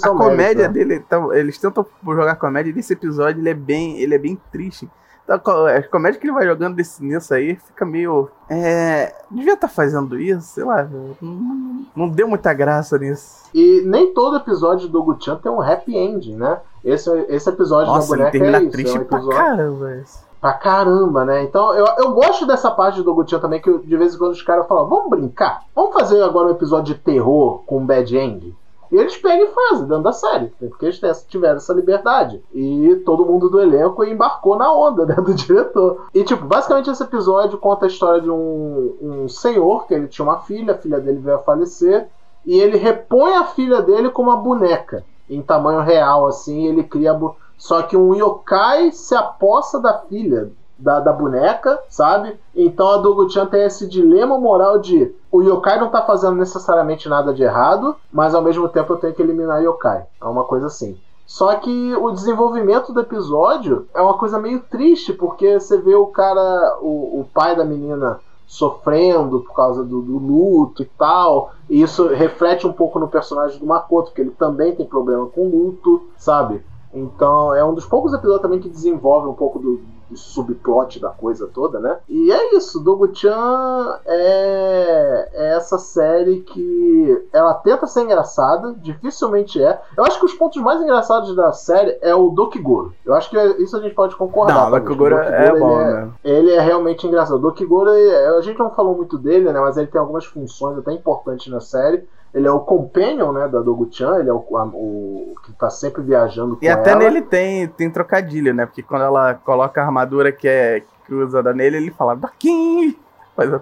a 0.06 0.10
comédia 0.10 0.68
né? 0.68 0.74
dele, 0.74 0.96
então, 0.96 1.34
eles 1.34 1.58
tentam 1.58 1.86
jogar 2.06 2.36
comédia, 2.38 2.72
e 2.72 2.74
nesse 2.74 2.94
episódio 2.94 3.42
ele 3.42 3.50
é 3.50 3.54
bem, 3.54 4.00
ele 4.00 4.16
é 4.16 4.18
bem 4.18 4.40
triste. 4.52 4.90
Então, 5.24 5.66
a 5.66 5.82
comédia 5.84 6.20
que 6.20 6.28
ele 6.28 6.34
vai 6.34 6.46
jogando 6.46 6.76
desse, 6.76 7.04
nisso 7.04 7.34
aí 7.34 7.56
fica 7.56 7.86
meio. 7.86 8.30
É. 8.50 9.16
Devia 9.32 9.54
estar 9.54 9.68
tá 9.68 9.74
fazendo 9.74 10.20
isso, 10.20 10.48
sei 10.48 10.64
lá. 10.64 10.84
Não, 11.22 11.86
não, 11.96 12.10
deu 12.10 12.28
muita 12.28 12.54
graça 12.54 12.98
nisso. 12.98 13.44
E 13.54 13.82
nem 13.86 14.14
todo 14.14 14.38
episódio 14.38 14.90
do 14.90 15.02
Guchan 15.04 15.38
tem 15.38 15.52
um 15.52 15.62
happy 15.62 15.96
end, 15.96 16.36
né? 16.36 16.60
Esse, 16.84 17.10
esse 17.30 17.50
episódio 17.50 17.88
Nossa, 17.88 18.12
da 18.12 18.18
boneca 18.18 18.38
ele 18.38 18.56
é 18.56 18.62
isso. 18.62 18.72
triste 18.72 18.96
é 18.96 19.00
um 19.00 19.04
episódio... 19.04 19.30
pra 19.30 19.38
caramba. 19.38 20.04
Pra 20.42 20.54
caramba, 20.54 21.24
né? 21.24 21.44
Então 21.44 21.74
eu, 21.74 21.86
eu 22.00 22.12
gosto 22.12 22.46
dessa 22.46 22.70
parte 22.70 23.02
do 23.02 23.16
Guchan 23.16 23.40
também, 23.40 23.62
que 23.62 23.72
de 23.80 23.96
vez 23.96 24.14
em 24.14 24.18
quando 24.18 24.34
os 24.34 24.42
caras 24.42 24.68
falam: 24.68 24.90
vamos 24.90 25.10
brincar? 25.10 25.62
Vamos 25.74 25.94
fazer 25.94 26.22
agora 26.22 26.50
um 26.50 26.52
episódio 26.52 26.94
de 26.94 27.00
terror 27.00 27.64
com 27.66 27.86
bad 27.86 28.18
end? 28.18 28.54
E 28.94 28.96
eles 28.96 29.18
pegam 29.18 29.48
e 29.48 29.52
fazem 29.52 29.88
dentro 29.88 30.04
da 30.04 30.14
série, 30.14 30.54
né? 30.62 30.70
porque 30.70 30.86
eles 30.86 31.26
tiveram 31.28 31.56
essa 31.56 31.74
liberdade. 31.74 32.40
E 32.54 33.02
todo 33.04 33.26
mundo 33.26 33.50
do 33.50 33.60
elenco 33.60 34.04
embarcou 34.04 34.56
na 34.56 34.72
onda 34.72 35.04
né, 35.04 35.16
do 35.16 35.34
diretor. 35.34 36.06
E, 36.14 36.24
tipo, 36.24 36.46
basicamente 36.46 36.92
esse 36.92 37.02
episódio 37.02 37.58
conta 37.58 37.86
a 37.86 37.88
história 37.88 38.22
de 38.22 38.30
um, 38.30 38.96
um 39.02 39.28
senhor 39.28 39.88
que 39.88 39.96
ele 39.96 40.08
tinha 40.08 40.24
uma 40.24 40.42
filha, 40.42 40.76
a 40.76 40.78
filha 40.78 41.00
dele 41.00 41.18
veio 41.18 41.38
a 41.38 41.40
falecer, 41.40 42.08
e 42.46 42.60
ele 42.60 42.78
repõe 42.78 43.34
a 43.34 43.46
filha 43.46 43.82
dele 43.82 44.12
com 44.12 44.22
uma 44.22 44.38
boneca, 44.38 45.04
em 45.28 45.42
tamanho 45.42 45.82
real, 45.82 46.28
assim, 46.28 46.68
ele 46.68 46.84
cria. 46.84 47.20
Só 47.58 47.82
que 47.82 47.98
um 47.98 48.14
yokai 48.14 48.92
se 48.92 49.16
aposta 49.16 49.80
da 49.80 50.02
filha 50.02 50.52
da, 50.84 51.00
da 51.00 51.14
boneca, 51.14 51.80
sabe? 51.90 52.38
Então 52.54 52.90
a 52.90 52.98
Dogu-chan 52.98 53.46
tem 53.46 53.64
esse 53.64 53.88
dilema 53.88 54.38
moral 54.38 54.78
de 54.80 55.16
o 55.32 55.42
yokai 55.42 55.80
não 55.80 55.90
tá 55.90 56.02
fazendo 56.02 56.36
necessariamente 56.36 57.08
nada 57.08 57.34
de 57.34 57.42
errado, 57.42 57.96
mas 58.12 58.36
ao 58.36 58.42
mesmo 58.42 58.68
tempo 58.68 58.94
eu 58.94 58.98
tenho 58.98 59.14
que 59.14 59.22
eliminar 59.22 59.60
o 59.62 59.64
yokai. 59.64 60.06
É 60.22 60.26
uma 60.26 60.44
coisa 60.44 60.68
assim. 60.68 60.98
Só 61.26 61.56
que 61.56 61.96
o 61.96 62.12
desenvolvimento 62.12 62.92
do 62.92 63.00
episódio 63.00 63.88
é 63.96 64.02
uma 64.02 64.18
coisa 64.18 64.38
meio 64.38 64.60
triste, 64.60 65.14
porque 65.14 65.60
você 65.60 65.78
vê 65.78 65.96
o 65.96 66.08
cara, 66.08 66.78
o, 66.82 67.22
o 67.22 67.28
pai 67.34 67.56
da 67.56 67.64
menina 67.64 68.20
sofrendo 68.46 69.40
por 69.40 69.56
causa 69.56 69.84
do, 69.84 70.02
do, 70.02 70.18
luto 70.18 70.84
e 70.84 70.86
tal. 70.86 71.54
E 71.70 71.82
isso 71.82 72.08
reflete 72.10 72.68
um 72.68 72.74
pouco 72.74 73.00
no 73.00 73.08
personagem 73.08 73.58
do 73.58 73.66
Makoto, 73.66 74.12
que 74.12 74.22
ele 74.22 74.32
também 74.32 74.76
tem 74.76 74.86
problema 74.86 75.26
com 75.28 75.48
luto, 75.48 76.04
sabe? 76.18 76.62
Então 76.94 77.54
é 77.56 77.64
um 77.64 77.74
dos 77.74 77.86
poucos 77.86 78.14
episódios 78.14 78.42
também 78.42 78.60
que 78.60 78.70
desenvolve 78.70 79.28
um 79.28 79.34
pouco 79.34 79.60
do, 79.60 79.82
subplot 80.16 81.00
da 81.00 81.10
coisa 81.10 81.48
toda, 81.48 81.80
né? 81.80 81.98
E 82.08 82.32
é 82.32 82.56
isso, 82.56 82.80
Dogu-chan 82.80 84.00
é, 84.06 85.30
é 85.34 85.56
essa 85.56 85.78
série 85.78 86.42
que 86.42 87.28
ela 87.32 87.54
tenta 87.56 87.88
ser 87.88 88.02
engraçada, 88.02 88.76
dificilmente 88.78 89.62
é. 89.62 89.82
Eu 89.98 90.06
acho 90.06 90.20
que 90.20 90.26
os 90.26 90.34
pontos 90.34 90.62
mais 90.62 90.82
engraçados 90.82 91.36
da 91.36 91.52
série 91.52 91.98
é 92.02 92.14
o 92.14 92.30
Dokigoro. 92.30 92.94
Eu 93.06 93.14
acho 93.14 93.30
que 93.30 93.38
isso 93.62 93.78
a 93.78 93.82
gente 93.82 93.96
pode 93.96 94.16
concordar. 94.16 94.70
Não, 94.70 94.78
o 94.78 94.80
Dokigoro 94.80 95.16
é 95.16 95.60
bom, 95.60 95.82
é, 95.82 95.94
né? 95.94 96.10
Ele 96.24 96.52
é 96.52 96.60
realmente 96.60 97.08
engraçado. 97.08 97.38
O 97.38 97.42
Dokigoro, 97.42 97.90
a 97.90 98.42
gente 98.42 98.60
não 98.60 98.72
falou 98.72 98.96
muito 98.96 99.18
dele, 99.18 99.52
né? 99.52 99.60
Mas 99.60 99.78
ele 99.78 99.88
tem 99.88 100.00
algumas 100.00 100.26
funções 100.26 100.78
até 100.78 100.94
importantes 100.94 101.52
na 101.52 101.60
série. 101.60 102.08
Ele 102.34 102.48
é 102.48 102.52
o 102.52 102.62
companion, 102.62 103.32
né, 103.32 103.48
da 103.48 103.60
Dogu-chan, 103.60 104.20
ele 104.20 104.30
é 104.30 104.34
o, 104.34 104.58
a, 104.58 104.66
o, 104.66 105.36
que 105.46 105.54
tá 105.54 105.70
sempre 105.70 106.02
viajando 106.02 106.58
com 106.58 106.66
E 106.66 106.68
até 106.68 106.92
ela. 106.92 107.02
nele 107.02 107.22
tem, 107.22 107.68
tem 107.68 107.92
trocadilho, 107.92 108.54
né? 108.54 108.66
Porque 108.66 108.82
quando 108.82 109.04
ela 109.04 109.36
coloca 109.36 109.80
a 109.80 109.86
armadura 109.86 110.32
que 110.32 110.48
é 110.48 110.84
que 111.06 111.14
usada 111.14 111.54
nele, 111.54 111.78
ele 111.78 111.92
fala 111.92 112.16
Doking! 112.16 112.98
Faz 113.36 113.54
a... 113.54 113.62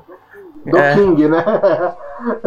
Do 0.65 0.77
é. 0.77 0.93
King, 0.93 1.27
né? 1.27 1.43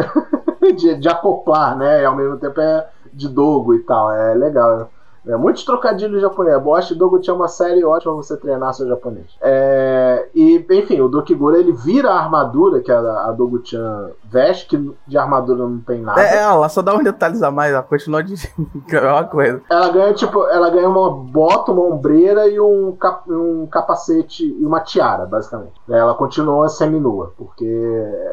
de, 0.75 0.95
de 0.95 1.09
acoplar, 1.09 1.77
né? 1.77 2.01
E 2.01 2.05
ao 2.05 2.15
mesmo 2.15 2.37
tempo 2.37 2.59
é 2.61 2.87
de 3.13 3.27
Dogo 3.27 3.73
e 3.73 3.79
tal. 3.79 4.11
É 4.11 4.33
legal. 4.33 4.89
É, 5.27 5.35
muitos 5.35 5.63
trocadilhos 5.63 6.21
japonês. 6.21 6.61
Bosch 6.61 6.91
Dogu 6.93 7.19
tinha 7.19 7.35
uma 7.35 7.47
série 7.47 7.83
ótima 7.83 8.13
pra 8.13 8.23
você 8.23 8.37
treinar 8.37 8.73
seu 8.73 8.87
japonês. 8.87 9.25
É, 9.41 10.27
e, 10.33 10.65
enfim, 10.71 11.01
o 11.01 11.07
Dokigura 11.07 11.57
ele 11.57 11.71
vira 11.71 12.11
a 12.11 12.19
armadura 12.19 12.81
que 12.81 12.91
a, 12.91 12.99
a 12.99 13.31
Dogu-chan 13.31 14.11
veste, 14.23 14.67
que 14.67 14.95
de 15.07 15.17
armadura 15.17 15.67
não 15.67 15.79
tem 15.79 16.01
nada. 16.01 16.21
É, 16.21 16.37
ela 16.37 16.69
só 16.69 16.81
dá 16.81 16.93
uns 16.95 17.03
detalhes 17.03 17.41
a 17.41 17.49
mais, 17.49 17.73
ela 17.73 17.83
continua 17.83 18.23
de 18.23 18.35
uma 18.57 19.23
coisa. 19.23 19.61
Ela 19.69 19.89
ganha, 19.89 20.13
tipo, 20.13 20.45
ela 20.47 20.69
ganha 20.69 20.89
uma 20.89 21.09
bota, 21.09 21.71
uma 21.71 21.83
ombreira 21.83 22.47
e 22.47 22.59
um, 22.59 22.95
cap, 22.95 23.31
um 23.31 23.65
capacete 23.67 24.45
e 24.45 24.65
uma 24.65 24.79
tiara, 24.79 25.25
basicamente. 25.25 25.73
Ela 25.89 26.13
continua 26.13 26.69
seminua, 26.69 27.33
porque 27.37 27.65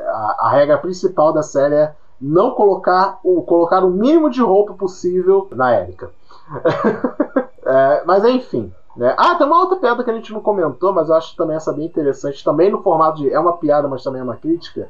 a, 0.08 0.46
a 0.46 0.50
regra 0.50 0.78
principal 0.78 1.32
da 1.32 1.42
série 1.42 1.74
é 1.74 1.94
não 2.22 2.52
colocar 2.52 3.18
o, 3.24 3.42
colocar 3.42 3.84
o 3.84 3.90
mínimo 3.90 4.30
de 4.30 4.40
roupa 4.40 4.74
possível 4.74 5.48
na 5.50 5.80
Erika. 5.80 6.10
é, 7.64 8.02
mas 8.04 8.24
enfim. 8.24 8.72
Né? 8.96 9.14
Ah, 9.16 9.34
tem 9.34 9.46
uma 9.46 9.60
outra 9.60 9.78
piada 9.78 10.04
que 10.04 10.10
a 10.10 10.14
gente 10.14 10.32
não 10.32 10.40
comentou, 10.40 10.92
mas 10.92 11.08
eu 11.08 11.14
acho 11.14 11.34
também 11.36 11.56
essa 11.56 11.72
bem 11.72 11.86
interessante. 11.86 12.44
Também 12.44 12.70
no 12.70 12.82
formato 12.82 13.18
de. 13.18 13.32
É 13.32 13.38
uma 13.38 13.56
piada, 13.56 13.88
mas 13.88 14.02
também 14.02 14.20
é 14.20 14.24
uma 14.24 14.36
crítica. 14.36 14.88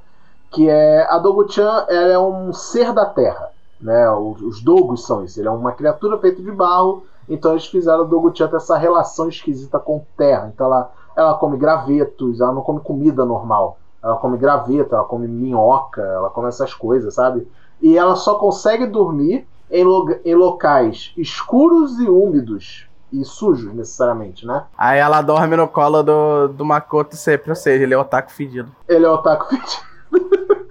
Que 0.50 0.68
é. 0.68 1.06
A 1.08 1.18
Dogu-chan 1.18 1.86
é 1.88 2.18
um 2.18 2.52
ser 2.52 2.92
da 2.92 3.06
terra. 3.06 3.50
Né? 3.80 4.10
Os, 4.10 4.40
os 4.42 4.62
Dogos 4.62 5.06
são 5.06 5.24
isso. 5.24 5.40
Ele 5.40 5.48
é 5.48 5.50
uma 5.50 5.72
criatura 5.72 6.18
feita 6.18 6.42
de 6.42 6.50
barro. 6.50 7.04
Então 7.28 7.52
eles 7.52 7.66
fizeram 7.66 8.02
a 8.02 8.06
Dogu-chan 8.06 8.48
ter 8.48 8.56
essa 8.56 8.76
relação 8.76 9.28
esquisita 9.28 9.78
com 9.78 10.04
terra. 10.16 10.50
Então 10.52 10.66
ela, 10.66 10.90
ela 11.16 11.34
come 11.34 11.56
gravetos, 11.56 12.40
ela 12.40 12.52
não 12.52 12.62
come 12.62 12.80
comida 12.80 13.24
normal. 13.24 13.78
Ela 14.02 14.16
come 14.16 14.36
graveto, 14.36 14.94
ela 14.94 15.04
come 15.04 15.28
minhoca, 15.28 16.02
ela 16.02 16.28
come 16.28 16.48
essas 16.48 16.74
coisas, 16.74 17.14
sabe? 17.14 17.46
E 17.80 17.96
ela 17.96 18.16
só 18.16 18.34
consegue 18.34 18.86
dormir 18.86 19.46
em, 19.72 19.82
lo 19.82 20.14
em 20.24 20.34
locais 20.34 21.12
escuros 21.16 21.98
e 21.98 22.08
úmidos. 22.08 22.86
E 23.10 23.26
sujos, 23.26 23.74
necessariamente, 23.74 24.46
né? 24.46 24.64
Aí 24.76 24.98
ela 24.98 25.20
dorme 25.20 25.54
no 25.54 25.68
colo 25.68 26.02
do, 26.02 26.48
do 26.48 26.64
Makoto 26.64 27.14
sempre, 27.14 27.50
ou 27.50 27.56
seja, 27.56 27.82
ele 27.84 27.92
é 27.92 27.98
otaku 27.98 28.32
fedido. 28.32 28.74
Ele 28.88 29.04
é 29.04 29.10
otaku 29.10 29.48
fedido. 29.54 29.92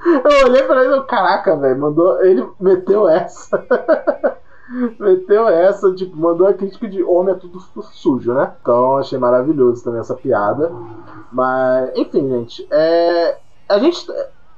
Eu 0.03 0.47
olhei 0.47 0.63
pra 0.63 0.83
ele 0.83 0.95
e 0.95 1.03
caraca, 1.03 1.55
velho, 1.55 1.79
mandou. 1.79 2.23
Ele 2.23 2.47
meteu 2.59 3.07
essa. 3.07 3.63
meteu 4.99 5.47
essa, 5.47 5.93
tipo, 5.93 6.17
mandou 6.17 6.47
a 6.47 6.53
crítica 6.53 6.87
de 6.87 7.03
homem 7.03 7.35
é 7.35 7.37
tudo 7.37 7.59
sujo, 7.59 8.33
né? 8.33 8.53
Então 8.59 8.97
achei 8.97 9.19
maravilhoso 9.19 9.83
também 9.83 9.99
essa 9.99 10.15
piada. 10.15 10.71
Mas, 11.31 11.91
enfim, 11.95 12.27
gente, 12.27 12.67
é. 12.71 13.37
A 13.69 13.77
gente 13.77 14.05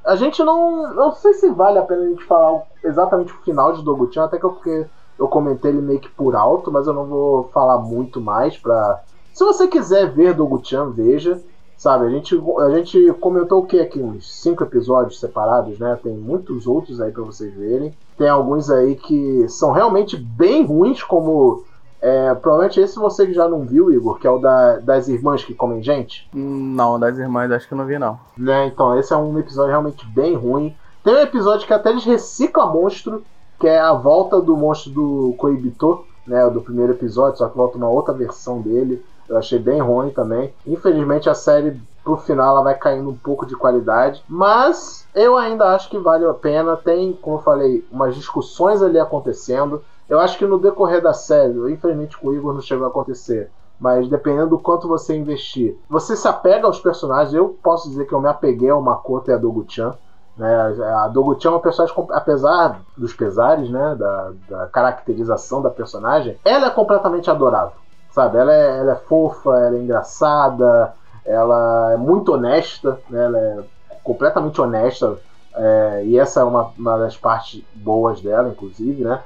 a 0.06 0.16
gente 0.16 0.44
não. 0.44 0.94
Não 0.94 1.12
sei 1.14 1.34
se 1.34 1.50
vale 1.50 1.78
a 1.78 1.84
pena 1.84 2.04
a 2.04 2.10
gente 2.10 2.24
falar 2.26 2.64
exatamente 2.84 3.34
o 3.34 3.38
final 3.38 3.74
de 3.74 3.84
Doguchan, 3.84 4.26
até 4.26 4.38
que 4.38 4.46
eu, 4.46 4.52
porque 4.52 4.86
eu 5.18 5.28
comentei 5.28 5.72
ele 5.72 5.82
meio 5.82 6.00
que 6.00 6.10
por 6.10 6.36
alto, 6.36 6.72
mas 6.72 6.88
eu 6.88 6.94
não 6.94 7.06
vou 7.06 7.50
falar 7.54 7.78
muito 7.80 8.20
mais 8.20 8.58
pra. 8.58 9.02
Se 9.34 9.44
você 9.44 9.68
quiser 9.68 10.12
ver 10.12 10.34
Doguchan, 10.34 10.90
veja. 10.90 11.42
Sabe, 11.76 12.06
a 12.06 12.10
gente, 12.10 12.42
a 12.60 12.70
gente 12.70 13.12
comentou 13.20 13.62
o 13.62 13.66
que 13.66 13.80
aqui? 13.80 14.02
Uns 14.02 14.42
cinco 14.42 14.64
episódios 14.64 15.20
separados, 15.20 15.78
né? 15.80 16.00
Tem 16.02 16.14
muitos 16.14 16.66
outros 16.66 17.02
aí 17.02 17.12
para 17.12 17.24
vocês 17.24 17.54
verem. 17.54 17.94
Tem 18.18 18.30
alguns 18.30 18.70
aí 18.70 18.96
que 18.96 19.50
são 19.50 19.72
realmente 19.72 20.16
bem 20.16 20.66
ruins, 20.66 21.04
como. 21.04 21.66
É, 22.06 22.36
provavelmente 22.36 22.82
esse 22.82 23.00
você 23.00 23.32
já 23.32 23.48
não 23.48 23.62
viu, 23.62 23.90
Igor, 23.90 24.20
que 24.20 24.28
é 24.28 24.30
o 24.30 24.38
da, 24.38 24.78
das 24.80 25.08
irmãs 25.08 25.46
que 25.46 25.54
comem 25.54 25.82
gente. 25.82 26.30
Não, 26.34 27.00
das 27.00 27.18
irmãs 27.18 27.50
acho 27.50 27.66
que 27.66 27.74
eu 27.74 27.78
não 27.78 27.86
vi, 27.86 27.98
não. 27.98 28.20
Né, 28.38 28.66
então, 28.68 29.00
esse 29.00 29.14
é 29.14 29.16
um 29.16 29.40
episódio 29.40 29.72
realmente 29.72 30.06
bem 30.08 30.36
ruim. 30.36 30.76
Tem 31.02 31.16
um 31.16 31.20
episódio 31.20 31.66
que 31.66 31.74
até 31.74 31.92
eles 31.92 32.04
reciclam 32.04 32.74
monstro, 32.74 33.24
que 33.58 33.68
é 33.70 33.80
a 33.80 33.94
volta 33.94 34.42
do 34.42 34.58
monstro 34.58 34.92
do 34.92 35.36
Koibito, 35.38 36.04
né? 36.28 36.50
Do 36.50 36.62
primeiro 36.62 36.92
episódio, 36.92 37.38
só 37.38 37.48
que 37.48 37.58
volta 37.58 37.78
uma 37.78 37.90
outra 37.90 38.14
versão 38.14 38.62
dele. 38.62 39.04
Eu 39.28 39.38
achei 39.38 39.60
bem 39.60 39.80
ruim 39.80 40.10
também. 40.10 40.54
Infelizmente 40.68 41.30
a 41.30 41.34
série 41.34 41.80
pro 42.04 42.18
final 42.18 42.50
ela 42.50 42.64
vai 42.64 42.76
caindo 42.76 43.10
um 43.10 43.16
pouco 43.16 43.46
de 43.46 43.56
qualidade, 43.56 44.22
mas 44.28 45.08
eu 45.16 45.38
ainda 45.38 45.74
acho 45.74 45.90
que 45.90 45.98
vale 45.98 46.26
a 46.26 46.34
pena. 46.34 46.76
Tem, 46.76 47.14
como 47.14 47.38
eu 47.38 47.42
falei, 47.42 47.86
umas 47.90 48.16
discussões 48.16 48.82
ali 48.82 49.00
acontecendo. 49.00 49.82
Eu 50.10 50.20
acho 50.20 50.38
que 50.38 50.46
no 50.46 50.60
decorrer 50.60 51.02
da 51.02 51.14
série, 51.14 51.54
infelizmente 51.72 52.18
com 52.18 52.28
o 52.30 52.36
Igor 52.36 52.54
não 52.54 52.62
chegou 52.62 52.86
a 52.86 52.90
acontecer, 52.90 53.50
mas 53.80 54.08
dependendo 54.08 54.52
do 54.52 54.60
quanto 54.60 54.88
você 54.88 55.16
investir, 55.16 55.78
você 55.90 56.16
se 56.16 56.28
apega 56.28 56.68
aos 56.68 56.80
personagens. 56.80 57.34
Eu 57.34 57.58
posso 57.62 57.90
dizer 57.90 58.06
que 58.06 58.14
eu 58.14 58.22
me 58.22 58.30
apeguei 58.30 58.70
ao 58.70 58.82
Makoto 58.82 59.30
e 59.30 59.34
a 59.34 59.38
Dogu-chan. 59.38 59.94
Né? 60.38 60.76
A 60.96 61.08
Dogu-chan 61.08 61.50
é 61.50 61.52
uma 61.52 61.60
personagem, 61.60 61.96
apesar 62.12 62.82
dos 62.98 63.14
pesares, 63.14 63.70
né? 63.70 63.96
Da, 63.96 64.32
da 64.50 64.68
caracterização 64.68 65.62
da 65.62 65.70
personagem, 65.70 66.38
ela 66.46 66.68
é 66.68 66.70
completamente 66.70 67.30
adorável. 67.30 67.74
Sabe? 68.12 68.38
Ela 68.38 68.54
é, 68.54 68.80
ela 68.80 68.92
é 68.94 68.96
fofa, 68.96 69.50
ela 69.50 69.76
é 69.76 69.80
engraçada, 69.80 70.94
ela 71.26 71.94
é 71.94 71.98
muito 71.98 72.34
honesta, 72.34 73.00
né? 73.10 73.26
ela 73.26 73.38
é 73.38 73.64
completamente 74.04 74.62
honesta. 74.62 75.18
É, 75.56 76.04
e 76.06 76.18
essa 76.18 76.42
é 76.42 76.44
uma, 76.44 76.72
uma 76.78 76.98
das 76.98 77.18
partes 77.18 77.64
boas 77.76 78.22
dela, 78.22 78.50
inclusive, 78.50 79.04
né? 79.04 79.22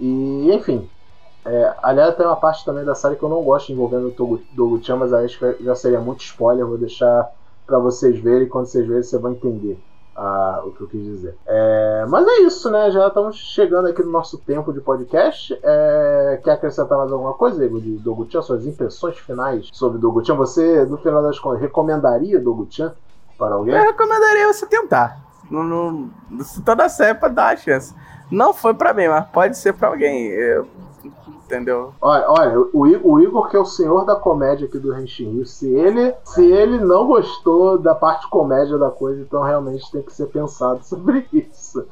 E, 0.00 0.50
enfim. 0.52 0.88
É, 1.44 1.74
aliás, 1.82 2.16
tem 2.16 2.26
uma 2.26 2.36
parte 2.36 2.64
também 2.64 2.84
da 2.84 2.94
série 2.94 3.16
que 3.16 3.22
eu 3.22 3.28
não 3.28 3.42
gosto 3.42 3.70
envolvendo 3.70 4.12
o 4.18 4.40
Dogu-chan, 4.52 4.96
mas 4.96 5.12
acho 5.12 5.38
que 5.38 5.64
já 5.64 5.74
seria 5.74 6.00
muito 6.00 6.22
spoiler. 6.22 6.66
Vou 6.66 6.78
deixar 6.78 7.30
para 7.66 7.78
vocês 7.78 8.18
verem. 8.18 8.48
Quando 8.48 8.66
vocês 8.66 8.86
verem, 8.86 9.02
vocês 9.02 9.20
vão 9.20 9.32
entender 9.32 9.78
a, 10.20 10.62
o 10.64 10.72
que 10.72 10.82
eu 10.82 10.88
quis 10.88 11.02
dizer. 11.02 11.36
É, 11.46 12.06
mas 12.08 12.26
é 12.26 12.42
isso, 12.42 12.70
né? 12.70 12.90
Já 12.90 13.08
estamos 13.08 13.36
chegando 13.36 13.88
aqui 13.88 14.02
no 14.02 14.10
nosso 14.10 14.38
tempo 14.38 14.72
de 14.72 14.80
podcast. 14.80 15.58
É, 15.62 16.40
quer 16.42 16.52
acrescentar 16.52 16.98
mais 16.98 17.12
alguma 17.12 17.34
coisa, 17.34 17.64
Igor, 17.64 17.80
de 17.80 17.96
Doguchan? 17.98 18.42
Suas 18.42 18.66
impressões 18.66 19.18
finais 19.18 19.68
sobre 19.72 19.98
Doguchan? 19.98 20.34
Você, 20.36 20.84
no 20.84 20.98
final 20.98 21.22
das 21.22 21.38
contas, 21.38 21.60
recomendaria 21.60 22.38
Doguchan 22.38 22.92
para 23.38 23.54
alguém? 23.54 23.74
Eu 23.74 23.82
recomendaria 23.82 24.52
você 24.52 24.66
tentar. 24.66 25.18
No, 25.50 25.64
no, 25.64 26.44
se 26.44 26.62
toda 26.62 26.88
certo, 26.88 27.28
dar 27.30 27.54
a 27.54 27.56
chance. 27.56 27.94
Não 28.30 28.52
foi 28.52 28.74
para 28.74 28.94
mim, 28.94 29.08
mas 29.08 29.26
pode 29.26 29.58
ser 29.58 29.72
para 29.74 29.88
alguém. 29.88 30.26
Eu 30.26 30.66
entendeu? 31.50 31.92
Olha, 32.00 32.24
olha 32.28 32.60
o, 32.60 32.68
o, 33.02 33.20
Igor, 33.20 33.48
que 33.48 33.56
é 33.56 33.60
o 33.60 33.64
senhor 33.64 34.04
da 34.04 34.14
comédia 34.14 34.66
aqui 34.66 34.78
do 34.78 34.96
Henshin 34.96 35.32
Rio, 35.32 35.44
se 35.46 35.68
ele, 35.74 36.14
se 36.24 36.44
ele 36.44 36.78
não 36.78 37.06
gostou 37.06 37.76
da 37.76 37.94
parte 37.94 38.28
comédia 38.30 38.78
da 38.78 38.90
coisa, 38.90 39.20
então 39.20 39.42
realmente 39.42 39.90
tem 39.90 40.02
que 40.02 40.12
ser 40.12 40.26
pensado 40.26 40.82
sobre 40.86 41.26
isso. 41.32 41.84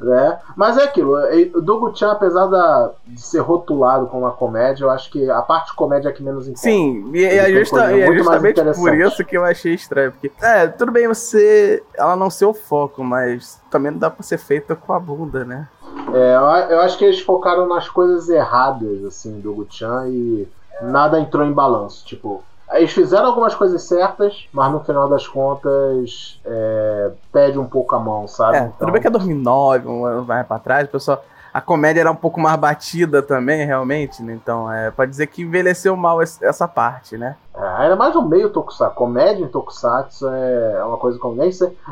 Né? 0.00 0.38
Mas 0.56 0.76
é 0.76 0.84
aquilo, 0.84 1.16
o 1.54 1.62
Dogu-chan, 1.62 2.10
apesar 2.10 2.46
da, 2.46 2.90
de 3.06 3.20
ser 3.20 3.40
rotulado 3.40 4.06
como 4.06 4.24
uma 4.24 4.32
comédia, 4.32 4.84
eu 4.84 4.90
acho 4.90 5.10
que 5.10 5.30
a 5.30 5.42
parte 5.42 5.74
comédia 5.74 6.08
é 6.08 6.12
que 6.12 6.22
menos 6.22 6.48
importa. 6.48 6.62
Sim, 6.62 7.10
e, 7.14 7.24
é, 7.24 7.50
justa, 7.52 7.92
e 7.92 8.02
é 8.02 8.12
justamente 8.12 8.62
por 8.74 8.94
isso 8.94 9.24
que 9.24 9.36
eu 9.36 9.44
achei 9.44 9.74
estranho. 9.74 10.12
Porque, 10.12 10.32
é, 10.42 10.66
tudo 10.66 10.90
bem 10.90 11.06
você. 11.06 11.82
Ela 11.94 12.16
não 12.16 12.30
ser 12.30 12.46
o 12.46 12.54
foco, 12.54 13.04
mas 13.04 13.60
também 13.70 13.92
não 13.92 13.98
dá 13.98 14.10
pra 14.10 14.22
ser 14.22 14.38
feita 14.38 14.74
com 14.74 14.92
a 14.92 15.00
bunda, 15.00 15.44
né? 15.44 15.68
É, 16.12 16.72
eu 16.72 16.80
acho 16.80 16.98
que 16.98 17.04
eles 17.04 17.20
focaram 17.20 17.66
nas 17.66 17.88
coisas 17.88 18.28
erradas, 18.28 19.04
assim, 19.04 19.40
do 19.40 19.54
Guchan 19.54 20.06
e 20.08 20.48
nada 20.82 21.18
entrou 21.20 21.44
em 21.44 21.52
balanço. 21.52 22.04
Tipo, 22.04 22.42
eles 22.72 22.92
fizeram 22.92 23.26
algumas 23.26 23.54
coisas 23.54 23.82
certas, 23.82 24.46
mas 24.52 24.72
no 24.72 24.80
final 24.80 25.08
das 25.08 25.26
contas 25.26 26.40
é, 26.44 27.10
pede 27.32 27.58
um 27.58 27.66
pouco 27.66 27.94
a 27.94 27.98
mão, 27.98 28.26
sabe? 28.26 28.56
É, 28.56 28.60
então... 28.60 28.72
Tudo 28.80 28.92
bem 28.92 29.00
que 29.00 29.06
é 29.06 29.10
2009, 29.10 29.88
um 29.88 30.04
ano 30.04 30.24
mais 30.24 30.46
pra 30.46 30.58
trás, 30.58 30.88
pessoal. 30.88 31.22
A 31.52 31.60
comédia 31.60 32.00
era 32.00 32.10
um 32.10 32.16
pouco 32.16 32.40
mais 32.40 32.56
batida 32.56 33.22
também, 33.22 33.64
realmente, 33.64 34.20
né? 34.24 34.34
Então, 34.34 34.70
é, 34.72 34.90
pode 34.90 35.12
dizer 35.12 35.28
que 35.28 35.42
envelheceu 35.42 35.96
mal 35.96 36.20
essa 36.20 36.66
parte, 36.66 37.16
né? 37.16 37.36
É, 37.54 37.84
era 37.86 37.94
mais 37.94 38.16
um 38.16 38.22
meio 38.22 38.50
tokusatsu. 38.50 38.96
Comédia 38.96 39.44
em 39.44 39.48
tokusatsu 39.48 40.28
é 40.28 40.84
uma 40.84 40.96
coisa 40.96 41.16
como 41.16 41.40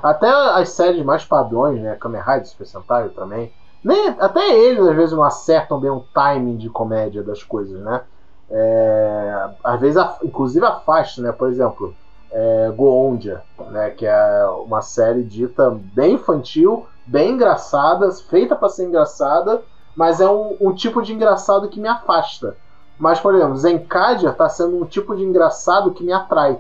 Até 0.03 0.29
as 0.29 0.71
séries 0.71 1.05
mais 1.05 1.25
padrões, 1.25 1.81
né? 1.81 1.97
Kamen 2.01 2.21
Rider, 2.21 2.47
Super 2.47 2.67
Sentai 2.67 3.09
também 3.11 3.53
nem, 3.85 4.09
até 4.19 4.57
eles 4.57 4.87
às 4.87 4.95
vezes 4.95 5.13
não 5.13 5.25
acertam 5.25 5.81
bem 5.81 5.91
o 5.91 6.05
timing 6.15 6.57
de 6.57 6.71
comédia 6.71 7.23
das 7.23 7.43
coisas, 7.43 7.81
né? 7.81 8.03
É, 8.51 9.51
às 9.65 9.81
vezes, 9.81 9.97
a, 9.97 10.19
inclusive 10.23 10.65
a 10.65 10.73
faixa, 10.73 11.21
né? 11.21 11.33
Por 11.33 11.49
exemplo, 11.49 11.95
é, 12.31 12.73
Goondia, 12.77 13.43
né? 13.71 13.91
Que 13.91 14.07
é 14.07 14.47
uma 14.65 14.83
série 14.83 15.25
dita 15.25 15.71
bem 15.71 16.15
infantil, 16.15 16.87
bem 17.07 17.33
engraçada, 17.33 18.11
feita 18.13 18.55
para 18.55 18.69
ser 18.69 18.85
engraçada, 18.85 19.63
mas 19.97 20.21
é 20.21 20.29
um, 20.29 20.57
um, 20.61 20.73
tipo 20.73 21.03
de 21.03 21.13
engraçado 21.13 21.69
que 21.69 21.81
me 21.81 21.89
afasta. 21.89 22.57
Mas, 22.99 23.19
por 23.19 23.35
exemplo, 23.35 23.57
Zencadia 23.57 24.31
está 24.31 24.49
sendo 24.49 24.81
um 24.81 24.85
tipo 24.85 25.17
de 25.17 25.25
engraçado 25.25 25.91
que 25.91 26.05
me 26.05 26.13
atrai. 26.13 26.59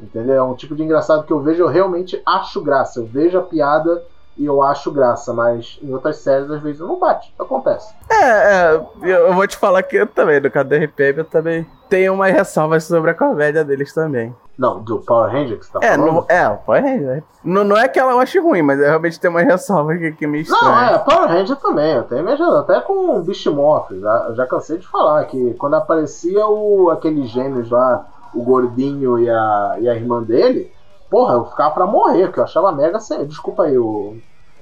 Entendeu? 0.00 0.34
É 0.34 0.42
um 0.42 0.56
tipo 0.56 0.74
de 0.74 0.82
engraçado 0.82 1.24
que 1.24 1.32
eu 1.32 1.40
vejo, 1.40 1.62
eu 1.62 1.68
realmente 1.68 2.20
acho 2.26 2.60
graça. 2.60 2.98
Eu 2.98 3.06
vejo 3.06 3.38
a 3.38 3.42
piada 3.42 4.02
e 4.36 4.44
eu 4.44 4.62
acho 4.62 4.90
graça, 4.90 5.32
mas 5.32 5.78
em 5.82 5.92
outras 5.92 6.16
séries 6.18 6.50
às 6.50 6.60
vezes 6.60 6.80
não 6.80 6.98
bate, 6.98 7.32
acontece. 7.38 7.94
É, 8.10 8.24
é 8.24 8.86
eu 9.02 9.32
vou 9.32 9.46
te 9.46 9.56
falar 9.56 9.82
que 9.82 9.96
eu 9.96 10.06
também, 10.06 10.40
no 10.40 10.50
caso 10.50 10.68
do 10.68 10.74
RPM, 10.74 11.18
eu 11.18 11.24
também 11.24 11.66
tenho 11.88 12.14
umas 12.14 12.32
ressalvas 12.32 12.84
sobre 12.84 13.10
a 13.10 13.14
comédia 13.14 13.64
deles 13.64 13.92
também. 13.94 14.34
Não, 14.56 14.80
do 14.80 14.98
Power 14.98 15.32
Ranger 15.32 15.58
que 15.58 15.66
você 15.66 15.72
tá 15.72 15.80
é, 15.82 15.96
falando? 15.96 16.12
No, 16.12 16.26
é, 16.28 16.48
o 16.48 16.56
Power 16.58 16.82
Ranger. 16.82 17.24
Não, 17.42 17.64
não 17.64 17.76
é 17.76 17.88
que 17.88 17.98
ela 17.98 18.12
eu 18.12 18.20
ache 18.20 18.38
ruim, 18.38 18.62
mas 18.62 18.78
eu 18.78 18.86
realmente 18.86 19.18
tenho 19.18 19.32
umas 19.32 19.44
ressalvas 19.44 19.98
que, 19.98 20.12
que 20.12 20.26
me 20.26 20.40
estranham. 20.40 20.74
Não, 20.74 20.94
é, 20.94 20.98
Power 20.98 21.28
Ranger 21.28 21.56
também, 21.56 21.92
eu 21.92 22.02
tenho 22.04 22.28
até 22.56 22.80
com 22.80 23.16
o 23.16 23.22
Beast 23.22 23.46
Morph, 23.46 23.90
já, 23.92 24.26
eu 24.28 24.34
já 24.36 24.46
cansei 24.46 24.78
de 24.78 24.86
falar 24.86 25.24
que 25.24 25.54
quando 25.54 25.74
aparecia 25.74 26.46
o, 26.46 26.90
aqueles 26.90 27.28
gêmeos 27.30 27.70
lá, 27.70 28.06
o 28.32 28.42
gordinho 28.42 29.18
e 29.18 29.28
a, 29.28 29.76
e 29.80 29.88
a 29.88 29.94
irmã 29.94 30.22
dele, 30.22 30.72
porra, 31.14 31.34
eu 31.34 31.44
ficava 31.44 31.72
pra 31.72 31.86
morrer, 31.86 32.26
porque 32.26 32.40
eu 32.40 32.44
achava 32.44 32.72
mega 32.72 32.98
sério. 32.98 33.24
Desculpa 33.24 33.62
aí, 33.62 33.78
o. 33.78 34.16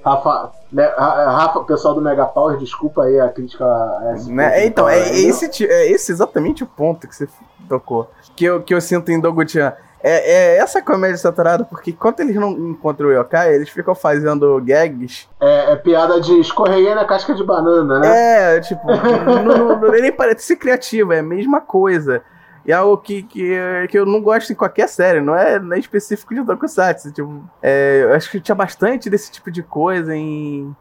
Rafa, 0.05 0.51
Rafa, 0.99 1.65
pessoal 1.65 1.95
do 1.95 2.03
Mega 2.03 2.27
Power, 2.27 2.59
desculpa 2.59 3.05
aí 3.05 3.19
a 3.21 3.29
crítica 3.29 3.65
a 3.65 4.17
né? 4.27 4.67
Então, 4.67 4.87
é 4.87 4.99
esse, 4.99 5.65
é 5.65 5.91
esse 5.91 6.13
exatamente 6.13 6.63
o 6.63 6.67
ponto 6.67 7.09
que 7.09 7.15
você 7.17 7.27
tocou. 7.69 8.11
Que 8.37 8.45
eu, 8.45 8.63
que 8.63 8.75
eu 8.75 8.81
sinto 8.83 9.11
em 9.11 9.19
Doguchan. 9.21 9.73
É, 10.03 10.57
é 10.57 10.59
essa 10.59 10.83
comédia 10.83 11.17
saturada, 11.17 11.65
porque 11.65 11.93
enquanto 11.93 12.21
eles 12.21 12.35
não 12.35 12.51
encontram 12.51 13.09
o 13.09 13.13
yokai, 13.13 13.55
eles 13.55 13.71
ficam 13.71 13.95
fazendo 13.95 14.61
gags. 14.61 15.29
É, 15.41 15.73
é 15.73 15.77
piada 15.77 16.21
de 16.21 16.39
escorreguei 16.41 16.95
na 16.95 17.05
casca 17.05 17.33
de 17.35 17.45
banana, 17.45 18.01
né? 18.01 18.57
É, 18.57 18.61
tipo, 18.61 18.85
não, 18.91 19.45
não, 19.45 19.81
não, 19.81 19.91
nem 19.93 20.11
parece 20.11 20.43
ser 20.43 20.57
criativo, 20.57 21.13
é 21.13 21.21
a 21.21 21.23
mesma 21.23 21.61
coisa. 21.61 22.23
E 22.65 22.73
é 22.73 22.75
algo 22.75 22.97
que, 22.99 23.23
que, 23.23 23.57
que 23.89 23.99
eu 23.99 24.07
não 24.07 24.23
gosto 24.23 24.53
em 24.53 24.57
qualquer 24.57 24.89
série, 24.89 25.21
não 25.21 25.35
é 25.35 25.59
nem 25.59 25.81
específico 25.81 26.35
de 26.35 26.45
Tokusatsu. 26.45 27.13
Tipo, 27.13 27.43
é, 27.61 28.03
eu 28.05 28.15
acho 28.15 28.31
que 28.31 28.41
tinha 28.41 28.55
bastante 28.55 29.11
desse 29.11 29.33
tipo 29.33 29.51
de 29.51 29.63
coisa 29.63 30.15
em, 30.15 30.75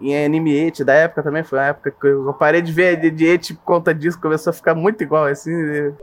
em 0.00 0.24
Anime 0.24 0.64
8 0.64 0.84
da 0.84 0.94
época 0.94 1.22
também. 1.22 1.44
Foi 1.44 1.58
uma 1.58 1.66
época 1.66 1.90
que 1.92 2.06
eu 2.06 2.32
parei 2.34 2.60
de 2.60 2.72
ver 2.72 2.96
de 3.10 3.28
8 3.28 3.54
por 3.56 3.62
conta 3.62 3.94
disso, 3.94 4.20
começou 4.20 4.50
a 4.50 4.54
ficar 4.54 4.74
muito 4.74 5.02
igual, 5.02 5.26
assim. 5.26 5.52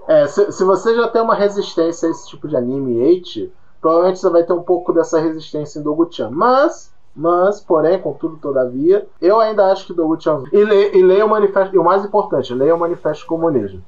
É, 0.07 0.27
se, 0.27 0.51
se 0.51 0.63
você 0.63 0.95
já 0.95 1.07
tem 1.09 1.21
uma 1.21 1.35
resistência 1.35 2.07
a 2.07 2.11
esse 2.11 2.29
tipo 2.29 2.47
de 2.47 2.55
Anime 2.55 3.01
8, 3.01 3.51
provavelmente 3.81 4.19
você 4.19 4.29
vai 4.29 4.43
ter 4.43 4.53
um 4.53 4.63
pouco 4.63 4.93
dessa 4.93 5.19
resistência 5.19 5.79
em 5.79 5.83
Dogu-chan. 5.83 6.29
Mas 6.31 6.89
mas, 7.15 7.59
porém, 7.59 7.99
contudo, 7.99 8.37
todavia, 8.37 9.05
eu 9.21 9.41
ainda 9.41 9.65
acho 9.71 9.85
que 9.85 9.93
Dogu-chan. 9.93 10.43
E, 10.53 10.63
le, 10.63 10.97
e 10.97 11.03
leia 11.03 11.25
o 11.25 11.29
manifesto. 11.29 11.75
E 11.75 11.77
o 11.77 11.83
mais 11.83 12.05
importante, 12.05 12.53
leia 12.53 12.73
o 12.73 12.79
manifesto 12.79 13.25
comunismo. 13.25 13.83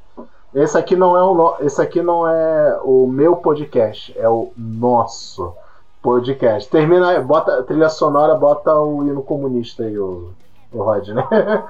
Esse 0.54 0.78
aqui 0.78 0.98
não 0.98 1.16
é 1.16 1.24
o 1.24 1.56
esse 1.62 1.82
aqui 1.82 2.02
não 2.02 2.28
é 2.28 2.78
o 2.84 3.08
meu 3.08 3.38
podcast, 3.38 4.14
é 4.20 4.28
o 4.28 4.52
nosso 4.58 5.54
podcast. 6.02 6.70
Termina, 6.70 7.22
bota 7.22 7.64
trilha 7.64 7.88
sonora, 7.88 8.36
bota 8.36 8.78
o 8.78 9.08
hino 9.08 9.24
comunista 9.24 9.84
aí, 9.84 9.98
o, 9.98 10.32
o 10.74 10.84
Rod, 10.84 11.08
né? 11.10 11.24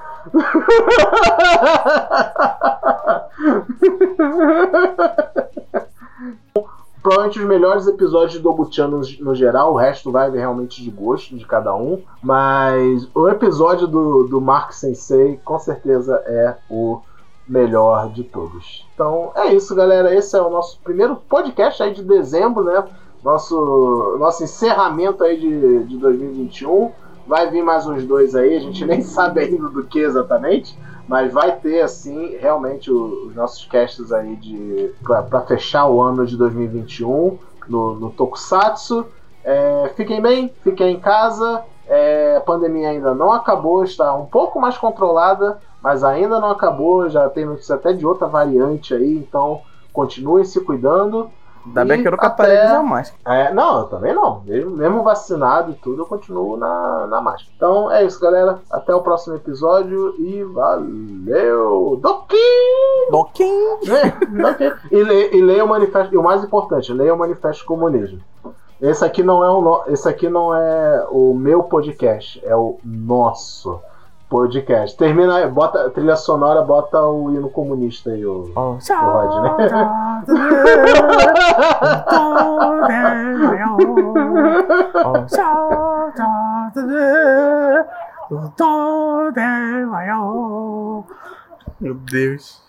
Provavelmente 7.02 7.40
os 7.40 7.46
melhores 7.46 7.86
episódios 7.88 8.34
do 8.40 8.42
Dobuchan 8.42 8.86
no, 8.86 9.02
no, 9.20 9.34
geral, 9.34 9.72
o 9.72 9.76
resto 9.76 10.12
vai 10.12 10.30
realmente 10.30 10.82
de 10.82 10.90
gosto 10.90 11.36
de 11.36 11.44
cada 11.44 11.74
um. 11.74 12.00
Mas 12.22 13.08
o 13.12 13.28
episódio 13.28 13.88
do, 13.88 14.24
do 14.24 14.40
Mark 14.40 14.72
Sensei 14.72 15.40
com 15.44 15.58
certeza 15.58 16.22
é 16.26 16.56
o 16.70 17.00
melhor 17.52 18.08
de 18.08 18.24
todos. 18.24 18.88
Então 18.94 19.30
é 19.36 19.52
isso, 19.52 19.74
galera. 19.74 20.14
Esse 20.14 20.36
é 20.36 20.40
o 20.40 20.48
nosso 20.48 20.80
primeiro 20.80 21.16
podcast 21.16 21.82
aí 21.82 21.92
de 21.92 22.02
dezembro, 22.02 22.64
né? 22.64 22.82
Nosso, 23.22 24.16
nosso 24.18 24.42
encerramento 24.42 25.22
aí 25.22 25.38
de, 25.38 25.84
de 25.84 25.98
2021. 25.98 26.90
Vai 27.26 27.50
vir 27.50 27.62
mais 27.62 27.86
uns 27.86 28.04
dois 28.04 28.34
aí, 28.34 28.56
a 28.56 28.60
gente 28.60 28.84
nem 28.86 29.02
sabe 29.04 29.42
ainda 29.42 29.68
do 29.68 29.84
que 29.84 30.00
exatamente, 30.00 30.76
mas 31.06 31.32
vai 31.32 31.54
ter 31.56 31.82
assim 31.82 32.36
realmente 32.40 32.90
os 32.90 33.34
nossos 33.34 33.64
casts 33.66 34.10
aí 34.12 34.34
de 34.36 34.90
para 35.04 35.42
fechar 35.42 35.86
o 35.86 36.00
ano 36.00 36.26
de 36.26 36.36
2021 36.36 37.38
no, 37.68 37.94
no 37.94 38.10
Tokusatsu. 38.10 39.06
É, 39.44 39.92
fiquem 39.94 40.22
bem, 40.22 40.52
fiquem 40.64 40.94
em 40.94 41.00
casa. 41.00 41.62
É, 41.86 42.36
a 42.36 42.40
pandemia 42.40 42.88
ainda 42.88 43.14
não 43.14 43.30
acabou, 43.30 43.84
está 43.84 44.14
um 44.14 44.24
pouco 44.24 44.58
mais 44.58 44.78
controlada, 44.78 45.60
mas 45.82 46.04
ainda 46.04 46.38
não 46.40 46.50
acabou. 46.50 47.08
Já 47.08 47.28
tem 47.28 47.44
notícia 47.44 47.74
até 47.74 47.92
de 47.92 48.06
outra 48.06 48.26
variante 48.26 48.94
aí, 48.94 49.16
então 49.16 49.62
continuem 49.92 50.44
se 50.44 50.60
cuidando. 50.60 51.30
Ainda 51.64 51.84
bem 51.84 52.02
que 52.02 52.08
eu 52.08 52.12
nunca 52.12 52.26
até... 52.26 52.36
parei 52.36 52.58
de 52.58 52.66
usar 52.66 52.82
máscara. 52.82 53.22
É, 53.24 53.54
não, 53.54 53.78
eu 53.78 53.84
também 53.84 54.12
não. 54.12 54.40
Mesmo, 54.40 54.70
mesmo, 54.72 55.02
vacinado 55.02 55.70
e 55.70 55.74
tudo, 55.74 56.02
eu 56.02 56.06
continuo 56.06 56.56
na, 56.56 57.06
na 57.06 57.20
máscara. 57.20 57.52
Então 57.56 57.90
é 57.90 58.04
isso, 58.04 58.20
galera. 58.20 58.58
Até 58.70 58.94
o 58.94 59.02
próximo 59.02 59.36
episódio 59.36 60.14
e 60.18 60.42
valeu! 60.42 61.98
Doquim! 62.00 62.36
Doquim! 63.10 63.62
É, 63.88 64.76
e, 64.90 65.02
le, 65.02 65.36
e 65.36 65.40
leia 65.40 65.64
o 65.64 65.68
manifesto. 65.68 66.12
E 66.12 66.18
o 66.18 66.22
mais 66.22 66.42
importante, 66.42 66.92
leia 66.92 67.14
o 67.14 67.18
manifesto 67.18 67.64
comunismo. 67.64 68.20
Esse 68.80 69.04
aqui 69.04 69.22
não 69.22 69.44
é 69.44 69.48
o, 69.48 69.84
esse 69.86 70.08
aqui 70.08 70.28
não 70.28 70.52
é 70.52 71.06
o 71.08 71.32
meu 71.32 71.62
podcast, 71.62 72.42
é 72.44 72.56
o 72.56 72.80
nosso 72.84 73.80
podcast. 74.32 74.96
Termina 74.96 75.36
aí, 75.36 75.46
bota 75.46 75.90
trilha 75.90 76.16
sonora, 76.16 76.62
bota 76.62 76.98
o 77.06 77.30
hino 77.30 77.50
comunista 77.50 78.10
aí, 78.10 78.24
o, 78.24 78.50
oh, 78.56 78.70
o 78.70 78.78
Rod, 78.78 79.42
né? 79.42 79.68
Meu 91.78 91.94
Deus. 91.94 92.62